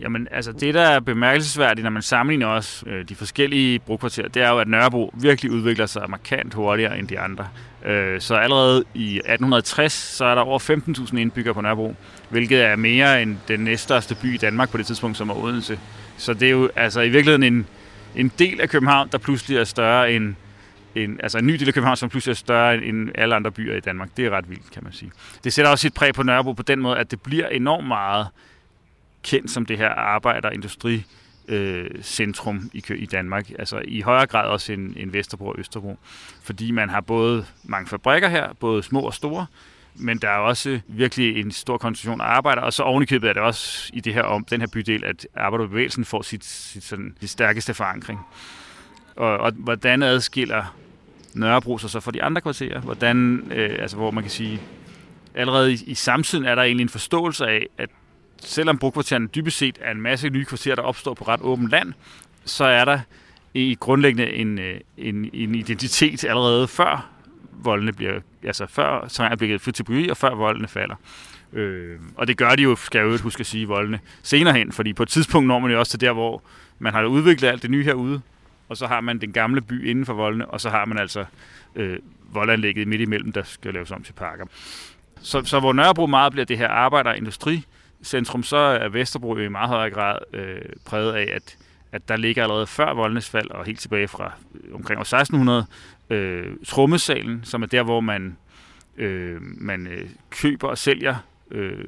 Jamen, 0.00 0.28
altså 0.30 0.52
det, 0.52 0.74
der 0.74 0.82
er 0.82 1.00
bemærkelsesværdigt, 1.00 1.84
når 1.84 1.90
man 1.90 2.02
sammenligner 2.02 2.46
også 2.46 2.86
øh, 2.86 3.08
de 3.08 3.14
forskellige 3.14 3.78
brugkvarterer, 3.78 4.28
det 4.28 4.42
er 4.42 4.48
jo, 4.48 4.58
at 4.58 4.68
Nørrebro 4.68 5.14
virkelig 5.14 5.52
udvikler 5.52 5.86
sig 5.86 6.10
markant 6.10 6.54
hurtigere 6.54 6.98
end 6.98 7.08
de 7.08 7.18
andre. 7.18 7.48
Øh, 7.84 8.20
så 8.20 8.34
allerede 8.34 8.84
i 8.94 9.16
1860, 9.16 9.92
så 9.92 10.24
er 10.24 10.34
der 10.34 10.42
over 10.42 10.58
15.000 10.58 11.16
indbyggere 11.16 11.54
på 11.54 11.60
Nørrebro, 11.60 11.94
hvilket 12.28 12.64
er 12.64 12.76
mere 12.76 13.22
end 13.22 13.36
den 13.48 13.60
næststørste 13.60 14.14
by 14.14 14.34
i 14.34 14.36
Danmark 14.36 14.70
på 14.70 14.78
det 14.78 14.86
tidspunkt, 14.86 15.16
som 15.16 15.30
er 15.30 15.34
Odense. 15.34 15.80
Så 16.16 16.34
det 16.34 16.46
er 16.46 16.50
jo 16.50 16.70
altså 16.76 17.00
i 17.00 17.08
virkeligheden 17.08 17.54
en, 17.54 17.66
en 18.16 18.32
del 18.38 18.60
af 18.60 18.68
København, 18.68 19.08
der 19.12 19.18
pludselig 19.18 19.58
er 19.58 19.64
større 19.64 20.12
end 20.12 20.34
en, 20.94 21.20
altså 21.22 21.38
en 21.38 21.46
ny 21.46 21.52
del 21.52 21.68
af 21.68 21.74
København, 21.74 21.96
som 21.96 22.08
pludselig 22.08 22.32
er 22.32 22.36
større 22.36 22.84
end 22.84 23.10
alle 23.14 23.34
andre 23.34 23.50
byer 23.50 23.76
i 23.76 23.80
Danmark. 23.80 24.08
Det 24.16 24.26
er 24.26 24.30
ret 24.30 24.50
vildt, 24.50 24.70
kan 24.70 24.84
man 24.84 24.92
sige. 24.92 25.10
Det 25.44 25.52
sætter 25.52 25.70
også 25.70 25.82
sit 25.82 25.94
præg 25.94 26.14
på 26.14 26.22
Nørrebro 26.22 26.52
på 26.52 26.62
den 26.62 26.80
måde, 26.80 26.98
at 26.98 27.10
det 27.10 27.22
bliver 27.22 27.48
enormt 27.48 27.86
meget 27.86 28.26
kendt 29.22 29.50
som 29.50 29.66
det 29.66 29.78
her 29.78 29.88
arbejder- 29.88 30.48
og 30.48 30.54
industri 30.54 31.04
øh, 31.48 31.90
centrum 32.02 32.70
i, 32.72 32.84
i 32.96 33.06
Danmark. 33.06 33.50
Altså 33.58 33.82
i 33.84 34.00
højere 34.00 34.26
grad 34.26 34.48
også 34.48 34.72
en, 34.72 34.94
en 34.96 35.12
Vesterbro 35.12 35.46
og 35.46 35.58
Østerbro. 35.58 35.98
Fordi 36.42 36.70
man 36.70 36.88
har 36.88 37.00
både 37.00 37.44
mange 37.64 37.88
fabrikker 37.88 38.28
her, 38.28 38.52
både 38.60 38.82
små 38.82 39.00
og 39.00 39.14
store, 39.14 39.46
men 39.98 40.18
der 40.18 40.28
er 40.28 40.38
også 40.38 40.80
virkelig 40.86 41.40
en 41.40 41.52
stor 41.52 41.78
koncentration 41.78 42.20
af 42.20 42.24
arbejder, 42.24 42.62
og 42.62 42.72
så 42.72 42.82
ovenikøbet 42.82 43.28
er 43.28 43.32
det 43.32 43.42
også 43.42 43.90
i 43.92 44.00
det 44.00 44.14
her 44.14 44.22
om 44.22 44.44
den 44.44 44.60
her 44.60 44.68
bydel, 44.72 45.04
at 45.04 45.26
arbejderbevægelsen 45.34 46.04
får 46.04 46.22
sit, 46.22 46.44
sit 46.44 46.84
sådan, 46.84 47.16
det 47.20 47.30
stærkeste 47.30 47.74
forankring. 47.74 48.20
Og, 49.16 49.38
og 49.38 49.52
hvordan 49.52 50.02
adskiller 50.02 50.74
Nørrebro 51.34 51.78
sig 51.78 51.90
så 51.90 52.00
fra 52.00 52.10
de 52.10 52.22
andre 52.22 52.40
kvarterer? 52.40 52.80
Hvordan, 52.80 53.48
øh, 53.54 53.76
altså 53.78 53.96
hvor 53.96 54.10
man 54.10 54.24
kan 54.24 54.30
sige, 54.30 54.60
allerede 55.34 55.72
i, 55.72 55.78
i 55.86 55.94
samtiden 55.94 56.44
er 56.44 56.54
der 56.54 56.62
egentlig 56.62 56.82
en 56.82 56.88
forståelse 56.88 57.46
af, 57.46 57.66
at 57.78 57.90
selvom 58.42 58.78
brugkvartererne 58.78 59.26
dybest 59.26 59.58
set 59.58 59.78
er 59.80 59.90
en 59.90 60.00
masse 60.00 60.28
nye 60.30 60.44
kvarterer, 60.44 60.74
der 60.74 60.82
opstår 60.82 61.14
på 61.14 61.24
ret 61.24 61.40
åbent 61.40 61.70
land, 61.70 61.92
så 62.44 62.64
er 62.64 62.84
der 62.84 63.00
i 63.54 63.76
grundlæggende 63.80 64.32
en, 64.32 64.58
øh, 64.58 64.80
en, 64.98 65.30
en 65.32 65.54
identitet 65.54 66.24
allerede 66.24 66.68
før 66.68 67.10
voldene 67.52 67.92
bliver, 67.92 68.20
altså 68.42 68.66
før 68.66 69.08
terrænet 69.08 69.38
bliver 69.38 69.58
frit 69.58 69.74
til 69.74 70.10
og 70.10 70.16
før 70.16 70.34
voldene 70.34 70.68
falder. 70.68 70.94
Øh, 71.52 71.98
og 72.16 72.26
det 72.26 72.36
gør 72.36 72.54
de 72.54 72.62
jo, 72.62 72.76
skal 72.76 72.98
jeg 72.98 73.12
jo 73.12 73.18
huske 73.18 73.40
at 73.40 73.46
sige, 73.46 73.68
voldene 73.68 74.00
senere 74.22 74.54
hen, 74.54 74.72
fordi 74.72 74.92
på 74.92 75.02
et 75.02 75.08
tidspunkt 75.08 75.48
når 75.48 75.58
man 75.58 75.70
jo 75.70 75.78
også 75.78 75.90
til 75.90 76.00
der, 76.00 76.12
hvor 76.12 76.42
man 76.78 76.92
har 76.92 77.04
udviklet 77.04 77.48
alt 77.48 77.62
det 77.62 77.70
nye 77.70 77.84
herude, 77.84 78.20
og 78.68 78.76
så 78.76 78.86
har 78.86 79.00
man 79.00 79.18
den 79.18 79.32
gamle 79.32 79.60
by 79.60 79.88
inden 79.90 80.06
for 80.06 80.12
voldene, 80.12 80.46
og 80.46 80.60
så 80.60 80.70
har 80.70 80.84
man 80.84 80.98
altså 80.98 81.24
øh, 81.74 81.98
voldanlægget 82.32 82.88
midt 82.88 83.00
imellem, 83.00 83.32
der 83.32 83.42
skal 83.42 83.74
laves 83.74 83.90
om 83.90 84.02
til 84.02 84.12
parker. 84.12 84.44
Så, 85.22 85.44
så 85.44 85.60
hvor 85.60 85.72
Nørrebro 85.72 86.06
meget 86.06 86.32
bliver 86.32 86.44
det 86.44 86.58
her 86.58 86.68
arbejder- 86.68 87.10
og 87.10 87.16
industricentrum, 87.16 88.42
så 88.42 88.56
er 88.56 88.88
Vesterbro 88.88 89.36
i 89.36 89.48
meget 89.48 89.68
højere 89.68 89.90
grad 89.90 90.18
øh, 90.32 90.60
præget 90.84 91.12
af, 91.12 91.30
at, 91.34 91.56
at 91.92 92.08
der 92.08 92.16
ligger 92.16 92.42
allerede 92.42 92.66
før 92.66 92.94
voldenes 92.94 93.30
fald, 93.30 93.50
og 93.50 93.64
helt 93.64 93.80
tilbage 93.80 94.08
fra 94.08 94.32
øh, 94.54 94.74
omkring 94.74 94.98
år 94.98 95.02
1600, 95.02 95.66
øh, 96.10 96.46
trommesalen, 96.66 97.40
som 97.44 97.62
er 97.62 97.66
der, 97.66 97.82
hvor 97.82 98.00
man, 98.00 98.36
øh, 98.96 99.36
man 99.40 99.86
øh, 99.86 100.08
køber 100.30 100.68
og 100.68 100.78
sælger 100.78 101.16
øh, 101.50 101.84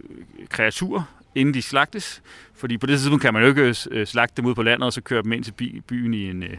kreaturer, 0.49 1.03
inden 1.35 1.55
de 1.55 1.63
slagtes. 1.63 2.23
Fordi 2.55 2.79
på 2.79 2.87
det 2.87 2.99
tidspunkt 2.99 3.23
kan 3.23 3.35
man 3.35 3.43
jo 3.43 3.49
ikke 3.49 3.75
øh, 3.91 4.07
slagte 4.07 4.35
dem 4.37 4.47
ud 4.47 4.55
på 4.55 4.63
landet, 4.63 4.87
og 4.87 4.93
så 4.93 5.01
køre 5.01 5.23
dem 5.23 5.33
ind 5.33 5.45
til 5.45 5.83
byen 5.89 6.15
i 6.15 6.31
en, 6.31 6.43
øh, 6.43 6.57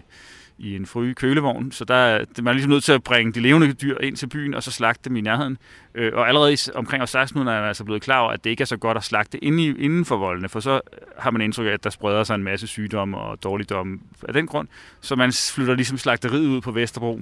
i 0.62 0.76
en 0.76 0.86
fry 0.86 1.14
kølevogn. 1.14 1.72
Så 1.72 1.86
der, 1.86 2.26
man 2.38 2.48
er 2.48 2.54
ligesom 2.54 2.72
nødt 2.72 2.84
til 2.84 2.92
at 2.92 3.04
bringe 3.04 3.34
de 3.34 3.40
levende 3.40 3.74
dyr 3.74 3.98
ind 3.98 4.16
til 4.16 4.28
byen, 4.28 4.54
og 4.54 4.64
så 4.64 4.72
slagte 4.72 5.10
dem 5.10 5.16
i 5.16 5.22
nærheden. 5.22 5.58
Øh, 5.96 6.12
og 6.14 6.28
allerede 6.28 6.58
omkring 6.76 7.02
år 7.02 7.04
1600 7.04 7.58
er 7.58 7.62
man 7.62 7.68
altså 7.68 7.84
blevet 7.84 8.02
klar 8.02 8.20
over, 8.20 8.32
at 8.32 8.44
det 8.44 8.50
ikke 8.50 8.62
er 8.62 8.66
så 8.66 8.78
godt 8.78 8.98
at 8.98 9.04
slagte 9.04 9.44
inden 9.44 10.06
for 10.06 10.18
voldene, 10.18 10.50
for 10.50 10.60
så 10.60 10.82
har 11.18 11.32
man 11.32 11.42
indtryk 11.42 11.68
af, 11.68 11.72
at 11.72 11.84
der 11.84 11.90
spreder 11.90 12.24
sig 12.24 12.36
en 12.36 12.44
masse 12.44 12.68
sygdomme 12.68 13.18
og 13.18 13.44
dårligdomme 13.44 14.00
af 14.28 14.34
den 14.34 14.48
grund. 14.48 14.68
Så 15.02 15.16
man 15.16 15.32
flytter 15.32 15.76
ligesom 15.76 15.98
slagteriet 15.98 16.48
ud 16.48 16.62
på 16.62 16.72
Vesterbro, 16.72 17.22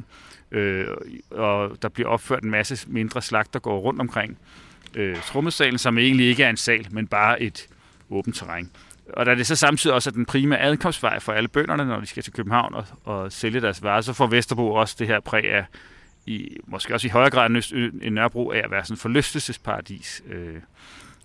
øh, 0.51 0.87
og 1.31 1.77
der 1.81 1.89
bliver 1.89 2.09
opført 2.09 2.43
en 2.43 2.51
masse 2.51 2.85
mindre 2.87 3.21
slagter, 3.21 3.59
går 3.59 3.79
rundt 3.79 4.01
omkring 4.01 4.37
øh, 4.95 5.15
trummesalen, 5.15 5.77
som 5.77 5.97
egentlig 5.97 6.27
ikke 6.27 6.43
er 6.43 6.49
en 6.49 6.57
sal, 6.57 6.87
men 6.91 7.07
bare 7.07 7.41
et 7.41 7.67
åbent 8.09 8.35
terræn. 8.35 8.71
Og 9.13 9.25
da 9.25 9.35
det 9.35 9.47
så 9.47 9.55
samtidig 9.55 9.93
også 9.93 10.09
er 10.09 10.11
den 10.11 10.25
primære 10.25 10.59
adkomstvej 10.59 11.19
for 11.19 11.31
alle 11.31 11.47
bønderne, 11.47 11.85
når 11.85 11.99
de 11.99 12.05
skal 12.05 12.23
til 12.23 12.33
København 12.33 12.73
og, 12.73 12.85
og 13.03 13.31
sælge 13.31 13.61
deres 13.61 13.83
varer, 13.83 14.01
så 14.01 14.13
får 14.13 14.27
Vesterbro 14.27 14.73
også 14.73 14.95
det 14.99 15.07
her 15.07 15.19
præg 15.19 15.51
af, 15.51 15.65
i, 16.25 16.57
måske 16.67 16.93
også 16.93 17.07
i 17.07 17.09
højere 17.09 17.29
grad 17.29 17.49
end 17.49 18.13
Nørrebro, 18.13 18.51
af 18.51 18.61
at 18.63 18.71
være 18.71 18.83
sådan 18.85 18.93
en 18.93 18.99
forlystelsesparadis. 18.99 20.23
Øh, 20.29 20.55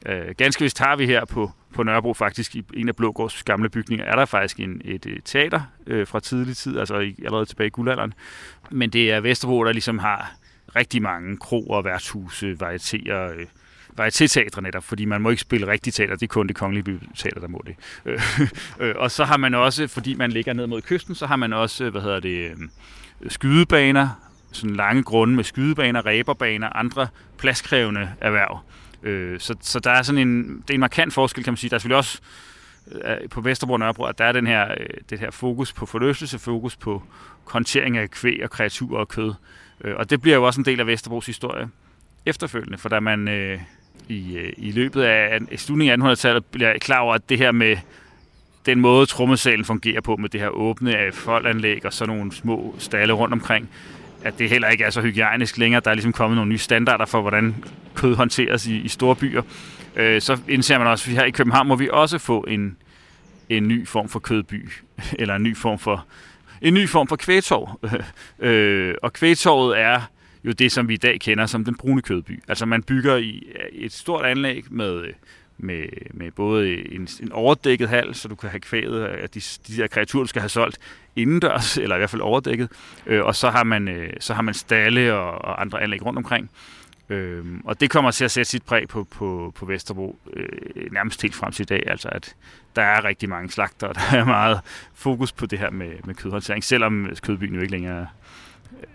øh, 0.07 0.35
ganske 0.37 0.63
vist 0.63 0.79
har 0.79 0.97
vi 0.97 1.07
her 1.07 1.25
på, 1.25 1.51
på 1.75 1.83
Nørrebro 1.83 2.15
faktisk 2.15 2.57
i 2.57 2.65
en 2.75 2.89
af 2.89 2.97
Blågårds 2.97 3.43
gamle 3.43 3.69
bygninger, 3.69 4.05
er 4.05 4.17
der 4.17 4.25
faktisk 4.25 4.61
en, 4.61 4.83
et, 4.85 5.07
et 5.07 5.21
teater 5.25 5.61
øh, 5.87 6.07
fra 6.07 6.21
tidlig 6.21 6.57
tid, 6.57 6.79
altså 6.79 6.99
i, 6.99 7.15
allerede 7.25 7.47
tilbage 7.47 7.67
i 7.67 7.71
guldalderen. 7.71 8.15
Men 8.71 8.91
det 8.91 9.13
er 9.13 9.21
Vesterbro, 9.21 9.65
der 9.65 9.73
ligesom 9.73 9.99
har 9.99 10.35
rigtig 10.77 11.03
mange 11.03 11.37
kroer, 11.37 11.83
værtshuse, 11.83 12.61
varieterer, 12.61 13.33
øh, 13.33 13.47
varietéteatre 14.01 14.61
netop, 14.61 14.85
fordi 14.85 15.05
man 15.05 15.21
må 15.21 15.31
ikke 15.31 15.41
spille 15.41 15.67
rigtig 15.67 15.95
teater, 15.95 16.15
det 16.15 16.23
er 16.23 16.27
kun 16.27 16.47
det 16.47 16.57
kongelige 16.57 17.01
teater, 17.17 17.41
der 17.41 17.49
må 17.49 17.65
det. 17.67 17.75
Øh, 18.07 18.21
øh, 18.81 18.95
og 18.97 19.11
så 19.11 19.25
har 19.25 19.37
man 19.37 19.55
også, 19.55 19.87
fordi 19.87 20.15
man 20.15 20.33
ligger 20.33 20.53
ned 20.53 20.67
mod 20.67 20.83
kysten, 20.83 21.15
så 21.15 21.27
har 21.27 21.37
man 21.37 21.53
også, 21.53 21.85
øh, 21.85 21.91
hvad 21.91 22.03
hedder 22.03 22.21
det, 22.21 22.51
øh, 22.51 22.57
skydebaner, 23.29 24.09
sådan 24.53 24.77
lange 24.77 25.03
grunde 25.03 25.35
med 25.35 25.45
skydebaner, 25.45 26.07
ræberbaner, 26.07 26.77
andre 26.77 27.09
pladskrævende 27.39 28.11
erhverv. 28.21 28.61
Øh, 29.03 29.41
så, 29.41 29.55
så 29.61 29.81
der 29.81 29.91
er 29.91 30.03
sådan 30.03 30.29
en, 30.29 30.45
det 30.45 30.71
er 30.71 30.75
en 30.75 30.81
markant 30.81 31.15
forskel, 31.15 31.45
kan 31.45 31.53
man 31.53 31.57
sige. 31.57 31.71
Der 31.71 31.77
er 31.77 31.79
selvfølgelig 31.79 31.99
også 31.99 32.21
på 33.31 33.41
Vesterbro 33.41 33.73
og 33.73 33.79
Nørrebro, 33.79 34.05
at 34.05 34.19
der 34.19 34.25
er 34.25 34.33
den 34.33 34.47
her, 34.47 34.75
det 35.11 35.19
her 35.19 35.31
fokus 35.31 35.73
på 35.73 35.87
forlystelse, 35.87 36.39
fokus 36.39 36.77
på 36.77 37.03
kontering 37.45 37.97
af 37.97 38.11
kvæg 38.11 38.41
og 38.43 38.51
kreaturer 38.51 39.01
og 39.01 39.09
kød. 39.09 39.35
Og 39.85 40.11
det 40.11 40.21
bliver 40.21 40.37
jo 40.37 40.45
også 40.45 40.61
en 40.61 40.65
del 40.65 40.81
af 40.81 40.87
Vesterbros 40.87 41.27
historie 41.27 41.69
efterfølgende, 42.27 42.79
for 42.79 42.89
da 42.89 43.01
man 43.01 43.29
øh, 43.29 43.61
i, 44.09 44.37
øh, 44.37 44.53
i 44.57 44.71
løbet 44.71 45.03
af 45.03 45.41
i 45.53 45.57
slutningen 45.57 46.03
af 46.03 46.15
1800-tallet 46.15 46.45
bliver 46.45 46.79
klar 46.79 46.99
over, 46.99 47.15
at 47.15 47.29
det 47.29 47.39
her 47.39 47.53
med 47.53 47.77
den 48.67 48.81
måde, 48.81 49.07
trommesalen 49.07 49.65
fungerer 49.65 50.01
på, 50.01 50.17
med 50.17 50.29
det 50.29 50.41
her 50.41 50.49
åbne 50.49 50.97
af 50.97 51.15
foldanlæg 51.15 51.87
og 51.87 51.93
sådan 51.93 52.17
nogle 52.17 52.33
små 52.33 52.75
stalle 52.79 53.13
rundt 53.13 53.35
omkring, 53.35 53.69
at 54.23 54.39
det 54.39 54.51
heller 54.51 54.69
ikke 54.69 54.85
er 54.85 54.91
så 54.91 55.01
hygiejnisk 55.01 55.59
længere. 55.59 55.81
Der 55.85 55.91
er 55.91 55.95
ligesom 55.95 56.13
kommet 56.13 56.37
nogle 56.37 56.49
nye 56.49 56.59
standarder 56.59 57.05
for, 57.05 57.21
hvordan 57.21 57.65
kød 57.95 58.15
håndteres 58.15 58.67
i, 58.67 58.77
i 58.77 58.89
store 58.89 59.17
byer. 59.17 59.43
Øh, 59.97 60.21
så 60.21 60.39
indser 60.49 60.79
man 60.79 60.87
også, 60.87 61.11
at 61.11 61.17
her 61.17 61.25
i 61.25 61.31
København 61.31 61.69
må 61.69 61.77
vi 61.77 61.89
også 61.93 62.19
få 62.19 62.41
en, 62.41 62.77
en 63.49 63.69
ny 63.69 63.89
form 63.89 64.09
for 64.09 64.19
kødby, 64.19 64.71
eller 65.19 65.35
en 65.35 65.43
ny 65.43 65.57
form 65.57 65.79
for 65.79 66.05
en 66.63 66.75
ny 66.75 66.89
form 66.89 67.09
for 67.09 67.17
kvægtorv. 67.17 67.81
øh, 68.49 68.95
og 69.03 69.13
kvægtorvet 69.13 69.81
er 69.81 70.01
jo 70.45 70.53
det, 70.53 70.73
som 70.73 70.89
vi 70.89 70.95
i 70.95 70.97
dag 70.97 71.21
kender 71.21 71.47
som 71.47 71.65
den 71.65 71.75
brune 71.75 72.03
kødby. 72.03 72.43
Altså 72.49 72.67
man 72.67 72.83
bygger 72.83 73.17
i 73.17 73.47
øh, 73.55 73.79
et 73.79 73.93
stort 73.93 74.25
anlæg 74.25 74.65
med, 74.71 75.03
øh, 75.03 75.13
med, 75.59 75.85
med 76.11 76.31
både 76.31 76.93
en, 76.95 77.09
en 77.23 77.33
overdækket 77.33 77.89
hal, 77.89 78.15
så 78.15 78.29
du 78.29 78.35
kan 78.35 78.51
have 78.51 78.61
kvæget 78.61 79.09
øh, 79.09 79.23
af 79.23 79.31
de, 79.31 79.41
de 79.41 79.77
der 79.77 79.87
kreaturer, 79.87 80.25
du 80.25 80.29
skal 80.29 80.43
have 80.43 80.49
solgt 80.49 80.79
indendørs, 81.17 81.77
eller 81.83 81.97
i 81.97 81.99
hvert 81.99 82.11
fald 82.11 82.23
overdækket. 82.23 82.69
Øh, 83.07 83.25
og 83.25 83.37
så 83.37 83.51
har 83.51 83.65
man, 83.65 83.89
øh, 83.89 84.13
så 84.21 84.35
har 84.35 84.43
man 84.43 84.55
stalle 84.55 85.15
og, 85.15 85.45
og 85.45 85.61
andre 85.61 85.83
anlæg 85.83 86.07
rundt 86.07 86.19
omkring. 86.19 86.51
Øh, 87.09 87.45
og 87.65 87.81
det 87.81 87.91
kommer 87.91 88.11
til 88.11 88.25
at 88.25 88.31
sætte 88.31 88.51
sit 88.51 88.63
præg 88.63 88.89
på, 88.89 89.05
på, 89.05 89.53
på 89.55 89.67
Vesterbro 89.67 90.19
øh, 90.33 90.93
nærmest 90.93 91.23
helt 91.23 91.35
frem 91.35 91.53
til 91.53 91.63
i 91.63 91.67
dag. 91.67 91.83
Altså 91.87 92.09
at 92.09 92.35
der 92.77 92.83
er 92.83 93.05
rigtig 93.05 93.29
mange 93.29 93.51
slagter, 93.51 93.87
og 93.87 93.95
der 94.11 94.19
er 94.19 94.25
meget 94.25 94.61
fokus 94.95 95.33
på 95.33 95.47
det 95.47 95.59
her 95.59 95.71
med, 95.71 95.91
med 96.05 96.15
kødhåndtering, 96.15 96.65
selvom 96.65 97.09
kødbyen 97.23 97.55
jo 97.55 97.61
ikke 97.61 97.73
længere 97.73 98.07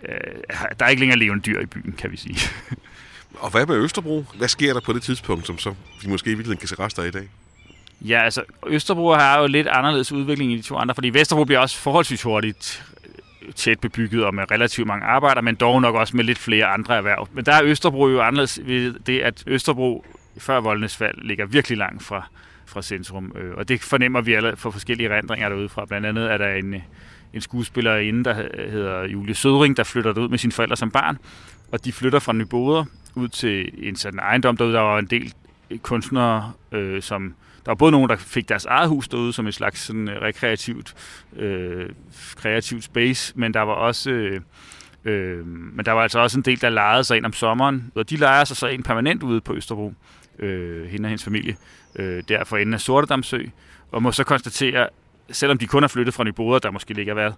øh, 0.08 0.16
der 0.78 0.84
er 0.84 0.88
ikke 0.88 1.00
længere 1.00 1.18
levende 1.18 1.42
dyr 1.42 1.60
i 1.60 1.66
byen, 1.66 1.94
kan 1.98 2.12
vi 2.12 2.16
sige. 2.16 2.36
Og 3.40 3.50
hvad 3.50 3.66
med 3.66 3.76
Østerbro? 3.76 4.24
Hvad 4.34 4.48
sker 4.48 4.72
der 4.72 4.80
på 4.80 4.92
det 4.92 5.02
tidspunkt, 5.02 5.46
som 5.46 5.58
så 5.58 5.74
vi 6.02 6.08
måske 6.08 6.30
i 6.30 6.34
virkeligheden 6.34 6.58
kan 6.58 6.68
se 6.68 6.74
rester 6.78 7.02
i 7.02 7.10
dag? 7.10 7.28
Ja, 8.00 8.22
altså 8.24 8.42
Østerbro 8.66 9.12
har 9.12 9.40
jo 9.40 9.46
lidt 9.46 9.66
anderledes 9.66 10.12
udvikling 10.12 10.52
i 10.52 10.56
de 10.56 10.62
to 10.62 10.76
andre, 10.76 10.94
fordi 10.94 11.08
Vesterbro 11.08 11.44
bliver 11.44 11.58
også 11.58 11.78
forholdsvis 11.78 12.22
hurtigt 12.22 12.84
tæt 13.54 13.80
bebygget 13.80 14.24
og 14.24 14.34
med 14.34 14.50
relativt 14.50 14.86
mange 14.86 15.06
arbejder, 15.06 15.40
men 15.40 15.54
dog 15.54 15.82
nok 15.82 15.94
også 15.94 16.16
med 16.16 16.24
lidt 16.24 16.38
flere 16.38 16.66
andre 16.66 16.96
erhverv. 16.96 17.28
Men 17.32 17.44
der 17.44 17.52
er 17.52 17.64
Østerbro 17.64 18.08
jo 18.08 18.20
anderledes 18.20 18.60
ved 18.64 18.94
det, 19.06 19.20
at 19.20 19.44
Østerbro 19.46 20.04
før 20.38 20.60
Voldenes 20.60 20.96
fald 20.96 21.14
ligger 21.22 21.46
virkelig 21.46 21.78
langt 21.78 22.02
fra, 22.02 22.28
fra 22.66 22.82
centrum. 22.82 23.32
Øh, 23.36 23.54
og 23.56 23.68
det 23.68 23.82
fornemmer 23.82 24.20
vi 24.20 24.34
alle 24.34 24.56
for 24.56 24.70
forskellige 24.70 25.16
rendringer 25.16 25.48
derude 25.48 25.68
fra. 25.68 25.84
Blandt 25.84 26.06
andet 26.06 26.32
er 26.32 26.36
der 26.36 26.54
en, 26.54 26.82
en 27.34 27.40
skuespillerinde, 27.40 28.24
der 28.24 28.34
hedder 28.70 29.02
Julie 29.02 29.34
Sødring, 29.34 29.76
der 29.76 29.84
flytter 29.84 30.18
ud 30.18 30.28
med 30.28 30.38
sine 30.38 30.52
forældre 30.52 30.76
som 30.76 30.90
barn. 30.90 31.18
Og 31.72 31.84
de 31.84 31.92
flytter 31.92 32.18
fra 32.18 32.32
Nyboder 32.32 32.84
ud 33.14 33.28
til 33.28 33.70
en 33.88 33.96
sådan 33.96 34.18
ejendom 34.18 34.56
derude. 34.56 34.74
Der 34.74 34.80
var 34.80 34.98
en 34.98 35.06
del 35.06 35.34
kunstnere, 35.82 36.52
øh, 36.72 37.02
som... 37.02 37.34
Der 37.64 37.70
var 37.70 37.74
både 37.74 37.92
nogen, 37.92 38.10
der 38.10 38.16
fik 38.16 38.48
deres 38.48 38.64
eget 38.64 38.88
hus 38.88 39.08
derude 39.08 39.32
som 39.32 39.46
et 39.46 39.54
slags 39.54 39.80
sådan, 39.80 40.08
øh, 40.08 40.22
rekreativt 40.22 40.94
øh, 41.36 41.88
kreativt 42.36 42.84
space, 42.84 43.32
men 43.36 43.54
der 43.54 43.60
var 43.60 43.74
også... 43.74 44.10
Øh, 44.10 44.40
Øh, 45.04 45.46
men 45.46 45.84
der 45.84 45.92
var 45.92 46.02
altså 46.02 46.18
også 46.18 46.38
en 46.38 46.42
del, 46.42 46.60
der 46.60 46.68
lejede 46.68 47.04
sig 47.04 47.16
ind 47.16 47.26
om 47.26 47.32
sommeren, 47.32 47.92
og 47.94 48.10
de 48.10 48.16
lejer 48.16 48.44
sig 48.44 48.56
så 48.56 48.66
ind 48.66 48.84
permanent 48.84 49.22
ude 49.22 49.40
på 49.40 49.54
Østerbro, 49.54 49.94
øh, 50.38 50.88
hende 50.88 51.06
og 51.06 51.08
hendes 51.08 51.24
familie, 51.24 51.56
øh, 51.96 52.22
der 52.28 52.44
for 52.44 52.56
enden 52.56 52.74
af 52.74 52.80
Sortedamsø, 52.80 53.42
og 53.92 54.02
må 54.02 54.12
så 54.12 54.24
konstatere, 54.24 54.88
selvom 55.32 55.58
de 55.58 55.66
kun 55.66 55.84
er 55.84 55.88
flyttet 55.88 56.14
fra 56.14 56.24
Nyboder, 56.24 56.58
der 56.58 56.70
måske 56.70 56.94
ligger 56.94 57.14
været 57.14 57.34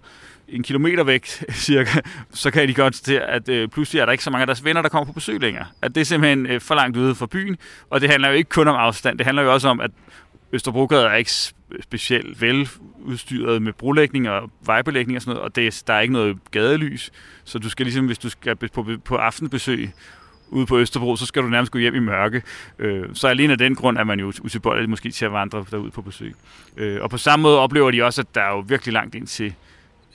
en 0.47 0.63
kilometer 0.63 1.03
væk 1.03 1.27
cirka, 1.67 1.99
så 2.33 2.51
kan 2.51 2.67
de 2.67 2.73
godt 2.73 2.93
til, 2.93 3.21
at 3.27 3.49
øh, 3.49 3.67
pludselig 3.67 3.99
er 3.99 4.05
der 4.05 4.11
ikke 4.11 4.23
så 4.23 4.29
mange 4.29 4.41
af 4.41 4.47
deres 4.47 4.65
venner, 4.65 4.81
der 4.81 4.89
kommer 4.89 5.05
på 5.05 5.13
besøg 5.13 5.41
længere. 5.41 5.65
At 5.81 5.95
det 5.95 6.01
er 6.01 6.05
simpelthen 6.05 6.45
øh, 6.45 6.61
for 6.61 6.75
langt 6.75 6.97
ude 6.97 7.15
fra 7.15 7.25
byen, 7.25 7.57
og 7.89 8.01
det 8.01 8.09
handler 8.09 8.29
jo 8.29 8.35
ikke 8.35 8.49
kun 8.49 8.67
om 8.67 8.75
afstand, 8.75 9.17
det 9.17 9.25
handler 9.25 9.43
jo 9.43 9.53
også 9.53 9.67
om, 9.67 9.79
at 9.79 9.91
Østerbrogade 10.53 11.05
er 11.05 11.15
ikke 11.15 11.31
specielt 11.81 12.41
vel 12.41 12.69
udstyret 12.99 13.61
med 13.61 13.73
brolægning 13.73 14.29
og 14.29 14.51
vejbelægning 14.65 15.15
og 15.15 15.21
sådan 15.21 15.35
noget, 15.35 15.45
og 15.45 15.55
det, 15.55 15.83
der 15.87 15.93
er 15.93 15.99
ikke 15.99 16.13
noget 16.13 16.37
gadelys, 16.51 17.11
så 17.43 17.59
du 17.59 17.69
skal 17.69 17.85
ligesom, 17.85 18.05
hvis 18.05 18.17
du 18.17 18.29
skal 18.29 18.55
på, 18.55 18.87
på 19.05 19.15
aftenbesøg 19.15 19.91
ude 20.49 20.65
på 20.65 20.79
Østerbro, 20.79 21.15
så 21.15 21.25
skal 21.25 21.41
du 21.43 21.47
nærmest 21.47 21.71
gå 21.71 21.79
hjem 21.79 21.95
i 21.95 21.99
mørke. 21.99 22.41
Øh, 22.79 23.05
så 23.13 23.27
alene 23.27 23.51
af 23.51 23.57
den 23.57 23.75
grund 23.75 23.97
er 23.97 24.03
man 24.03 24.19
jo 24.19 24.27
utilbøjelig 24.27 24.89
måske 24.89 25.11
til 25.11 25.25
at 25.25 25.31
vandre 25.31 25.65
derud 25.71 25.91
på 25.91 26.01
besøg. 26.01 26.35
Øh, 26.77 27.01
og 27.01 27.09
på 27.09 27.17
samme 27.17 27.43
måde 27.43 27.59
oplever 27.59 27.91
de 27.91 28.03
også, 28.03 28.21
at 28.21 28.35
der 28.35 28.41
er 28.41 28.49
jo 28.49 28.59
virkelig 28.59 28.93
langt 28.93 29.15
ind 29.15 29.27
til 29.27 29.53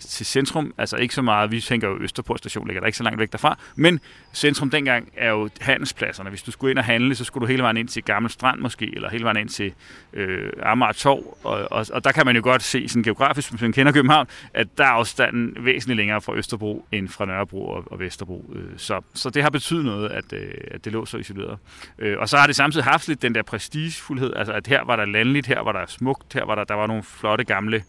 til 0.01 0.27
centrum, 0.27 0.75
altså 0.79 0.97
ikke 0.97 1.15
så 1.15 1.23
meget, 1.23 1.51
vi 1.51 1.61
tænker 1.61 1.89
jo 1.89 1.99
Østerport 2.01 2.39
station 2.39 2.67
ligger 2.67 2.81
der 2.81 2.87
ikke 2.87 2.99
så 2.99 3.05
langt 3.05 3.21
væk 3.21 3.33
derfra, 3.33 3.59
men 3.77 4.01
centrum 4.35 4.71
dengang 4.71 5.09
er 5.17 5.31
jo 5.31 5.49
handelspladserne. 5.61 6.31
Hvis 6.31 6.43
du 6.43 6.51
skulle 6.51 6.71
ind 6.71 6.79
og 6.79 6.85
handle, 6.85 7.15
så 7.15 7.25
skulle 7.25 7.43
du 7.43 7.51
hele 7.51 7.63
vejen 7.63 7.77
ind 7.77 7.89
til 7.89 8.05
Gammel 8.05 8.31
Strand 8.31 8.61
måske, 8.61 8.95
eller 8.95 9.11
hele 9.11 9.25
vejen 9.25 9.37
ind 9.37 9.49
til 9.49 9.73
øh, 10.13 10.53
Amager 10.63 10.93
Torv, 10.93 11.37
og, 11.43 11.73
og, 11.73 11.87
og, 11.93 12.05
der 12.05 12.13
kan 12.13 12.27
man 12.27 12.37
jo 12.37 12.43
godt 12.43 12.63
se 12.63 12.89
sådan 12.89 13.03
geografisk, 13.03 13.51
hvis 13.51 13.63
man 13.63 13.73
kender 13.73 13.93
København, 13.93 14.27
at 14.55 14.79
der 14.79 14.85
er 14.85 14.89
afstanden 14.89 15.65
væsentligt 15.65 15.97
længere 15.97 16.21
fra 16.21 16.35
Østerbro 16.35 16.85
end 16.93 17.09
fra 17.09 17.25
Nørrebro 17.25 17.69
og, 17.69 17.93
og 17.93 17.99
Vesterbro. 17.99 18.45
Øh, 18.55 18.63
så, 18.77 19.01
så 19.15 19.31
det 19.31 19.43
har 19.43 19.51
betydet 19.51 19.85
noget, 19.85 20.09
at, 20.09 20.33
øh, 20.33 20.51
at 20.71 20.85
det 20.85 20.93
lå 20.93 21.07
så 21.07 21.17
isoleret. 21.17 21.59
Øh, 21.99 22.19
og 22.19 22.29
så 22.29 22.37
har 22.37 22.47
det 22.47 22.57
samtidig 22.57 22.85
haft 22.85 23.09
lidt 23.09 23.23
den 23.23 23.35
der 23.35 23.43
prestigefuldhed, 23.43 24.33
altså 24.37 24.53
at 24.53 24.67
her 24.67 24.85
var 24.85 24.97
der 24.97 25.05
landligt, 25.05 25.47
her 25.47 25.61
var 25.61 25.73
der 25.73 25.87
smukt, 25.87 26.35
her 26.35 26.45
var 26.45 26.55
der, 26.55 26.65
der 26.65 26.75
var 26.75 26.87
nogle 26.87 27.03
flotte 27.03 27.45
gamle 27.45 27.85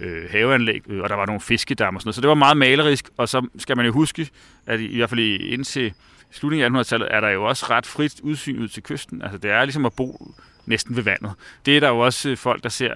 øh, 0.00 0.30
haveanlæg, 0.30 0.82
øh, 0.90 1.02
og 1.02 1.08
der 1.08 1.14
var 1.14 1.26
nogle 1.26 1.40
fiskedam 1.40 1.96
og 1.96 2.02
sådan 2.02 2.08
noget. 2.08 2.14
Så 2.14 2.20
det 2.20 2.28
var 2.28 2.34
meget 2.34 2.56
malerisk, 2.56 3.08
og 3.16 3.28
så 3.28 3.46
skal 3.58 3.76
man 3.76 3.86
jo 3.86 3.92
huske, 3.92 4.28
at 4.66 4.80
i, 4.80 4.86
i 4.86 4.96
hvert 4.96 5.08
fald 5.08 5.20
indtil 5.20 5.94
slutningen 6.30 6.76
af 6.76 6.80
1800-tallet 6.80 7.08
er 7.10 7.20
der 7.20 7.28
jo 7.28 7.44
også 7.44 7.66
ret 7.70 7.86
frit 7.86 8.20
udsyn 8.20 8.58
ud 8.58 8.68
til 8.68 8.82
kysten. 8.82 9.22
Altså 9.22 9.38
det 9.38 9.50
er 9.50 9.64
ligesom 9.64 9.86
at 9.86 9.92
bo 9.92 10.34
næsten 10.66 10.96
ved 10.96 11.02
vandet. 11.02 11.32
Det 11.66 11.76
er 11.76 11.80
der 11.80 11.88
jo 11.88 11.98
også 11.98 12.28
øh, 12.28 12.36
folk, 12.36 12.62
der 12.62 12.68
ser, 12.68 12.94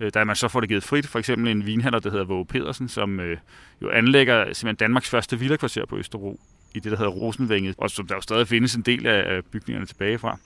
øh, 0.00 0.26
man 0.26 0.36
så 0.36 0.48
får 0.48 0.60
det 0.60 0.68
givet 0.68 0.84
frit. 0.84 1.06
For 1.06 1.18
eksempel 1.18 1.48
en 1.48 1.66
vinhandler, 1.66 2.00
der 2.00 2.10
hedder 2.10 2.24
Våge 2.24 2.46
Pedersen, 2.46 2.88
som 2.88 3.20
øh, 3.20 3.36
jo 3.82 3.90
anlægger 3.90 4.44
simpelthen 4.44 4.76
Danmarks 4.76 5.10
første 5.10 5.38
villakvarter 5.38 5.86
på 5.86 5.98
Østerbro 5.98 6.40
i 6.74 6.80
det, 6.80 6.92
der 6.92 6.98
hedder 6.98 7.12
Rosenvænget, 7.12 7.74
og 7.78 7.90
som 7.90 8.06
der 8.06 8.14
jo 8.14 8.20
stadig 8.20 8.48
findes 8.48 8.74
en 8.74 8.82
del 8.82 9.06
af 9.06 9.44
bygningerne 9.44 9.86
tilbage 9.86 10.18
fra. 10.18 10.38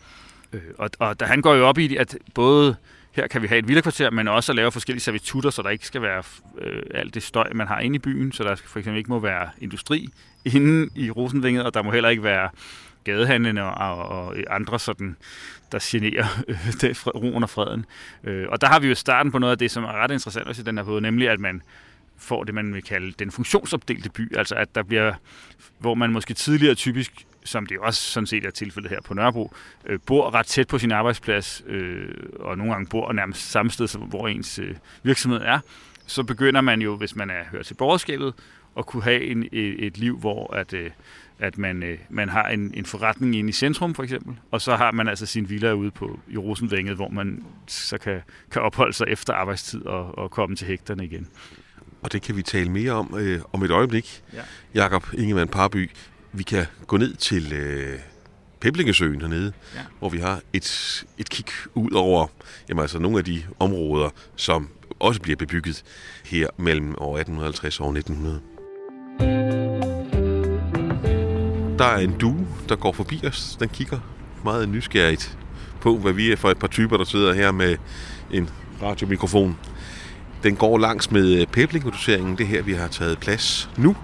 Øh, 0.53 0.61
og, 0.79 0.91
og 0.99 1.21
da 1.21 1.25
han 1.25 1.43
går 1.43 1.55
jo 1.55 1.67
op 1.67 1.79
i, 1.79 1.97
at 1.97 2.19
både 2.35 2.77
her 3.17 3.27
kan 3.27 3.43
vi 3.43 3.47
have 3.47 3.59
et 3.59 3.69
villakvarter, 3.69 4.11
men 4.11 4.29
også 4.29 4.53
at 4.53 4.57
lave 4.57 4.73
forskellige 4.73 5.03
servitutter, 5.03 5.51
så 5.51 5.63
der 5.63 5.71
ikke 5.71 5.87
skal 5.87 6.03
være 6.03 6.23
øh, 6.59 6.83
alt 6.95 7.15
det 7.15 7.23
støj, 7.23 7.53
man 7.55 7.67
har 7.67 7.81
inde 7.81 7.97
i 7.97 7.99
byen, 7.99 8.33
så 8.33 8.45
der 8.45 8.55
for 8.55 8.79
eksempel 8.79 8.99
ikke 8.99 9.11
må 9.11 9.19
være 9.19 9.51
industri 9.61 10.09
inde 10.55 10.89
i 10.95 11.11
Rosenvinget, 11.11 11.65
og 11.65 11.75
der 11.75 11.83
må 11.83 11.91
heller 11.91 12.09
ikke 12.09 12.23
være 12.23 12.51
gadehandlende 13.05 13.63
og, 13.63 13.97
og 13.97 14.37
andre 14.51 14.79
sådan, 14.79 15.17
der 15.73 15.79
generer 15.83 16.27
øh, 16.49 16.73
det, 16.81 17.07
roen 17.07 17.43
og 17.43 17.51
freden. 17.51 17.87
Øh, 18.25 18.47
og 18.49 18.61
der 18.61 18.67
har 18.67 18.81
vi 18.81 18.89
jo 18.89 18.95
starten 18.95 19.33
på 19.33 19.39
noget 19.39 19.53
af 19.53 19.59
det, 19.59 19.71
som 19.71 19.85
er 19.85 19.93
ret 19.93 20.11
interessant 20.11 20.49
også 20.49 20.63
i 20.63 20.65
den 20.65 20.79
her 20.79 20.85
måde, 20.85 21.01
nemlig 21.01 21.29
at 21.29 21.41
man 21.41 21.63
får 22.19 22.45
det, 22.45 22.55
man 22.55 22.75
vil 22.75 22.83
kalde 22.83 23.13
den 23.19 23.31
funktionsopdelte 23.31 24.11
by, 24.11 24.37
altså 24.37 24.55
at 24.55 24.75
der 24.75 24.83
bliver, 24.83 25.15
hvor 25.79 25.95
man 25.95 26.13
måske 26.13 26.35
tidligere 26.35 26.75
typisk 26.75 27.27
som 27.47 27.67
det 27.67 27.79
også 27.79 28.03
sådan 28.03 28.27
set 28.27 28.47
er 28.47 28.51
tilfældet 28.51 28.91
her 28.91 29.01
på 29.01 29.15
Nørrebro, 29.15 29.53
øh, 29.87 29.99
bor 30.07 30.35
ret 30.35 30.47
tæt 30.47 30.69
på 30.69 30.79
sin 30.79 30.93
arbejdsplads, 30.93 31.63
øh, 31.67 32.09
og 32.41 32.59
nogle 32.59 32.73
gange 32.73 32.87
bor 32.87 33.13
nærmest 33.13 33.51
samme 33.51 33.71
sted, 33.71 33.87
som 33.87 34.01
hvor 34.01 34.29
ens 34.29 34.59
øh, 34.59 34.75
virksomhed 35.03 35.41
er, 35.41 35.59
så 36.07 36.23
begynder 36.23 36.61
man 36.61 36.83
jo, 36.83 36.97
hvis 36.97 37.17
man 37.17 37.31
er 37.31 37.45
hørt 37.51 37.67
til 37.67 37.75
borgerskabet, 37.75 38.35
at 38.79 38.87
kunne 38.87 39.03
have 39.03 39.25
en, 39.25 39.43
et, 39.53 39.87
et 39.87 39.99
liv, 39.99 40.19
hvor 40.19 40.55
at, 40.55 40.73
øh, 40.73 40.91
at 41.39 41.59
man, 41.59 41.83
øh, 41.83 41.99
man 42.11 42.29
har 42.29 42.49
en, 42.49 42.75
en 42.75 42.87
forretning 42.87 43.37
inde 43.37 43.49
i 43.49 43.53
centrum 43.53 43.95
for 43.95 44.03
eksempel, 44.03 44.37
og 44.51 44.61
så 44.61 44.77
har 44.77 44.93
man 44.93 45.09
altså 45.09 45.27
sin 45.27 45.51
villa 45.51 45.73
ude 45.73 45.91
på 45.91 46.21
i 46.29 46.37
Rosenvænget, 46.37 46.97
hvor 46.97 47.09
man 47.09 47.45
så 47.67 47.99
kan, 47.99 48.21
kan 48.51 48.63
opholde 48.63 48.93
sig 48.93 49.07
efter 49.09 49.35
arbejdstid 49.35 49.87
og, 49.87 50.19
og 50.19 50.31
komme 50.31 50.57
til 50.57 50.67
hægterne 50.67 51.05
igen. 51.05 51.29
Og 52.03 52.13
det 52.13 52.23
kan 52.23 52.37
vi 52.37 52.43
tale 52.43 52.71
mere 52.71 52.93
om 52.93 53.15
øh, 53.19 53.41
om 53.53 53.63
et 53.63 53.71
øjeblik. 53.71 54.23
Ja. 54.33 54.43
Jakob 54.75 55.07
Ingemann 55.13 55.49
Parby, 55.51 55.91
vi 56.37 56.43
kan 56.43 56.67
gå 56.87 56.97
ned 56.97 57.15
til 57.15 57.53
øh, 57.53 57.99
Peblingesøen 58.61 59.21
hernede, 59.21 59.53
ja. 59.75 59.81
hvor 59.99 60.09
vi 60.09 60.19
har 60.19 60.41
et, 60.53 61.05
et 61.19 61.29
kig 61.31 61.47
ud 61.75 61.91
over 61.93 62.27
jamen, 62.69 62.83
altså 62.83 62.99
nogle 62.99 63.19
af 63.19 63.25
de 63.25 63.43
områder, 63.59 64.11
som 64.37 64.69
også 65.01 65.21
bliver 65.21 65.37
bebygget 65.37 65.85
her 66.25 66.49
mellem 66.57 66.95
år 66.99 67.19
1850 67.19 67.81
og 67.81 67.87
år 67.87 67.93
1900. 67.93 68.41
Der 71.79 71.85
er 71.85 71.99
en 71.99 72.19
due, 72.19 72.47
der 72.69 72.77
går 72.77 72.93
forbi 72.93 73.21
os. 73.27 73.57
Den 73.61 73.69
kigger 73.69 73.99
meget 74.45 74.69
nysgerrigt 74.69 75.39
på, 75.81 75.99
hvad 75.99 76.13
vi 76.13 76.33
er 76.33 76.37
for 76.37 76.51
et 76.51 76.59
par 76.59 76.69
typer, 76.69 76.97
der 76.97 77.05
sidder 77.05 77.33
her 77.33 77.53
med 77.53 77.77
en 78.31 78.51
radiomikrofon. 78.83 79.59
Den 80.43 80.57
går 80.57 80.79
langs 80.79 81.11
med 81.11 81.47
peblingodoseringen. 81.47 82.39
Det 82.39 82.47
her, 82.47 82.63
vi 82.63 82.73
har 82.73 82.89
taget 82.89 83.19
plads 83.19 83.71
nu. 83.77 83.97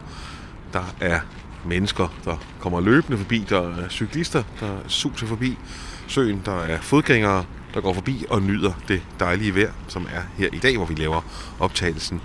Der 0.72 0.95
er 1.01 1.20
mennesker, 1.67 2.15
der 2.25 2.37
kommer 2.61 2.81
løbende 2.81 3.19
forbi. 3.19 3.47
Der 3.49 3.61
er 3.61 3.89
cyklister, 3.89 4.43
der 4.61 4.79
suser 4.89 5.27
forbi 5.27 5.59
søen. 6.07 6.43
Der 6.45 6.61
er 6.61 6.81
fodgængere, 6.81 7.45
der 7.75 7.81
går 7.81 7.95
forbi 7.95 8.25
og 8.31 8.43
nyder 8.43 8.73
det 8.89 9.03
dejlige 9.21 9.55
vejr, 9.55 9.73
som 9.89 10.07
er 10.15 10.23
her 10.37 10.49
i 10.53 10.59
dag, 10.59 10.77
hvor 10.77 10.87
vi 10.87 10.95
laver 10.95 11.21
optagelsen. 11.61 12.21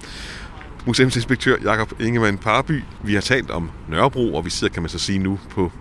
Museumsinspektør 0.86 1.56
Jakob 1.64 1.94
Ingemann 2.02 2.38
Parby. 2.38 2.84
Vi 3.04 3.14
har 3.14 3.22
talt 3.22 3.52
om 3.52 3.70
Nørrebro, 3.90 4.36
og 4.36 4.46
vi 4.46 4.50
sidder, 4.50 4.74
kan 4.74 4.84
man 4.84 4.90
så 4.90 5.00
sige 5.00 5.20
nu, 5.20 5.40
på, 5.50 5.72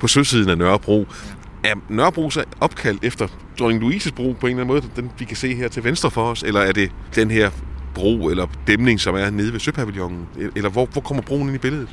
på 0.00 0.08
søsiden 0.08 0.50
af 0.50 0.58
Nørrebro. 0.58 1.06
Er 1.64 1.74
Nørrebro 1.88 2.30
så 2.30 2.44
opkaldt 2.60 3.04
efter 3.04 3.28
dronning 3.58 3.80
Louises 3.80 4.12
bro 4.12 4.36
på 4.40 4.46
en 4.46 4.50
eller 4.50 4.62
anden 4.62 4.66
måde, 4.66 5.02
den 5.02 5.10
vi 5.18 5.24
kan 5.24 5.36
se 5.36 5.54
her 5.54 5.68
til 5.68 5.84
venstre 5.84 6.10
for 6.10 6.30
os, 6.30 6.42
eller 6.42 6.60
er 6.60 6.72
det 6.72 6.92
den 7.14 7.30
her 7.30 7.50
bro 7.94 8.28
eller 8.28 8.46
dæmning, 8.66 9.00
som 9.00 9.14
er 9.14 9.30
nede 9.30 9.52
ved 9.52 9.60
Søpavillonen? 9.60 10.26
E-, 10.36 10.52
eller 10.56 10.70
hvor, 10.70 10.86
hvor 10.86 11.00
kommer 11.00 11.22
broen 11.22 11.46
ind 11.46 11.54
i 11.54 11.58
billedet? 11.58 11.88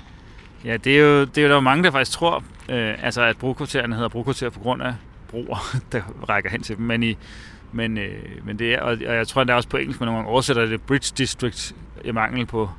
Ja, 0.65 0.77
det 0.77 0.99
er 0.99 1.01
jo, 1.01 1.21
det 1.21 1.37
er 1.37 1.41
jo 1.41 1.49
der 1.49 1.55
er 1.55 1.59
mange, 1.59 1.83
der 1.83 1.91
faktisk 1.91 2.11
tror, 2.11 2.43
øh, 2.69 3.03
altså 3.03 3.21
at 3.21 3.37
brokvartererne 3.37 3.95
hedder 3.95 4.09
brokvarter 4.09 4.49
på 4.49 4.59
grund 4.59 4.81
af 4.81 4.93
broer, 5.27 5.75
der 5.91 6.01
rækker 6.29 6.49
hen 6.49 6.61
til 6.61 6.77
dem. 6.77 6.85
Men, 6.85 7.03
i, 7.03 7.17
men, 7.71 7.97
øh, 7.97 8.45
men 8.45 8.59
det 8.59 8.73
er, 8.73 8.81
og 8.81 9.01
jeg 9.01 9.27
tror, 9.27 9.41
at 9.41 9.47
det 9.47 9.53
er 9.53 9.57
også 9.57 9.69
på 9.69 9.77
engelsk, 9.77 9.99
men 9.99 10.05
nogle 10.05 10.17
gange 10.17 10.31
oversætter 10.31 10.65
det 10.65 10.81
Bridge 10.81 11.13
District 11.17 11.75
i 12.05 12.11
mangel 12.11 12.45
på 12.45 12.69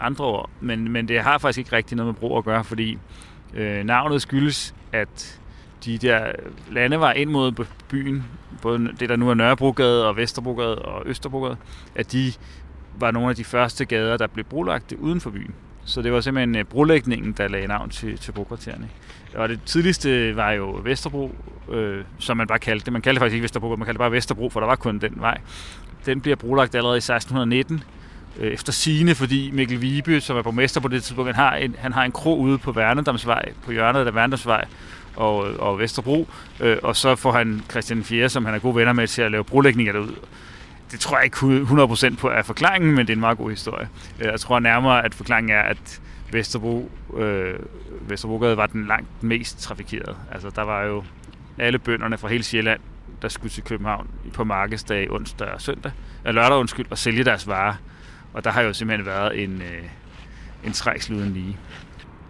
andre 0.00 0.24
ord. 0.24 0.50
Men, 0.60 0.92
men 0.92 1.08
det 1.08 1.20
har 1.20 1.38
faktisk 1.38 1.58
ikke 1.58 1.72
rigtig 1.72 1.96
noget 1.96 2.14
med 2.14 2.20
broer 2.20 2.38
at 2.38 2.44
gøre, 2.44 2.64
fordi 2.64 2.98
øh, 3.54 3.84
navnet 3.84 4.22
skyldes, 4.22 4.74
at 4.92 5.40
de 5.84 5.98
der 5.98 6.32
landeveje 6.70 7.18
ind 7.18 7.30
mod 7.30 7.66
byen, 7.88 8.24
både 8.62 8.92
det 9.00 9.08
der 9.08 9.16
nu 9.16 9.30
er 9.30 9.34
Nørrebrogade 9.34 10.08
og 10.08 10.16
Vesterbrogade 10.16 10.78
og 10.78 11.02
Østerbrogade, 11.06 11.56
at 11.94 12.12
de 12.12 12.32
var 12.98 13.10
nogle 13.10 13.30
af 13.30 13.36
de 13.36 13.44
første 13.44 13.84
gader, 13.84 14.16
der 14.16 14.26
blev 14.26 14.44
brolagt 14.44 14.92
uden 14.92 15.20
for 15.20 15.30
byen. 15.30 15.54
Så 15.84 16.02
det 16.02 16.12
var 16.12 16.20
simpelthen 16.20 16.56
øh, 16.56 16.64
brolægningen, 16.64 17.32
der 17.32 17.48
lagde 17.48 17.66
navn 17.66 17.90
til, 17.90 18.18
til 18.18 18.32
brokvartererne. 18.32 18.88
Og 19.34 19.48
det 19.48 19.60
tidligste 19.66 20.36
var 20.36 20.50
jo 20.50 20.80
Vesterbro, 20.84 21.34
øh, 21.72 22.04
som 22.18 22.36
man 22.36 22.46
bare 22.46 22.58
kaldte 22.58 22.84
det. 22.84 22.92
Man 22.92 23.02
kaldte 23.02 23.14
det 23.14 23.22
faktisk 23.22 23.34
ikke 23.34 23.42
Vesterbro, 23.42 23.68
man 23.68 23.78
kaldte 23.78 23.92
det 23.92 23.98
bare 23.98 24.12
Vesterbro, 24.12 24.50
for 24.50 24.60
der 24.60 24.66
var 24.66 24.76
kun 24.76 24.98
den 24.98 25.14
vej. 25.16 25.38
Den 26.06 26.20
bliver 26.20 26.36
brolagt 26.36 26.74
allerede 26.74 26.96
i 26.96 26.98
1619, 26.98 27.84
øh, 28.38 28.52
efter 28.52 28.72
sine, 28.72 29.14
fordi 29.14 29.50
Mikkel 29.50 29.80
Vibe, 29.80 30.20
som 30.20 30.36
er 30.36 30.42
borgmester 30.42 30.80
på 30.80 30.88
det 30.88 31.02
tidspunkt, 31.02 31.26
han 31.34 31.44
har 31.44 31.56
en, 31.56 31.76
han 31.78 31.92
har 31.92 32.04
en 32.04 32.12
krog 32.12 32.40
ude 32.40 32.58
på 32.58 32.72
Værnedamsvej, 32.72 33.52
på 33.64 33.72
hjørnet 33.72 34.06
af 34.06 34.14
Værnedamsvej 34.14 34.64
og, 35.16 35.36
og 35.36 35.78
Vesterbro, 35.78 36.28
øh, 36.60 36.76
og 36.82 36.96
så 36.96 37.16
får 37.16 37.32
han 37.32 37.62
Christian 37.70 38.04
4., 38.04 38.28
som 38.28 38.44
han 38.44 38.54
er 38.54 38.58
gode 38.58 38.74
venner 38.76 38.92
med 38.92 39.06
til 39.06 39.22
at 39.22 39.30
lave 39.32 39.44
brolægninger 39.44 39.92
derud 39.92 40.14
det 40.92 41.00
tror 41.00 41.16
jeg 41.16 41.24
ikke 41.24 41.36
100% 41.36 42.16
på 42.16 42.28
er 42.28 42.42
forklaringen, 42.42 42.94
men 42.94 43.06
det 43.06 43.12
er 43.12 43.16
en 43.16 43.20
meget 43.20 43.38
god 43.38 43.50
historie. 43.50 43.88
Øh, 44.20 44.26
jeg 44.26 44.40
tror 44.40 44.58
nærmere, 44.58 45.04
at 45.04 45.14
forklaringen 45.14 45.56
er, 45.56 45.62
at 45.62 46.00
Vesterbro, 46.32 46.90
øh, 47.16 47.54
Vesterbrogade 48.00 48.56
var 48.56 48.66
den 48.66 48.86
langt 48.86 49.22
mest 49.22 49.62
trafikerede. 49.62 50.16
Altså, 50.32 50.50
der 50.50 50.62
var 50.62 50.82
jo 50.82 51.04
alle 51.58 51.78
bønderne 51.78 52.18
fra 52.18 52.28
hele 52.28 52.42
Sjælland, 52.42 52.80
der 53.22 53.28
skulle 53.28 53.50
til 53.50 53.62
København 53.62 54.08
på 54.32 54.44
markedsdag, 54.44 55.10
onsdag 55.10 55.48
og 55.48 55.60
søndag, 55.60 55.92
eller 56.24 56.42
lørdag 56.42 56.58
undskyld, 56.58 56.86
og 56.90 56.98
sælge 56.98 57.24
deres 57.24 57.46
varer. 57.46 57.74
Og 58.32 58.44
der 58.44 58.50
har 58.50 58.62
jo 58.62 58.72
simpelthen 58.72 59.06
været 59.06 59.42
en, 59.42 59.62
øh, 59.62 59.84
en 60.64 60.72
træksel 60.72 61.16
uden 61.16 61.32
lige. 61.32 61.56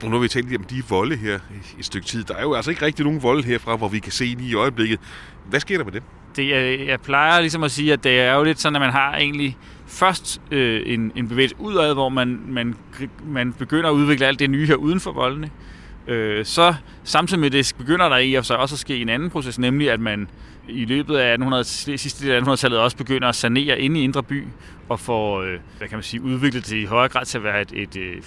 Og 0.02 0.08
nu 0.08 0.16
har 0.16 0.22
vi 0.22 0.28
talt 0.28 0.56
om 0.56 0.64
de 0.64 0.82
volde 0.88 1.16
her 1.16 1.38
i 1.76 1.78
et 1.78 1.84
stykke 1.84 2.06
tid. 2.06 2.24
Der 2.24 2.34
er 2.34 2.42
jo 2.42 2.54
altså 2.54 2.70
ikke 2.70 2.84
rigtig 2.86 3.04
nogen 3.04 3.22
volde 3.22 3.42
herfra, 3.42 3.76
hvor 3.76 3.88
vi 3.88 3.98
kan 3.98 4.12
se 4.12 4.24
lige 4.24 4.50
i 4.50 4.54
øjeblikket. 4.54 5.00
Hvad 5.46 5.60
sker 5.60 5.76
der 5.76 5.84
med 5.84 5.92
det? 5.92 6.02
Det, 6.36 6.48
jeg, 6.48 6.86
jeg 6.86 7.00
plejer 7.00 7.40
ligesom 7.40 7.62
at 7.62 7.70
sige, 7.70 7.92
at 7.92 8.04
det 8.04 8.20
er 8.20 8.34
jo 8.34 8.42
lidt 8.42 8.60
sådan, 8.60 8.76
at 8.76 8.80
man 8.80 8.90
har 8.90 9.16
egentlig 9.16 9.56
først 9.86 10.40
øh, 10.50 10.82
en, 10.86 11.12
en 11.16 11.28
bevægelse 11.28 11.56
udad, 11.58 11.94
hvor 11.94 12.08
man, 12.08 12.40
man, 12.48 12.76
man 13.24 13.52
begynder 13.52 13.90
at 13.90 13.94
udvikle 13.94 14.26
alt 14.26 14.38
det 14.38 14.50
nye 14.50 14.66
her 14.66 14.74
uden 14.74 15.00
for 15.00 15.12
voldene. 15.12 15.50
Øh, 16.06 16.44
så 16.44 16.74
samtidig 17.04 17.40
med 17.40 17.50
det 17.50 17.74
begynder 17.78 18.08
der 18.08 18.16
i 18.16 18.34
og 18.34 18.44
så 18.44 18.54
også 18.54 18.74
at 18.74 18.78
ske 18.78 18.96
en 18.96 19.08
anden 19.08 19.30
proces, 19.30 19.58
nemlig 19.58 19.90
at 19.90 20.00
man 20.00 20.28
i 20.68 20.84
løbet 20.84 21.16
af 21.16 21.32
1800, 21.32 21.64
sidste 21.98 22.26
del 22.26 22.32
af 22.32 22.40
1800-tallet 22.40 22.78
også 22.78 22.96
begynder 22.96 23.28
at 23.28 23.34
sanere 23.34 23.80
inde 23.80 24.00
i 24.00 24.04
Indre 24.04 24.22
By 24.22 24.44
og 24.88 25.00
få, 25.00 25.42
øh, 25.42 25.60
hvad 25.78 25.88
kan 25.88 25.96
man 25.96 26.02
sige, 26.02 26.22
udviklet 26.22 26.66
det 26.66 26.76
i 26.76 26.84
højere 26.84 27.08
grad 27.08 27.24
til 27.24 27.38
at 27.38 27.44
være 27.44 27.60
et, 27.60 27.72
et, 27.72 27.96
øh, 27.96 28.16
et 28.16 28.24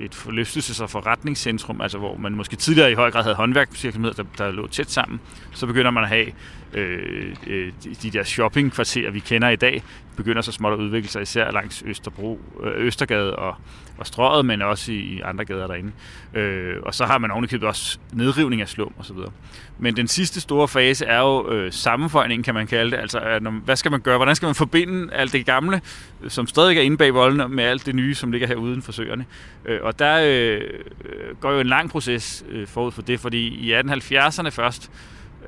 et 0.00 0.14
forlystelses- 0.14 0.82
og 0.82 0.90
forretningscentrum, 0.90 1.80
altså 1.80 1.98
hvor 1.98 2.16
man 2.16 2.32
måske 2.32 2.56
tidligere 2.56 2.92
i 2.92 2.94
høj 2.94 3.10
grad 3.10 3.22
havde 3.22 3.36
håndværksvirksomheder, 3.36 4.14
der, 4.14 4.24
der 4.38 4.50
lå 4.50 4.66
tæt 4.66 4.90
sammen, 4.90 5.20
så 5.52 5.66
begynder 5.66 5.90
man 5.90 6.02
at 6.02 6.08
have 6.08 6.26
øh, 6.76 7.36
øh 7.46 7.72
de 8.02 8.10
der 8.10 8.22
shoppingkvarterer, 8.22 9.10
vi 9.10 9.20
kender 9.20 9.48
i 9.48 9.56
dag, 9.56 9.82
begynder 10.16 10.42
så 10.42 10.52
småt 10.52 10.72
at 10.72 10.78
udvikle 10.78 11.08
sig 11.08 11.22
især 11.22 11.50
langs 11.50 11.82
Østerbro, 11.86 12.40
øh, 12.62 12.86
Østergade 12.86 13.36
og, 13.36 13.54
og 13.98 14.06
Strøget, 14.06 14.46
men 14.46 14.62
også 14.62 14.92
i 14.92 15.20
andre 15.24 15.44
gader 15.44 15.66
derinde. 15.66 15.92
Øh, 16.34 16.74
og 16.82 16.94
så 16.94 17.06
har 17.06 17.18
man 17.18 17.30
ovenikøbet 17.30 17.68
også 17.68 17.98
nedrivning 18.12 18.62
af 18.62 18.68
slum 18.68 18.92
osv. 18.98 19.16
Men 19.78 19.96
den 19.96 20.08
sidste 20.08 20.40
store 20.40 20.68
fase 20.68 21.06
er 21.06 21.20
jo 21.20 21.50
øh, 21.50 21.72
sammenføjning, 21.72 22.44
kan 22.44 22.54
man 22.54 22.66
kalde 22.66 22.90
det. 22.90 22.96
Altså, 22.96 23.18
at 23.18 23.42
når, 23.42 23.50
hvad 23.50 23.76
skal 23.76 23.90
man 23.90 24.00
gøre? 24.00 24.16
Hvordan 24.16 24.36
skal 24.36 24.46
man 24.46 24.54
forbinde 24.54 25.12
alt 25.12 25.32
det 25.32 25.46
gamle, 25.46 25.80
øh, 26.22 26.30
som 26.30 26.46
stadig 26.46 26.78
er 26.78 26.82
inde 26.82 26.96
bag 26.96 27.14
voldene, 27.14 27.48
med 27.48 27.64
alt 27.64 27.86
det 27.86 27.94
nye, 27.94 28.14
som 28.14 28.32
ligger 28.32 28.48
her 28.48 28.56
uden 28.56 28.82
for 28.82 28.92
søerne? 28.92 29.24
Øh, 29.64 29.78
og 29.82 29.98
der 29.98 30.20
øh, 30.24 30.60
øh 31.04 31.36
går 31.40 31.52
jo 31.52 31.60
en 31.60 31.66
lang 31.66 31.90
proces 31.90 32.44
øh, 32.48 32.66
forud 32.66 32.92
for 32.92 33.02
det, 33.02 33.20
fordi 33.20 33.46
i 33.48 33.74
1870'erne 33.74 34.48
først, 34.48 34.90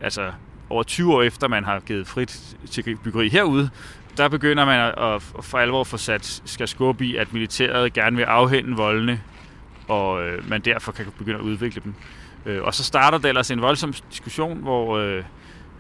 altså 0.01 0.31
over 0.71 0.83
20 0.83 1.15
år 1.15 1.23
efter 1.23 1.49
man 1.49 1.65
har 1.65 1.81
givet 1.81 2.07
frit 2.07 2.57
til 2.71 2.99
byggeri 3.05 3.29
herude, 3.29 3.71
der 4.17 4.29
begynder 4.29 4.65
man 4.65 4.81
at, 4.81 5.23
for 5.45 5.59
alvor 5.59 5.85
få 5.85 5.97
sat 5.97 6.43
skal 6.45 6.69
skubbe 6.69 7.07
i, 7.07 7.17
at 7.17 7.33
militæret 7.33 7.93
gerne 7.93 8.17
vil 8.17 8.23
afhænde 8.23 8.77
voldene, 8.77 9.21
og 9.89 10.27
øh, 10.27 10.51
man 10.51 10.61
derfor 10.61 10.93
kan 10.93 11.07
begynde 11.19 11.39
at 11.39 11.45
udvikle 11.45 11.83
dem. 11.85 11.95
Øh, 12.47 12.63
og 12.63 12.75
så 12.75 12.85
starter 12.85 13.19
der 13.19 13.29
ellers 13.29 13.51
en 13.51 13.61
voldsom 13.61 13.95
diskussion, 14.11 14.59
hvor, 14.59 14.99
øh, 14.99 15.23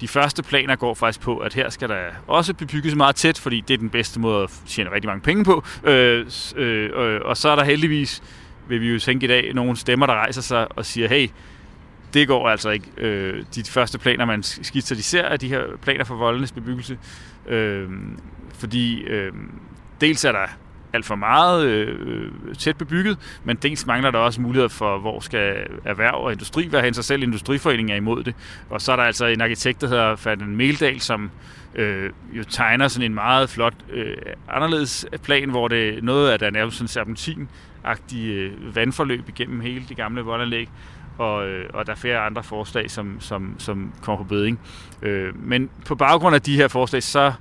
de 0.00 0.08
første 0.08 0.42
planer 0.42 0.76
går 0.76 0.94
faktisk 0.94 1.20
på, 1.20 1.38
at 1.38 1.54
her 1.54 1.70
skal 1.70 1.88
der 1.88 2.04
også 2.26 2.54
bebygges 2.54 2.94
meget 2.94 3.16
tæt, 3.16 3.38
fordi 3.38 3.60
det 3.60 3.74
er 3.74 3.78
den 3.78 3.90
bedste 3.90 4.20
måde 4.20 4.42
at 4.42 4.50
tjene 4.66 4.92
rigtig 4.92 5.08
mange 5.08 5.20
penge 5.20 5.44
på. 5.44 5.64
Øh, 5.84 6.26
øh, 6.56 6.90
øh, 6.94 7.20
og 7.24 7.36
så 7.36 7.48
er 7.48 7.56
der 7.56 7.64
heldigvis, 7.64 8.22
vil 8.68 8.80
vi 8.80 8.92
jo 8.92 8.98
tænke 8.98 9.24
i 9.24 9.28
dag, 9.28 9.54
nogle 9.54 9.76
stemmer, 9.76 10.06
der 10.06 10.14
rejser 10.14 10.42
sig 10.42 10.78
og 10.78 10.86
siger, 10.86 11.08
hey, 11.08 11.28
det 12.14 12.28
går 12.28 12.48
altså 12.48 12.70
ikke. 12.70 12.86
Øh, 12.96 13.44
de 13.54 13.64
første 13.64 13.98
planer, 13.98 14.24
man 14.24 14.42
skitser, 14.42 15.22
er 15.22 15.36
de 15.36 15.48
her 15.48 15.62
planer 15.82 16.04
for 16.04 16.14
voldenes 16.14 16.52
bebyggelse. 16.52 16.98
Øh, 17.46 17.88
fordi 18.54 19.02
øh, 19.02 19.32
dels 20.00 20.24
er 20.24 20.32
der 20.32 20.46
alt 20.92 21.06
for 21.06 21.14
meget 21.14 21.66
øh, 21.66 22.32
tæt 22.58 22.76
bebygget, 22.76 23.40
men 23.44 23.56
dels 23.56 23.86
mangler 23.86 24.10
der 24.10 24.18
også 24.18 24.40
muligheder 24.40 24.68
for, 24.68 24.98
hvor 24.98 25.20
skal 25.20 25.66
erhverv 25.84 26.14
og 26.14 26.32
industri 26.32 26.72
være 26.72 26.82
hen, 26.82 26.94
så 26.94 27.02
selv 27.02 27.22
Industriforeningen 27.22 27.92
er 27.92 27.96
imod 27.96 28.24
det. 28.24 28.34
Og 28.70 28.80
så 28.80 28.92
er 28.92 28.96
der 28.96 29.02
altså 29.02 29.26
en 29.26 29.40
arkitekt, 29.40 29.80
der 29.80 29.88
hedder 29.88 30.16
Ferdinand 30.16 30.54
Meldal, 30.54 31.00
som 31.00 31.30
øh, 31.74 32.10
jo 32.32 32.44
tegner 32.44 32.88
sådan 32.88 33.10
en 33.10 33.14
meget 33.14 33.50
flot 33.50 33.74
øh, 33.92 34.16
anderledes 34.48 35.06
plan, 35.22 35.50
hvor 35.50 35.68
det 35.68 36.04
noget 36.04 36.30
af 36.30 36.38
der 36.38 36.46
er 36.46 36.50
nærmest 36.50 36.76
sådan 36.76 36.88
serpentin-agtige 36.88 38.32
øh, 38.32 38.76
vandforløb 38.76 39.28
igennem 39.28 39.60
hele 39.60 39.84
det 39.88 39.96
gamle 39.96 40.20
voldanlæg, 40.20 40.68
og, 41.18 41.48
øh, 41.48 41.70
og 41.74 41.86
der 41.86 41.92
er 41.92 41.96
flere 41.96 42.18
andre 42.18 42.42
forslag, 42.42 42.90
som, 42.90 43.16
som, 43.20 43.54
som 43.58 43.92
kommer 44.02 44.24
på 44.24 44.28
beding. 44.28 44.60
Øh, 45.02 45.42
men 45.46 45.70
på 45.86 45.94
baggrund 45.94 46.34
af 46.34 46.42
de 46.42 46.56
her 46.56 46.68
forslag, 46.68 47.02
så 47.02 47.32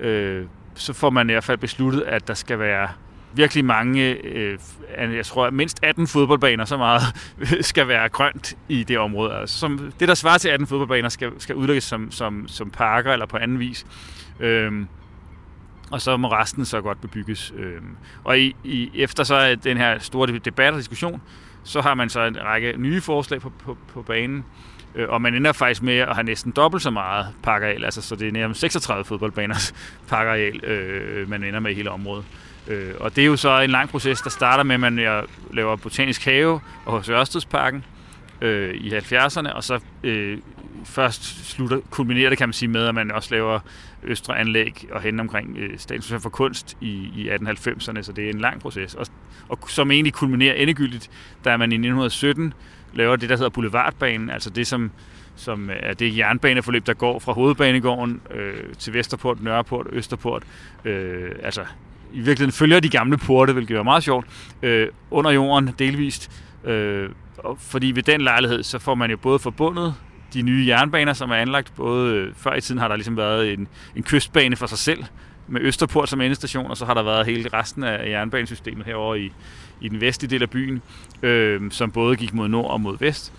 øh, 0.00 0.46
så 0.74 0.92
får 0.92 1.10
man 1.10 1.30
i 1.30 1.32
hvert 1.32 1.44
fald 1.44 1.58
besluttet, 1.58 2.02
at 2.02 2.28
der 2.28 2.34
skal 2.34 2.58
være 2.58 2.88
virkelig 3.34 3.64
mange, 3.64 4.02
øh, 4.10 4.58
jeg 4.98 5.26
tror 5.26 5.50
mindst 5.50 5.78
18 5.82 6.06
fodboldbaner, 6.06 6.64
så 6.64 6.76
meget 6.76 7.02
skal 7.70 7.88
være 7.88 8.08
grønt 8.08 8.56
i 8.68 8.84
det 8.84 8.98
område. 8.98 9.34
Altså, 9.34 9.58
som, 9.58 9.92
det, 10.00 10.08
der 10.08 10.14
svarer 10.14 10.38
til 10.38 10.48
18 10.48 10.66
fodboldbaner, 10.66 11.08
skal, 11.08 11.30
skal 11.38 11.54
udlægges 11.54 11.84
som, 11.84 12.10
som, 12.10 12.48
som 12.48 12.70
parker 12.70 13.12
eller 13.12 13.26
på 13.26 13.36
anden 13.36 13.58
vis. 13.58 13.86
Øh, 14.40 14.72
og 15.90 16.00
så 16.00 16.16
må 16.16 16.28
resten 16.28 16.64
så 16.64 16.80
godt 16.80 17.00
bebygges. 17.00 17.52
Øhm, 17.56 17.96
og 18.24 18.38
i, 18.38 18.56
i, 18.64 18.90
efter 18.94 19.24
så 19.24 19.56
den 19.64 19.76
her 19.76 19.98
store 19.98 20.38
debat 20.38 20.72
og 20.72 20.78
diskussion, 20.78 21.22
så 21.64 21.80
har 21.80 21.94
man 21.94 22.08
så 22.10 22.20
en 22.20 22.36
række 22.44 22.74
nye 22.76 23.00
forslag 23.00 23.40
på, 23.40 23.52
på, 23.64 23.76
på 23.92 24.02
banen. 24.02 24.44
Øh, 24.94 25.08
og 25.08 25.22
man 25.22 25.34
ender 25.34 25.52
faktisk 25.52 25.82
med 25.82 25.98
at 25.98 26.14
have 26.14 26.24
næsten 26.24 26.52
dobbelt 26.52 26.82
så 26.82 26.90
meget 26.90 27.26
parkareal, 27.42 27.84
altså 27.84 28.02
så 28.02 28.16
det 28.16 28.28
er 28.28 28.32
nærmest 28.32 28.60
36 28.60 29.04
fodboldbaners 29.04 29.74
parkareal, 30.10 30.64
øh, 30.64 31.30
man 31.30 31.44
ender 31.44 31.60
med 31.60 31.70
i 31.70 31.74
hele 31.74 31.90
området. 31.90 32.24
Øh, 32.68 32.92
og 33.00 33.16
det 33.16 33.22
er 33.22 33.26
jo 33.26 33.36
så 33.36 33.60
en 33.60 33.70
lang 33.70 33.88
proces, 33.88 34.20
der 34.20 34.30
starter 34.30 34.64
med, 34.64 34.74
at 34.74 34.80
man 34.80 35.24
laver 35.52 35.76
botanisk 35.76 36.24
have 36.24 36.60
og 36.84 36.92
hos 36.92 37.08
Ørstedsparken 37.08 37.84
øh, 38.40 38.74
i 38.74 38.90
70'erne, 38.90 39.52
og 39.52 39.64
så 39.64 39.80
øh, 40.02 40.38
først 40.84 41.50
slutter, 41.50 41.80
kulminerer 41.90 42.28
det, 42.28 42.38
kan 42.38 42.48
man 42.48 42.52
sige, 42.52 42.68
med, 42.68 42.86
at 42.86 42.94
man 42.94 43.10
også 43.10 43.34
laver 43.34 43.60
Østre 44.02 44.38
Anlæg 44.38 44.86
og 44.92 45.00
hen 45.00 45.20
omkring 45.20 45.56
øh, 45.58 45.78
Statens 45.78 46.22
for 46.22 46.30
Kunst 46.30 46.76
i, 46.80 47.10
i 47.16 47.30
1890'erne, 47.30 48.02
så 48.02 48.12
det 48.16 48.24
er 48.24 48.30
en 48.30 48.40
lang 48.40 48.60
proces. 48.60 48.94
Og, 48.94 49.06
og 49.48 49.58
som 49.68 49.90
egentlig 49.90 50.12
kulminerer 50.12 50.54
endegyldigt, 50.54 51.10
da 51.44 51.56
man 51.56 51.72
i 51.72 51.74
1917 51.74 52.54
laver 52.94 53.16
det, 53.16 53.28
der 53.28 53.36
hedder 53.36 53.50
Boulevardbanen, 53.50 54.30
altså 54.30 54.50
det, 54.50 54.66
som, 54.66 54.90
som 55.36 55.70
er 55.72 55.94
det 55.94 56.18
jernbaneforløb, 56.18 56.86
der 56.86 56.94
går 56.94 57.18
fra 57.18 57.32
Hovedbanegården 57.32 58.20
øh, 58.30 58.74
til 58.78 58.94
Vesterport, 58.94 59.42
Nørreport, 59.42 59.86
Østerport. 59.92 60.42
Øh, 60.84 61.30
altså 61.42 61.64
i 62.12 62.16
virkeligheden 62.16 62.52
følger 62.52 62.80
de 62.80 62.88
gamle 62.88 63.18
porte, 63.18 63.52
hvilket 63.52 63.76
er 63.76 63.82
meget 63.82 64.04
sjovt, 64.04 64.26
øh, 64.62 64.88
under 65.10 65.30
jorden 65.30 65.74
delvist. 65.78 66.30
Øh, 66.64 67.10
og 67.44 67.58
fordi 67.60 67.92
ved 67.92 68.02
den 68.02 68.20
lejlighed, 68.20 68.62
så 68.62 68.78
får 68.78 68.94
man 68.94 69.10
jo 69.10 69.16
både 69.16 69.38
forbundet 69.38 69.94
de 70.34 70.42
nye 70.42 70.64
jernbaner, 70.68 71.12
som 71.12 71.30
er 71.30 71.34
anlagt. 71.34 71.72
Både 71.76 72.14
øh, 72.14 72.34
før 72.36 72.54
i 72.54 72.60
tiden 72.60 72.80
har 72.80 72.88
der 72.88 72.96
ligesom 72.96 73.16
været 73.16 73.52
en, 73.52 73.68
en 73.96 74.02
kystbane 74.02 74.56
for 74.56 74.66
sig 74.66 74.78
selv, 74.78 75.04
med 75.48 75.60
Østerport 75.60 76.08
som 76.08 76.20
endestation, 76.20 76.70
og 76.70 76.76
så 76.76 76.84
har 76.84 76.94
der 76.94 77.02
været 77.02 77.26
hele 77.26 77.48
resten 77.52 77.84
af 77.84 78.10
jernbanesystemet 78.10 78.86
herovre 78.86 79.20
i, 79.20 79.32
i 79.80 79.88
den 79.88 80.00
vestlige 80.00 80.30
del 80.30 80.42
af 80.42 80.50
byen, 80.50 80.82
øh, 81.22 81.70
som 81.70 81.90
både 81.90 82.16
gik 82.16 82.34
mod 82.34 82.48
nord 82.48 82.70
og 82.70 82.80
mod 82.80 82.96
vest. 83.00 83.32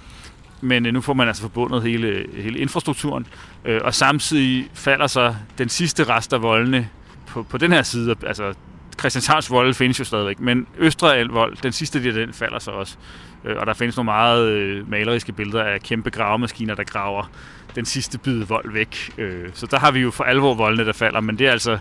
Men 0.61 0.85
øh, 0.85 0.93
nu 0.93 1.01
får 1.01 1.13
man 1.13 1.27
altså 1.27 1.41
forbundet 1.41 1.83
hele, 1.83 2.25
hele 2.33 2.59
infrastrukturen, 2.59 3.27
øh, 3.65 3.81
og 3.83 3.93
samtidig 3.93 4.69
falder 4.73 5.07
så 5.07 5.35
den 5.57 5.69
sidste 5.69 6.03
rest 6.03 6.33
af 6.33 6.41
voldene 6.41 6.89
på, 7.27 7.43
på 7.43 7.57
den 7.57 7.71
her 7.71 7.83
side, 7.83 8.15
altså 8.25 8.53
Christianshavns 8.99 9.51
vold 9.51 9.73
findes 9.73 9.99
jo 9.99 10.03
stadigvæk, 10.03 10.39
men 10.39 10.67
Østre 10.77 11.27
vold, 11.27 11.57
den 11.63 11.71
sidste 11.71 12.03
del 12.03 12.19
af 12.19 12.25
den, 12.25 12.33
falder 12.33 12.59
så 12.59 12.71
også. 12.71 12.97
Øh, 13.45 13.55
og 13.57 13.65
der 13.65 13.73
findes 13.73 13.95
nogle 13.95 14.05
meget 14.05 14.49
øh, 14.49 14.89
maleriske 14.89 15.31
billeder 15.31 15.63
af 15.63 15.81
kæmpe 15.81 16.09
gravemaskiner, 16.09 16.75
der 16.75 16.83
graver 16.83 17.29
den 17.75 17.85
sidste 17.85 18.17
bid 18.17 18.43
vold 18.43 18.71
væk. 18.73 19.13
Øh, 19.17 19.49
så 19.53 19.65
der 19.65 19.79
har 19.79 19.91
vi 19.91 19.99
jo 19.99 20.11
for 20.11 20.23
alvor 20.23 20.53
voldene, 20.53 20.85
der 20.85 20.93
falder, 20.93 21.19
men 21.21 21.39
det 21.39 21.47
er 21.47 21.51
altså 21.51 21.77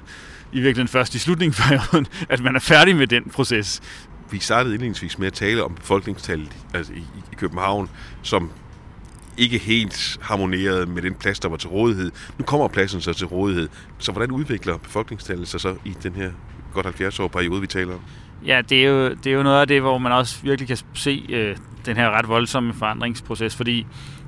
i 0.52 0.60
virkeligheden 0.60 0.88
først 0.88 1.14
i 1.14 1.18
slutningen 1.18 1.54
at 2.28 2.40
man 2.40 2.56
er 2.56 2.60
færdig 2.60 2.96
med 2.96 3.06
den 3.06 3.30
proces. 3.30 3.82
Vi 4.30 4.38
startede 4.38 4.74
indledningsvis 4.74 5.18
med 5.18 5.26
at 5.26 5.32
tale 5.32 5.64
om 5.64 5.74
befolkningstallet 5.74 6.56
altså 6.74 6.92
i, 6.92 7.04
i 7.32 7.34
København, 7.36 7.90
som 8.22 8.50
ikke 9.38 9.58
helt 9.58 10.18
harmonerede 10.22 10.86
med 10.86 11.02
den 11.02 11.14
plads, 11.14 11.40
der 11.40 11.48
var 11.48 11.56
til 11.56 11.68
rådighed. 11.68 12.10
Nu 12.38 12.44
kommer 12.44 12.68
pladsen 12.68 13.00
så 13.00 13.12
til 13.12 13.26
rådighed. 13.26 13.68
Så 13.98 14.12
hvordan 14.12 14.30
udvikler 14.30 14.76
befolkningstallet 14.76 15.48
sig 15.48 15.60
så 15.60 15.74
i 15.84 15.96
den 16.02 16.12
her 16.12 16.30
godt 16.74 16.86
70 16.86 17.20
år 17.20 17.28
periode, 17.28 17.60
vi 17.60 17.66
taler 17.66 17.94
om? 17.94 18.00
Ja, 18.46 18.60
det 18.68 18.84
er, 18.84 18.88
jo, 18.88 19.08
det 19.08 19.26
er 19.26 19.36
jo 19.36 19.42
noget 19.42 19.60
af 19.60 19.66
det, 19.66 19.80
hvor 19.80 19.98
man 19.98 20.12
også 20.12 20.36
virkelig 20.42 20.68
kan 20.68 20.78
se 20.94 21.26
øh, 21.28 21.56
den 21.86 21.96
her 21.96 22.10
ret 22.10 22.28
voldsomme 22.28 22.74
forandringsproces, 22.74 23.56
fordi 23.56 23.86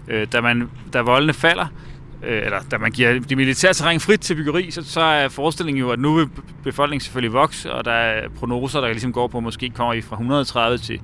øh, 0.09 0.27
da, 0.33 0.41
man, 0.41 0.71
da 0.93 1.01
voldene 1.01 1.33
falder, 1.33 1.67
øh, 2.23 2.45
eller 2.45 2.59
da 2.71 2.79
man 2.79 2.91
giver 2.91 3.13
det 3.13 3.37
militære 3.37 3.75
terræn 3.75 4.01
frit 4.01 4.21
til 4.21 4.35
byggeri, 4.35 4.71
så, 4.71 4.85
så 4.85 5.01
er 5.01 5.29
forestillingen 5.29 5.81
jo, 5.81 5.91
at 5.91 5.99
nu 5.99 6.15
vil 6.15 6.29
befolkningen 6.65 7.01
selvfølgelig 7.01 7.33
vokse, 7.33 7.73
og 7.73 7.85
der 7.85 7.93
er 7.93 8.29
prognoser, 8.29 8.81
der 8.81 8.89
ligesom 8.89 9.13
går 9.13 9.27
på, 9.27 9.39
at 9.39 9.45
måske 9.45 9.71
kommer 9.71 9.95
I 9.95 10.01
fra 10.01 10.17
130 10.17 10.79
til 10.79 11.01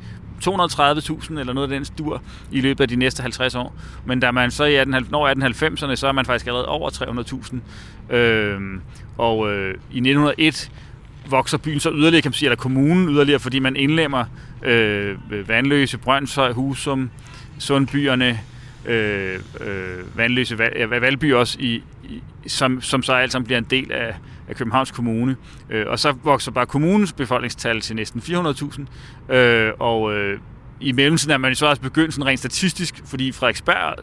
230.000 0.46 1.38
eller 1.38 1.52
noget 1.52 1.72
af 1.72 1.76
den 1.76 1.84
stur 1.84 2.22
i 2.52 2.60
løbet 2.60 2.80
af 2.80 2.88
de 2.88 2.96
næste 2.96 3.22
50 3.22 3.54
år. 3.54 3.74
Men 4.04 4.20
da 4.20 4.30
man 4.30 4.50
så 4.50 4.64
i 4.64 4.74
18, 4.74 5.06
når 5.10 5.28
1890'erne, 5.28 5.94
så 5.94 6.06
er 6.08 6.12
man 6.12 6.26
faktisk 6.26 6.46
allerede 6.46 6.68
over 6.68 6.90
300.000. 8.10 8.14
Øh, 8.14 8.60
og 9.18 9.52
øh, 9.52 9.70
i 9.70 9.96
1901 9.96 10.70
vokser 11.30 11.58
byen 11.58 11.80
så 11.80 11.90
yderligere, 11.90 12.22
kan 12.22 12.28
man 12.28 12.34
sige, 12.34 12.46
eller 12.46 12.56
kommunen 12.56 13.08
yderligere, 13.08 13.40
fordi 13.40 13.58
man 13.58 13.76
indlemmer 13.76 14.24
øh, 14.62 15.16
Vandløse, 15.48 15.98
Brøndshøj, 15.98 16.52
Husum, 16.52 17.10
Sundbyerne, 17.58 18.40
øh, 18.86 19.40
øh, 19.60 20.18
Vandløse, 20.18 20.58
Valby 20.88 21.32
også, 21.32 21.58
i, 21.60 21.82
i, 22.04 22.22
som, 22.46 22.80
som 22.80 23.02
så 23.02 23.12
alt 23.12 23.32
sammen 23.32 23.46
bliver 23.46 23.58
en 23.58 23.66
del 23.70 23.92
af, 23.92 24.14
af 24.48 24.56
Københavns 24.56 24.90
Kommune. 24.90 25.36
Øh, 25.70 25.86
og 25.88 25.98
så 25.98 26.14
vokser 26.24 26.52
bare 26.52 26.66
kommunens 26.66 27.12
befolkningstal 27.12 27.80
til 27.80 27.96
næsten 27.96 28.20
400.000. 28.20 29.34
Øh, 29.34 29.72
og 29.78 30.14
øh, 30.14 30.38
i 30.80 30.92
mellemtiden 30.92 31.32
er 31.32 31.38
man 31.38 31.54
så 31.54 31.66
også 31.66 31.82
begyndt 31.82 32.14
sådan 32.14 32.26
rent 32.26 32.38
statistisk, 32.38 33.02
fordi 33.04 33.32
Frederiksberg 33.32 33.94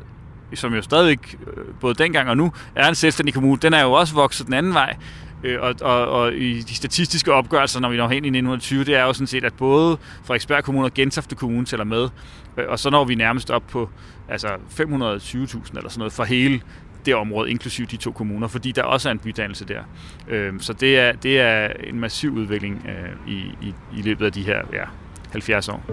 som 0.53 0.73
jo 0.73 0.81
stadig 0.81 1.19
øh, 1.47 1.63
både 1.79 1.93
dengang 1.93 2.29
og 2.29 2.37
nu 2.37 2.51
er 2.75 2.87
en 2.87 2.95
selvstændig 2.95 3.33
kommune, 3.33 3.59
den 3.61 3.73
er 3.73 3.81
jo 3.81 3.91
også 3.91 4.13
vokset 4.13 4.45
den 4.45 4.53
anden 4.53 4.73
vej. 4.73 4.95
Øh, 5.43 5.61
og, 5.61 5.75
og, 5.81 6.07
og 6.07 6.33
i 6.33 6.61
de 6.61 6.75
statistiske 6.75 7.33
opgørelser, 7.33 7.79
når 7.79 7.89
vi 7.89 7.97
når 7.97 8.07
hen 8.07 8.25
i 8.25 8.27
1920, 8.27 8.83
det 8.83 8.95
er 8.95 9.03
jo 9.03 9.13
sådan 9.13 9.27
set, 9.27 9.43
at 9.43 9.53
både 9.53 9.97
Frederiksberg 10.23 10.63
Kommune 10.63 10.85
og 10.85 10.93
Gentofte 10.93 11.35
Kommune 11.35 11.65
tæller 11.65 11.85
med. 11.85 12.09
Øh, 12.57 12.65
og 12.67 12.79
så 12.79 12.89
når 12.89 13.05
vi 13.05 13.15
nærmest 13.15 13.51
op 13.51 13.67
på 13.67 13.89
altså 14.29 14.47
520.000 14.47 14.77
eller 14.77 15.89
sådan 15.89 15.89
noget 15.97 16.13
for 16.13 16.23
hele 16.23 16.61
det 17.05 17.15
område, 17.15 17.51
inklusiv 17.51 17.85
de 17.85 17.97
to 17.97 18.11
kommuner, 18.11 18.47
fordi 18.47 18.71
der 18.71 18.83
også 18.83 19.09
er 19.09 19.11
en 19.11 19.19
bydannelse 19.19 19.65
der. 19.65 19.83
Øh, 20.27 20.53
så 20.59 20.73
det 20.73 20.99
er, 20.99 21.11
det 21.11 21.39
er 21.39 21.67
en 21.83 21.99
massiv 21.99 22.31
udvikling 22.31 22.87
øh, 22.87 23.33
i, 23.33 23.37
i, 23.61 23.73
i 23.97 24.01
løbet 24.01 24.25
af 24.25 24.31
de 24.31 24.43
her 24.43 24.61
ja, 24.73 24.83
70 25.31 25.69
år. 25.69 25.83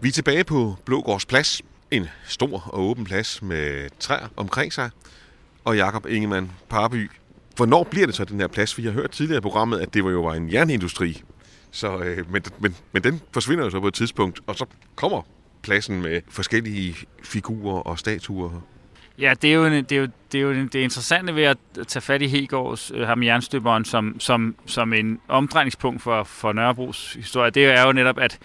Vi 0.00 0.08
er 0.08 0.12
tilbage 0.12 0.44
på 0.44 0.76
Blågårds 0.84 1.26
Plads. 1.26 1.62
En 1.90 2.08
stor 2.24 2.68
og 2.72 2.80
åben 2.80 3.04
plads 3.04 3.42
med 3.42 3.88
træer 4.00 4.28
omkring 4.36 4.72
sig. 4.72 4.90
Og 5.64 5.76
Jakob 5.76 6.06
Ingemann 6.06 6.50
Parby, 6.68 7.10
Hvornår 7.56 7.84
bliver 7.84 8.06
det 8.06 8.14
så 8.14 8.24
den 8.24 8.40
her 8.40 8.46
plads? 8.46 8.78
Vi 8.78 8.84
har 8.84 8.90
hørt 8.90 9.10
tidligere 9.10 9.38
i 9.38 9.40
programmet, 9.40 9.80
at 9.80 9.94
det 9.94 10.04
var 10.04 10.10
jo 10.10 10.22
var 10.22 10.34
en 10.34 10.52
jernindustri. 10.52 11.22
Så, 11.70 11.98
øh, 11.98 12.32
men, 12.32 12.42
men, 12.58 12.76
men 12.92 13.04
den 13.04 13.20
forsvinder 13.32 13.64
jo 13.64 13.70
så 13.70 13.80
på 13.80 13.88
et 13.88 13.94
tidspunkt, 13.94 14.40
og 14.46 14.56
så 14.56 14.66
kommer 14.94 15.22
pladsen 15.62 16.02
med 16.02 16.20
forskellige 16.28 16.96
figurer 17.22 17.80
og 17.80 17.98
statuer. 17.98 18.60
Ja, 19.18 19.34
det 19.42 19.50
er 19.50 19.54
jo, 19.54 19.64
det 19.64 19.92
er 19.92 19.96
jo, 19.96 20.08
det 20.32 20.38
er 20.38 20.42
jo 20.42 20.52
det 20.52 20.74
interessante 20.74 21.34
ved 21.34 21.42
at 21.42 21.58
tage 21.86 22.00
fat 22.00 22.22
i 22.22 22.26
Hegårds, 22.26 22.92
øh, 22.94 23.06
ham 23.06 23.22
jernstøberen, 23.22 23.84
som, 23.84 24.20
som, 24.20 24.54
som 24.66 24.92
en 24.92 25.20
omdrejningspunkt 25.28 26.02
for, 26.02 26.24
for 26.24 26.52
Nørrebros 26.52 27.12
historie. 27.12 27.50
Det 27.50 27.64
er 27.64 27.86
jo 27.86 27.92
netop, 27.92 28.18
at 28.18 28.38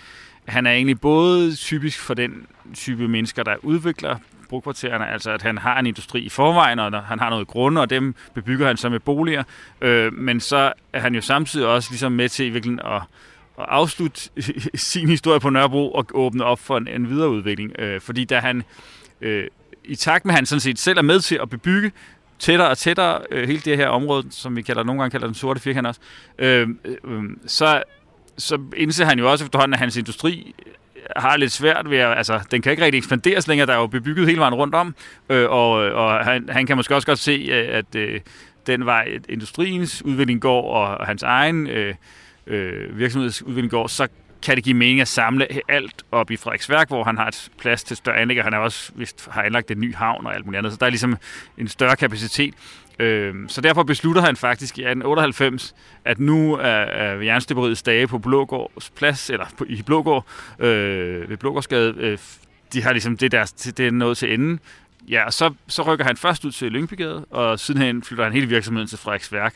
han 0.45 0.65
er 0.65 0.71
egentlig 0.71 1.01
både 1.01 1.55
typisk 1.55 1.99
for 1.99 2.13
den 2.13 2.47
type 2.73 3.07
mennesker, 3.07 3.43
der 3.43 3.55
udvikler 3.61 4.15
brugkvartererne, 4.49 5.07
altså 5.07 5.31
at 5.31 5.41
han 5.41 5.57
har 5.57 5.79
en 5.79 5.85
industri 5.85 6.21
i 6.21 6.29
forvejen, 6.29 6.79
og 6.79 7.03
han 7.03 7.19
har 7.19 7.29
noget 7.29 7.47
grund, 7.47 7.77
og 7.77 7.89
dem 7.89 8.15
bebygger 8.33 8.67
han 8.67 8.77
så 8.77 8.89
med 8.89 8.99
boliger. 8.99 9.43
Øh, 9.81 10.13
men 10.13 10.39
så 10.39 10.73
er 10.93 10.99
han 10.99 11.15
jo 11.15 11.21
samtidig 11.21 11.67
også 11.67 11.91
ligesom 11.91 12.11
med 12.11 12.29
til 12.29 12.45
i 12.45 12.49
virkeligheden 12.49 12.93
at, 12.93 13.01
at 13.59 13.65
afslutte 13.67 14.29
sin 14.91 15.09
historie 15.09 15.39
på 15.39 15.49
Nørrebro 15.49 15.91
og 15.91 16.05
åbne 16.13 16.43
op 16.43 16.59
for 16.59 16.77
en, 16.77 16.87
en 16.87 17.09
videreudvikling. 17.09 17.79
Øh, 17.79 18.01
fordi 18.01 18.25
da 18.25 18.39
han 18.39 18.63
øh, 19.21 19.47
i 19.89 19.95
takt 19.95 20.25
med, 20.25 20.33
at 20.33 20.35
han 20.35 20.45
sådan 20.45 20.59
set 20.59 20.79
selv 20.79 20.97
er 20.97 21.01
med 21.01 21.19
til 21.19 21.39
at 21.41 21.49
bebygge 21.49 21.91
tættere 22.39 22.69
og 22.69 22.77
tættere 22.77 23.21
øh, 23.31 23.47
hele 23.47 23.59
det 23.59 23.77
her 23.77 23.87
område, 23.87 24.27
som 24.31 24.55
vi 24.55 24.61
kalder, 24.61 24.83
nogle 24.83 25.01
gange 25.01 25.11
kalder 25.11 25.27
den 25.27 25.35
sorte 25.35 25.59
firkant 25.59 25.87
også, 25.87 26.01
øh, 26.39 26.67
øh, 26.85 26.95
øh 27.03 27.23
så, 27.45 27.83
så 28.37 28.59
indser 28.77 29.05
han 29.05 29.19
jo 29.19 29.31
også 29.31 29.45
efterhånden, 29.45 29.73
at 29.73 29.79
hans 29.79 29.97
industri 29.97 30.55
øh, 30.65 30.73
har 31.15 31.37
lidt 31.37 31.51
svært 31.51 31.89
ved 31.89 31.97
at, 31.97 32.17
altså, 32.17 32.39
den 32.51 32.61
kan 32.61 32.71
ikke 32.71 32.85
rigtig 32.85 32.97
ekspanderes 32.97 33.47
længere, 33.47 33.67
der 33.67 33.73
er 33.73 33.77
jo 33.77 33.87
bebygget 33.87 34.27
hele 34.27 34.39
vejen 34.39 34.53
rundt 34.53 34.75
om, 34.75 34.95
øh, 35.29 35.49
og, 35.49 35.85
øh, 35.85 35.95
og 35.95 36.25
han, 36.25 36.49
han 36.49 36.65
kan 36.65 36.75
måske 36.75 36.95
også 36.95 37.07
godt 37.07 37.19
se, 37.19 37.49
at 37.71 37.95
øh, 37.95 38.19
den 38.67 38.85
vej, 38.85 39.19
industriens 39.29 40.05
udvikling 40.05 40.41
går, 40.41 40.73
og 40.73 41.07
hans 41.07 41.23
egen 41.23 41.67
øh, 41.67 41.95
øh, 42.47 42.97
virksomhedsudvikling 42.99 43.71
går, 43.71 43.87
så 43.87 44.07
kan 44.41 44.55
det 44.55 44.63
give 44.63 44.75
mening 44.75 45.01
at 45.01 45.07
samle 45.07 45.47
alt 45.67 46.03
op 46.11 46.31
i 46.31 46.37
Frederiksværk, 46.37 46.87
hvor 46.87 47.03
han 47.03 47.17
har 47.17 47.27
et 47.27 47.51
plads 47.59 47.83
til 47.83 47.97
større 47.97 48.17
anlæg, 48.17 48.37
og 48.37 48.43
han 48.43 48.53
er 48.53 48.57
også 48.57 48.91
vist, 48.95 49.27
har 49.31 49.43
anlagt 49.43 49.71
en 49.71 49.79
ny 49.79 49.95
havn 49.95 50.25
og 50.25 50.35
alt 50.35 50.45
muligt 50.45 50.57
andet, 50.57 50.71
så 50.71 50.77
der 50.79 50.85
er 50.85 50.89
ligesom 50.89 51.17
en 51.57 51.67
større 51.67 51.95
kapacitet. 51.95 52.53
Øh, 52.99 53.35
så 53.47 53.61
derfor 53.61 53.83
beslutter 53.83 54.21
han 54.21 54.35
faktisk 54.35 54.77
i 54.77 54.81
1898, 54.81 55.75
at 56.05 56.19
nu 56.19 56.53
er, 56.53 56.67
er 56.67 57.21
jernstøberiets 57.21 57.83
dage 57.83 58.07
på 58.07 58.17
Blågårds 58.17 58.89
plads, 58.89 59.29
eller 59.29 59.45
på, 59.57 59.65
i 59.69 59.81
Blågård, 59.81 60.25
øh, 60.59 61.29
ved 61.29 61.37
Blågårdsgade, 61.37 61.93
øh, 61.97 62.17
de 62.73 62.83
har 62.83 62.91
ligesom 62.91 63.17
det, 63.17 63.31
der, 63.31 63.53
det 63.77 63.87
er 63.87 63.91
nået 63.91 64.17
til 64.17 64.33
enden. 64.33 64.59
Ja, 65.09 65.25
og 65.25 65.33
så, 65.33 65.53
så 65.67 65.81
rykker 65.81 66.05
han 66.05 66.17
først 66.17 66.45
ud 66.45 66.51
til 66.51 66.71
Lyngbygade, 66.71 67.25
og 67.29 67.59
sidenhen 67.59 68.03
flytter 68.03 68.23
han 68.23 68.33
hele 68.33 68.47
virksomheden 68.47 68.87
til 68.87 68.97
Frederiksværk. 68.97 69.55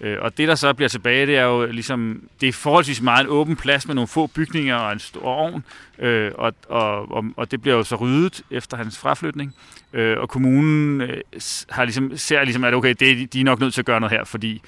Øh, 0.00 0.18
og 0.20 0.38
det, 0.38 0.48
der 0.48 0.54
så 0.54 0.72
bliver 0.72 0.88
tilbage, 0.88 1.26
det 1.26 1.36
er 1.36 1.42
jo 1.42 1.66
ligesom, 1.66 2.22
det 2.40 2.48
er 2.48 2.52
forholdsvis 2.52 3.00
meget 3.00 3.24
en 3.24 3.30
åben 3.30 3.56
plads 3.56 3.86
med 3.86 3.94
nogle 3.94 4.08
få 4.08 4.26
bygninger 4.26 4.76
og 4.76 4.92
en 4.92 4.98
stor 4.98 5.22
ovn, 5.22 5.64
øh, 5.98 6.32
og, 6.34 6.54
og, 6.68 7.12
og, 7.12 7.24
og 7.36 7.50
det 7.50 7.62
bliver 7.62 7.76
jo 7.76 7.82
så 7.82 7.96
ryddet 7.96 8.42
efter 8.50 8.76
hans 8.76 8.98
fraflytning. 8.98 9.54
Øh, 9.92 10.18
og 10.18 10.28
kommunen 10.28 11.00
øh, 11.00 11.20
har 11.70 11.84
ligesom, 11.84 12.16
ser 12.16 12.44
ligesom, 12.44 12.64
at 12.64 12.74
okay, 12.74 12.94
det, 13.00 13.32
de 13.32 13.40
er 13.40 13.44
nok 13.44 13.60
nødt 13.60 13.74
til 13.74 13.80
at 13.80 13.86
gøre 13.86 14.00
noget 14.00 14.16
her, 14.16 14.24
fordi 14.24 14.62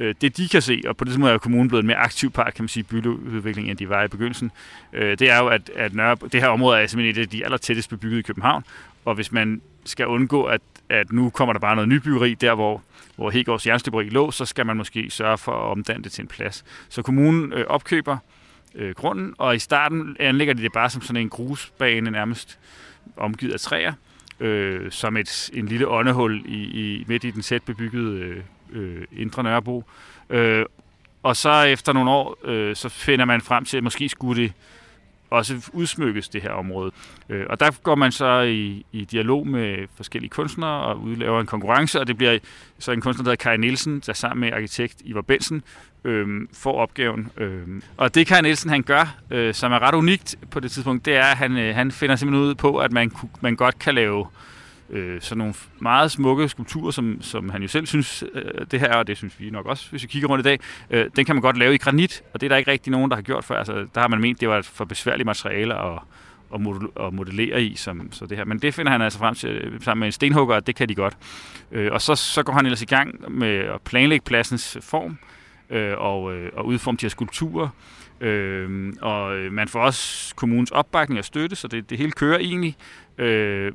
øh, 0.00 0.14
det 0.20 0.36
de 0.36 0.48
kan 0.48 0.62
se, 0.62 0.82
og 0.86 0.96
på 0.96 1.04
det 1.04 1.18
måde 1.18 1.32
er 1.32 1.38
kommunen 1.38 1.68
blevet 1.68 1.82
en 1.82 1.86
mere 1.86 1.96
aktiv 1.96 2.30
part, 2.30 2.54
kan 2.54 2.62
man 2.62 2.68
sige, 2.68 2.84
byudvikling, 2.84 3.70
end 3.70 3.78
de 3.78 3.88
var 3.88 4.04
i 4.04 4.08
begyndelsen, 4.08 4.50
øh, 4.92 5.18
det 5.18 5.30
er 5.30 5.38
jo, 5.38 5.46
at, 5.46 5.70
at 5.76 5.94
Nørre, 5.94 6.16
det 6.32 6.40
her 6.40 6.48
område 6.48 6.80
er 6.80 6.86
simpelthen 6.86 7.22
et 7.22 7.26
af 7.26 7.30
de 7.30 7.44
aller 7.44 7.58
tættest 7.58 7.90
bebyggede 7.90 8.20
i 8.20 8.22
København, 8.22 8.64
og 9.04 9.14
hvis 9.14 9.32
man 9.32 9.60
skal 9.84 10.06
undgå, 10.06 10.44
at, 10.44 10.60
at 10.88 11.12
nu 11.12 11.30
kommer 11.30 11.52
der 11.52 11.60
bare 11.60 11.74
noget 11.74 11.88
nybyggeri 11.88 12.34
der, 12.34 12.54
hvor, 12.54 12.82
hvor 13.16 13.30
Hegårds 13.30 13.66
jernstøberi 13.66 14.08
lå, 14.08 14.30
så 14.30 14.44
skal 14.44 14.66
man 14.66 14.76
måske 14.76 15.10
sørge 15.10 15.38
for 15.38 15.52
at 15.52 15.70
omdanne 15.70 16.04
det 16.04 16.12
til 16.12 16.22
en 16.22 16.28
plads. 16.28 16.64
Så 16.88 17.02
kommunen 17.02 17.52
øh, 17.52 17.64
opkøber 17.66 18.16
øh, 18.74 18.94
grunden, 18.94 19.34
og 19.38 19.56
i 19.56 19.58
starten 19.58 20.16
anlægger 20.20 20.54
de 20.54 20.62
det 20.62 20.72
bare 20.72 20.90
som 20.90 21.02
sådan 21.02 21.22
en 21.22 21.28
grusbane 21.28 22.10
nærmest 22.10 22.58
omgivet 23.16 23.52
af 23.52 23.60
træer, 23.60 23.92
øh, 24.40 24.90
som 24.90 25.16
et, 25.16 25.50
en 25.52 25.66
lille 25.66 25.88
åndehul 25.88 26.42
i, 26.46 26.62
i, 26.62 27.04
midt 27.08 27.24
i 27.24 27.30
den 27.30 27.42
tæt 27.42 27.62
bebyggede 27.62 28.18
øh, 28.18 28.42
øh, 28.72 29.04
Indre 29.16 29.42
Nørrebro. 29.42 29.84
Øh, 30.30 30.66
og 31.22 31.36
så 31.36 31.62
efter 31.62 31.92
nogle 31.92 32.10
år, 32.10 32.38
øh, 32.44 32.76
så 32.76 32.88
finder 32.88 33.24
man 33.24 33.40
frem 33.40 33.64
til, 33.64 33.76
at 33.76 33.82
måske 33.82 34.08
skulle 34.08 34.42
det 34.42 34.52
også 35.32 35.70
udsmykkes, 35.72 36.28
det 36.28 36.42
her 36.42 36.50
område. 36.50 36.92
Øh, 37.28 37.46
og 37.50 37.60
der 37.60 37.70
går 37.82 37.94
man 37.94 38.12
så 38.12 38.40
i, 38.40 38.86
i 38.92 39.04
dialog 39.04 39.46
med 39.46 39.76
forskellige 39.96 40.30
kunstnere 40.30 40.80
og 40.82 41.00
udlaver 41.00 41.40
en 41.40 41.46
konkurrence, 41.46 42.00
og 42.00 42.06
det 42.06 42.16
bliver 42.16 42.38
så 42.78 42.92
en 42.92 43.00
kunstner, 43.00 43.24
der 43.24 43.30
hedder 43.30 43.42
Kai 43.42 43.56
Nielsen, 43.56 44.02
der 44.06 44.12
sammen 44.12 44.40
med 44.40 44.52
arkitekt 44.52 45.02
Ivar 45.04 45.22
Bensen 45.22 45.62
øh, 46.04 46.26
får 46.52 46.78
opgaven. 46.78 47.28
Øh. 47.36 47.62
Og 47.96 48.14
det 48.14 48.26
Kai 48.26 48.42
Nielsen 48.42 48.70
han 48.70 48.82
gør, 48.82 49.16
øh, 49.30 49.54
som 49.54 49.72
er 49.72 49.78
ret 49.78 49.94
unikt 49.94 50.36
på 50.50 50.60
det 50.60 50.70
tidspunkt, 50.70 51.04
det 51.04 51.16
er, 51.16 51.24
at 51.24 51.36
han, 51.36 51.56
øh, 51.56 51.74
han 51.74 51.92
finder 51.92 52.16
simpelthen 52.16 52.48
ud 52.48 52.54
på, 52.54 52.76
at 52.76 52.92
man, 52.92 53.12
man 53.40 53.56
godt 53.56 53.78
kan 53.78 53.94
lave 53.94 54.20
øh, 54.20 54.51
øh, 54.90 55.20
sådan 55.20 55.38
nogle 55.38 55.54
meget 55.80 56.10
smukke 56.10 56.48
skulpturer, 56.48 56.90
som, 56.90 57.22
som 57.22 57.50
han 57.50 57.62
jo 57.62 57.68
selv 57.68 57.86
synes, 57.86 58.24
øh, 58.34 58.66
det 58.70 58.80
her, 58.80 58.94
og 58.94 59.06
det 59.06 59.16
synes 59.16 59.40
vi 59.40 59.50
nok 59.50 59.66
også, 59.66 59.90
hvis 59.90 60.02
vi 60.02 60.08
kigger 60.08 60.28
rundt 60.28 60.46
i 60.46 60.48
dag, 60.48 60.58
øh, 60.90 61.10
den 61.16 61.24
kan 61.24 61.34
man 61.34 61.42
godt 61.42 61.58
lave 61.58 61.74
i 61.74 61.78
granit, 61.78 62.22
og 62.34 62.40
det 62.40 62.46
er 62.46 62.48
der 62.48 62.56
ikke 62.56 62.70
rigtig 62.70 62.90
nogen, 62.90 63.10
der 63.10 63.16
har 63.16 63.22
gjort 63.22 63.44
før. 63.44 63.56
Altså, 63.56 63.86
der 63.94 64.00
har 64.00 64.08
man 64.08 64.20
ment, 64.20 64.40
det 64.40 64.48
var 64.48 64.58
et 64.58 64.66
for 64.66 64.84
besværligt 64.84 65.26
materiale 65.26 65.74
at, 65.74 65.98
at 67.00 67.14
modellere 67.14 67.62
i, 67.62 67.76
som, 67.76 68.12
så 68.12 68.26
det 68.26 68.36
her. 68.36 68.44
Men 68.44 68.58
det 68.58 68.74
finder 68.74 68.92
han 68.92 69.02
altså 69.02 69.18
frem 69.18 69.34
til 69.34 69.50
øh, 69.50 69.80
sammen 69.80 70.00
med 70.00 70.08
en 70.08 70.12
stenhugger, 70.12 70.56
at 70.56 70.66
det 70.66 70.76
kan 70.76 70.88
de 70.88 70.94
godt. 70.94 71.16
Øh, 71.72 71.92
og 71.92 72.02
så, 72.02 72.14
så 72.14 72.42
går 72.42 72.52
han 72.52 72.66
ellers 72.66 72.82
i 72.82 72.86
gang 72.86 73.38
med 73.38 73.56
at 73.56 73.80
planlægge 73.80 74.24
pladsens 74.24 74.78
form, 74.80 75.18
øh, 75.70 75.94
og, 75.98 76.34
øh, 76.34 76.50
og 76.56 76.66
udforme 76.66 76.96
de 76.96 77.04
her 77.04 77.10
skulpturer. 77.10 77.68
Øh, 78.20 78.92
og 79.00 79.36
øh, 79.36 79.52
man 79.52 79.68
får 79.68 79.80
også 79.80 80.34
kommunens 80.34 80.70
opbakning 80.70 81.18
og 81.18 81.24
støtte, 81.24 81.56
så 81.56 81.68
det, 81.68 81.90
det 81.90 81.98
hele 81.98 82.12
kører 82.12 82.38
egentlig. 82.38 82.76
Øh, 83.18 83.72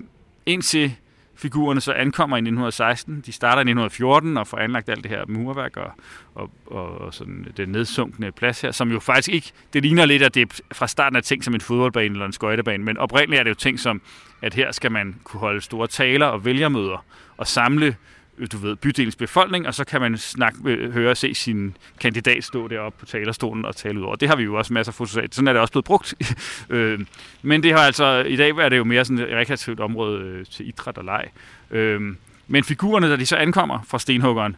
indtil 0.48 0.96
figurerne 1.36 1.82
så 1.82 1.94
ankommer 1.94 2.38
i 2.38 2.40
1916. 2.40 3.22
De 3.26 3.32
starter 3.32 3.58
i 3.58 3.70
1914 3.70 4.38
og 4.38 4.48
får 4.48 4.58
anlagt 4.58 4.90
alt 4.90 5.04
det 5.04 5.12
her 5.12 5.26
murværk 5.28 5.78
og, 5.78 5.92
og, 6.36 7.02
og 7.02 7.14
sådan 7.14 7.48
den 7.58 7.70
nedsunkne 7.70 8.32
plads 8.32 8.62
her, 8.62 8.72
som 8.72 8.92
jo 8.92 9.00
faktisk 9.00 9.30
ikke, 9.30 9.52
det 9.74 9.82
ligner 9.82 10.06
lidt, 10.06 10.24
at 10.24 10.36
det 10.36 10.62
fra 10.74 10.88
starten 10.88 11.16
er 11.16 11.22
ting 11.22 11.44
som 11.44 11.54
en 11.54 11.62
fodboldbane 11.62 12.14
eller 12.14 12.26
en 12.26 12.34
skøjtebane, 12.34 12.84
men 12.84 12.98
oprindeligt 12.98 13.40
er 13.40 13.44
det 13.44 13.50
jo 13.50 13.56
ting 13.56 13.80
som, 13.80 14.02
at 14.42 14.54
her 14.54 14.72
skal 14.72 14.92
man 14.92 15.16
kunne 15.24 15.40
holde 15.40 15.62
store 15.62 15.88
taler 15.88 16.26
og 16.26 16.46
vælgermøder 16.46 17.06
og 17.38 17.48
samle 17.48 17.96
Øh, 18.38 18.48
du 18.52 18.58
ved, 18.58 18.76
bydelens 18.76 19.16
befolkning, 19.16 19.68
og 19.68 19.74
så 19.74 19.86
kan 19.86 20.02
man 20.02 20.18
snakke, 20.18 20.60
øh, 20.66 20.94
høre 20.94 21.12
og 21.12 21.18
se 21.18 21.34
sin 21.34 21.78
kandidat 22.00 22.44
stå 22.44 22.68
deroppe 22.68 23.00
på 23.00 23.06
talerstolen 23.06 23.66
og 23.66 23.76
tale 23.76 24.00
ud 24.00 24.04
over. 24.04 24.16
Det 24.16 24.30
har 24.30 24.36
vi 24.36 24.44
jo 24.44 24.56
også 24.56 24.74
masser 24.74 24.92
af 24.92 24.96
fotos 24.96 25.18
af. 25.18 25.26
Sådan 25.32 25.48
er 25.48 25.54
det 25.54 25.62
også 25.62 25.72
blevet 25.72 25.86
brugt. 25.86 26.16
Øh, 26.70 27.00
men 27.42 27.64
det 27.64 27.74
har 27.74 27.80
altså, 27.80 28.24
i 28.28 28.36
dag 28.36 28.50
er 28.50 28.70
det 28.70 28.78
jo 28.78 28.84
mere 28.84 29.06
sådan 29.06 29.20
et 29.20 29.36
rekreativt 29.36 29.80
område 29.80 30.22
øh, 30.22 30.46
til 30.46 30.68
idræt 30.68 30.98
og 30.98 31.06
leg. 31.06 31.26
Øh, 31.72 32.02
men 32.48 32.64
figurerne, 32.64 33.10
der 33.10 33.16
de 33.16 33.26
så 33.26 33.36
ankommer 33.36 33.80
fra 33.88 34.00
stenhuggeren, 34.00 34.56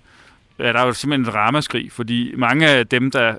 er 0.59 0.71
der 0.71 0.85
jo 0.85 0.93
simpelthen 0.93 1.29
et 1.29 1.35
ramaskrig, 1.35 1.91
fordi 1.91 2.33
mange 2.37 2.67
af 2.67 2.87
dem, 2.87 3.11
der 3.11 3.35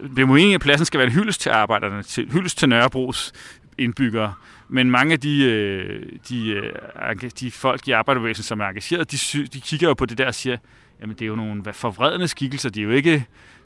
øh, 0.00 0.10
bliver 0.14 0.28
meningen, 0.28 0.54
at 0.54 0.60
pladsen 0.60 0.86
skal 0.86 0.98
være 0.98 1.06
en 1.06 1.12
hyldest 1.14 1.40
til 1.40 1.50
arbejderne, 1.50 2.02
til, 2.02 2.32
hyldest 2.32 2.58
til 2.58 2.68
Nørrebros 2.68 3.32
indbyggere. 3.78 4.34
Men 4.68 4.90
mange 4.90 5.12
af 5.12 5.20
de, 5.20 5.44
øh, 5.44 6.02
de, 6.28 6.48
øh, 6.48 7.30
de 7.40 7.50
folk 7.50 7.88
i 7.88 7.90
arbejderbevægelsen, 7.90 8.44
som 8.44 8.60
er 8.60 8.64
engageret, 8.64 9.12
de, 9.12 9.46
de 9.46 9.60
kigger 9.60 9.88
jo 9.88 9.94
på 9.94 10.06
det 10.06 10.18
der 10.18 10.26
og 10.26 10.34
siger, 10.34 10.56
jamen 11.00 11.16
det 11.16 11.22
er 11.22 11.26
jo 11.26 11.36
nogle 11.36 11.72
forvredende 11.72 12.28
skikkelser, 12.28 12.70
de 12.70 12.80
er 12.80 12.84
jo 12.84 12.90
ikke, 12.90 13.12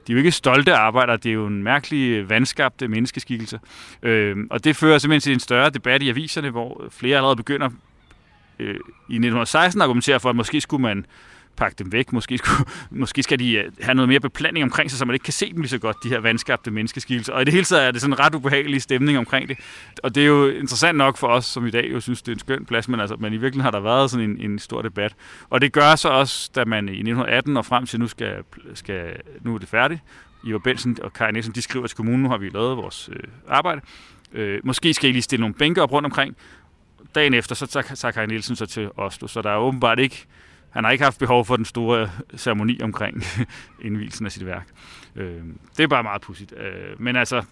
de 0.06 0.12
er 0.12 0.14
jo 0.14 0.16
ikke 0.16 0.30
stolte 0.30 0.74
arbejdere, 0.74 1.16
det 1.16 1.28
er 1.28 1.32
jo 1.32 1.46
en 1.46 1.62
mærkelig 1.62 2.10
øh, 2.10 2.30
vandskabte 2.30 2.88
menneskeskikkelser. 2.88 3.58
Øh, 4.02 4.36
og 4.50 4.64
det 4.64 4.76
fører 4.76 4.98
simpelthen 4.98 5.20
til 5.20 5.32
en 5.32 5.40
større 5.40 5.70
debat 5.70 6.02
i 6.02 6.08
aviserne, 6.08 6.50
hvor 6.50 6.84
flere 6.90 7.16
allerede 7.16 7.36
begynder 7.36 7.70
øh, 8.58 8.74
i 9.08 9.14
1916 9.14 9.80
at 9.80 9.84
argumentere 9.84 10.20
for, 10.20 10.30
at 10.30 10.36
måske 10.36 10.60
skulle 10.60 10.82
man 10.82 11.06
pakke 11.58 11.76
dem 11.78 11.92
væk. 11.92 12.12
Måske, 12.12 12.38
skulle, 12.38 12.64
måske 12.90 13.22
skal 13.22 13.38
de 13.38 13.54
øh, 13.54 13.72
have 13.80 13.94
noget 13.94 14.08
mere 14.08 14.20
beplantning 14.20 14.64
omkring 14.64 14.90
sig, 14.90 14.98
så 14.98 15.04
man 15.04 15.14
ikke 15.14 15.24
kan 15.24 15.32
se 15.32 15.52
dem 15.52 15.60
lige 15.60 15.68
så 15.68 15.78
godt, 15.78 15.96
de 16.02 16.08
her 16.08 16.20
vandskabte 16.20 16.70
menneskeskikkelser. 16.70 17.32
Og 17.32 17.42
i 17.42 17.44
det 17.44 17.52
hele 17.52 17.64
taget 17.64 17.86
er 17.86 17.90
det 17.90 18.00
sådan 18.00 18.12
en 18.12 18.18
ret 18.18 18.34
ubehagelig 18.34 18.82
stemning 18.82 19.18
omkring 19.18 19.48
det. 19.48 19.58
Og 20.02 20.14
det 20.14 20.22
er 20.22 20.26
jo 20.26 20.48
interessant 20.48 20.98
nok 20.98 21.16
for 21.16 21.26
os, 21.26 21.44
som 21.44 21.66
i 21.66 21.70
dag 21.70 21.92
jo 21.92 22.00
synes, 22.00 22.22
det 22.22 22.32
er 22.32 22.36
en 22.36 22.38
skøn 22.38 22.64
plads, 22.64 22.88
men, 22.88 23.00
altså, 23.00 23.16
men 23.16 23.32
i 23.32 23.36
virkeligheden 23.36 23.62
har 23.62 23.70
der 23.70 23.80
været 23.80 24.10
sådan 24.10 24.30
en, 24.30 24.50
en 24.50 24.58
stor 24.58 24.82
debat. 24.82 25.14
Og 25.50 25.60
det 25.60 25.72
gør 25.72 25.96
så 25.96 26.08
også, 26.08 26.50
da 26.54 26.64
man 26.64 26.88
i 26.88 26.92
1918 26.92 27.56
og 27.56 27.66
frem 27.66 27.86
til 27.86 28.00
nu 28.00 28.06
skal, 28.06 28.34
skal 28.74 29.16
nu 29.40 29.54
er 29.54 29.58
det 29.58 29.68
færdigt, 29.68 30.00
Ivar 30.44 30.58
Benson 30.58 30.96
og 31.02 31.12
Kai 31.12 31.32
Nielsen, 31.32 31.54
de 31.54 31.62
skriver 31.62 31.86
til 31.86 31.96
kommunen, 31.96 32.22
nu 32.22 32.28
har 32.28 32.38
vi 32.38 32.48
lavet 32.48 32.76
vores 32.76 33.10
øh, 33.12 33.22
arbejde. 33.48 33.80
Øh, 34.32 34.60
måske 34.64 34.94
skal 34.94 35.10
I 35.10 35.12
lige 35.12 35.22
stille 35.22 35.40
nogle 35.40 35.54
bænke 35.54 35.82
op 35.82 35.92
rundt 35.92 36.06
omkring. 36.06 36.36
Dagen 37.14 37.34
efter, 37.34 37.54
så 37.54 37.66
tager 37.66 38.12
Kai 38.12 38.26
Nielsen 38.26 38.56
så 38.56 38.66
til 38.66 38.90
Oslo, 38.96 39.28
så 39.28 39.42
der 39.42 39.50
er 39.50 39.56
åbenbart 39.56 39.98
ikke 39.98 40.26
han 40.70 40.84
har 40.84 40.90
ikke 40.90 41.04
haft 41.04 41.18
behov 41.18 41.44
for 41.44 41.56
den 41.56 41.64
store 41.64 42.10
ceremoni 42.36 42.80
omkring 42.82 43.24
indvielsen 43.84 44.26
af 44.26 44.32
sit 44.32 44.46
værk. 44.46 44.66
Øh, 45.16 45.42
det 45.76 45.82
er 45.82 45.88
bare 45.88 46.02
meget 46.02 46.22
pudsigt. 46.22 46.54
Øh, 46.56 47.00
men 47.00 47.16
altså, 47.16 47.42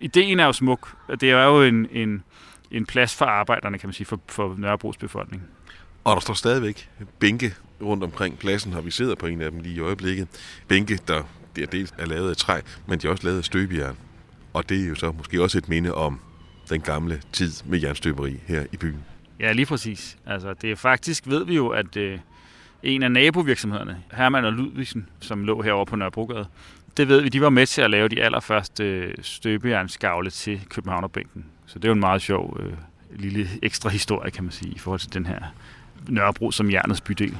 ideen 0.00 0.40
er 0.40 0.44
jo 0.44 0.52
smuk. 0.52 0.96
Det 1.20 1.30
er 1.30 1.44
jo 1.44 1.62
en, 1.62 1.88
en, 1.90 2.22
en 2.70 2.86
plads 2.86 3.14
for 3.14 3.24
arbejderne, 3.24 3.78
kan 3.78 3.88
man 3.88 3.94
sige, 3.94 4.06
for, 4.06 4.20
for 4.28 4.54
Nørrebros 4.58 4.96
befolkning. 4.96 5.42
Og 6.04 6.14
der 6.14 6.20
står 6.20 6.34
stadigvæk 6.34 6.90
bænke 7.18 7.54
rundt 7.82 8.04
omkring 8.04 8.38
pladsen, 8.38 8.74
og 8.74 8.84
vi 8.84 8.90
sidder 8.90 9.14
på 9.14 9.26
en 9.26 9.40
af 9.40 9.50
dem 9.50 9.60
lige 9.60 9.74
i 9.74 9.80
øjeblikket. 9.80 10.28
Bænke, 10.68 10.98
der 11.08 11.22
det 11.56 11.62
er 11.62 11.66
dels 11.66 11.94
er 11.98 12.06
lavet 12.06 12.30
af 12.30 12.36
træ, 12.36 12.60
men 12.86 12.98
de 12.98 13.06
er 13.06 13.10
også 13.10 13.24
lavet 13.24 13.38
af 13.38 13.44
støbejern. 13.44 13.96
Og 14.52 14.68
det 14.68 14.84
er 14.84 14.88
jo 14.88 14.94
så 14.94 15.12
måske 15.12 15.42
også 15.42 15.58
et 15.58 15.68
minde 15.68 15.94
om 15.94 16.20
den 16.68 16.80
gamle 16.80 17.22
tid 17.32 17.52
med 17.64 17.80
jernstøberi 17.80 18.40
her 18.46 18.64
i 18.72 18.76
byen. 18.76 19.04
Ja, 19.40 19.52
lige 19.52 19.66
præcis. 19.66 20.18
Altså, 20.26 20.54
det 20.54 20.70
er 20.70 20.76
faktisk, 20.76 21.26
ved 21.26 21.44
vi 21.44 21.54
jo, 21.54 21.68
at 21.68 21.96
øh, 21.96 22.18
en 22.82 23.02
af 23.02 23.12
nabovirksomhederne, 23.12 24.02
Hermann 24.12 24.46
og 24.46 24.52
Ludvigsen, 24.52 25.08
som 25.20 25.44
lå 25.44 25.62
herovre 25.62 25.86
på 25.86 25.96
Nørrebrogade, 25.96 26.46
det 26.96 27.08
ved 27.08 27.20
vi, 27.20 27.28
de 27.28 27.40
var 27.40 27.50
med 27.50 27.66
til 27.66 27.82
at 27.82 27.90
lave 27.90 28.08
de 28.08 28.22
allerførste 28.22 28.84
øh, 28.84 29.14
støbejernskavle 29.22 29.24
støbejernsgavle 29.24 30.30
til 30.30 30.60
Københavnerbænken. 30.68 31.44
Så 31.66 31.78
det 31.78 31.84
er 31.84 31.88
jo 31.88 31.94
en 31.94 32.00
meget 32.00 32.22
sjov 32.22 32.60
øh, 32.60 32.72
lille 33.20 33.48
ekstra 33.62 33.88
historie, 33.88 34.30
kan 34.30 34.44
man 34.44 34.52
sige, 34.52 34.72
i 34.72 34.78
forhold 34.78 35.00
til 35.00 35.12
den 35.12 35.26
her 35.26 35.40
Nørrebro 36.08 36.50
som 36.50 36.70
jernets 36.70 37.00
bydel. 37.00 37.36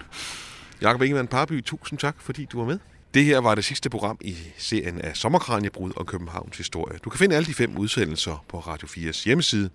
Jakob 0.82 1.03
Ingemann 1.03 1.28
Parby, 1.28 1.64
tusind 1.64 1.99
tak, 1.99 2.16
fordi 2.18 2.45
du 2.53 2.59
var 2.59 2.66
med. 2.66 2.78
Det 3.14 3.24
her 3.24 3.39
var 3.39 3.55
det 3.55 3.64
sidste 3.64 3.91
program 3.91 4.18
i 4.20 4.37
serien 4.59 5.01
af 5.01 5.16
Sommerkranjebrud 5.16 5.93
og 5.97 6.07
Københavns 6.07 6.57
historie. 6.57 6.99
Du 7.05 7.11
kan 7.11 7.18
finde 7.18 7.37
alle 7.37 7.47
de 7.47 7.55
fem 7.55 7.76
udsendelser 7.76 8.45
på 8.49 8.59
Radio 8.59 8.89
4's 8.89 9.24
hjemmeside, 9.24 9.70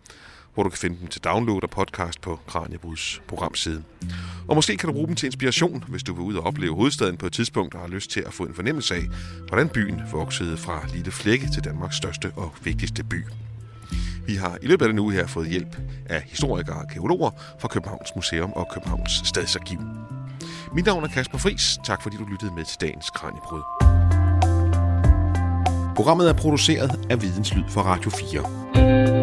hvor 0.53 0.63
du 0.63 0.69
kan 0.69 0.77
finde 0.77 0.97
dem 0.99 1.07
til 1.07 1.21
download 1.23 1.63
og 1.63 1.69
podcast 1.69 2.21
på 2.21 2.39
Kranjebuds 2.47 3.21
programside. 3.27 3.83
Og 4.47 4.55
måske 4.55 4.77
kan 4.77 4.87
du 4.87 4.93
bruge 4.93 5.07
dem 5.07 5.15
til 5.15 5.25
inspiration, 5.25 5.83
hvis 5.87 6.03
du 6.03 6.13
vil 6.13 6.23
ud 6.23 6.35
og 6.35 6.43
opleve 6.43 6.75
hovedstaden 6.75 7.17
på 7.17 7.25
et 7.25 7.33
tidspunkt 7.33 7.75
og 7.75 7.81
har 7.81 7.87
lyst 7.87 8.11
til 8.11 8.23
at 8.27 8.33
få 8.33 8.43
en 8.43 8.53
fornemmelse 8.53 8.95
af, 8.95 9.03
hvordan 9.47 9.69
byen 9.69 10.01
voksede 10.11 10.57
fra 10.57 10.81
lille 10.93 11.11
flække 11.11 11.47
til 11.53 11.63
Danmarks 11.63 11.95
største 11.95 12.31
og 12.35 12.53
vigtigste 12.63 13.03
by. 13.03 13.25
Vi 14.27 14.35
har 14.35 14.57
i 14.61 14.67
løbet 14.67 14.85
af 14.85 14.89
den 14.89 14.99
uge 14.99 15.13
her 15.13 15.27
fået 15.27 15.49
hjælp 15.49 15.77
af 16.05 16.23
historikere 16.27 16.75
og 16.75 16.81
arkeologer 16.81 17.31
fra 17.59 17.67
Københavns 17.67 18.09
Museum 18.15 18.53
og 18.53 18.67
Københavns 18.73 19.21
Stadsarkiv. 19.25 19.79
Mit 20.75 20.85
navn 20.85 21.03
er 21.03 21.07
Kasper 21.07 21.37
Fris. 21.37 21.77
Tak 21.85 22.03
fordi 22.03 22.17
du 22.17 22.25
lyttede 22.25 22.51
med 22.55 22.65
til 22.65 22.77
dagens 22.81 23.09
Kranjebrud. 23.09 23.61
Programmet 25.95 26.29
er 26.29 26.33
produceret 26.33 26.99
af 27.09 27.21
Videnslyd 27.21 27.63
for 27.69 27.81
Radio 27.81 28.09
4. 28.09 29.20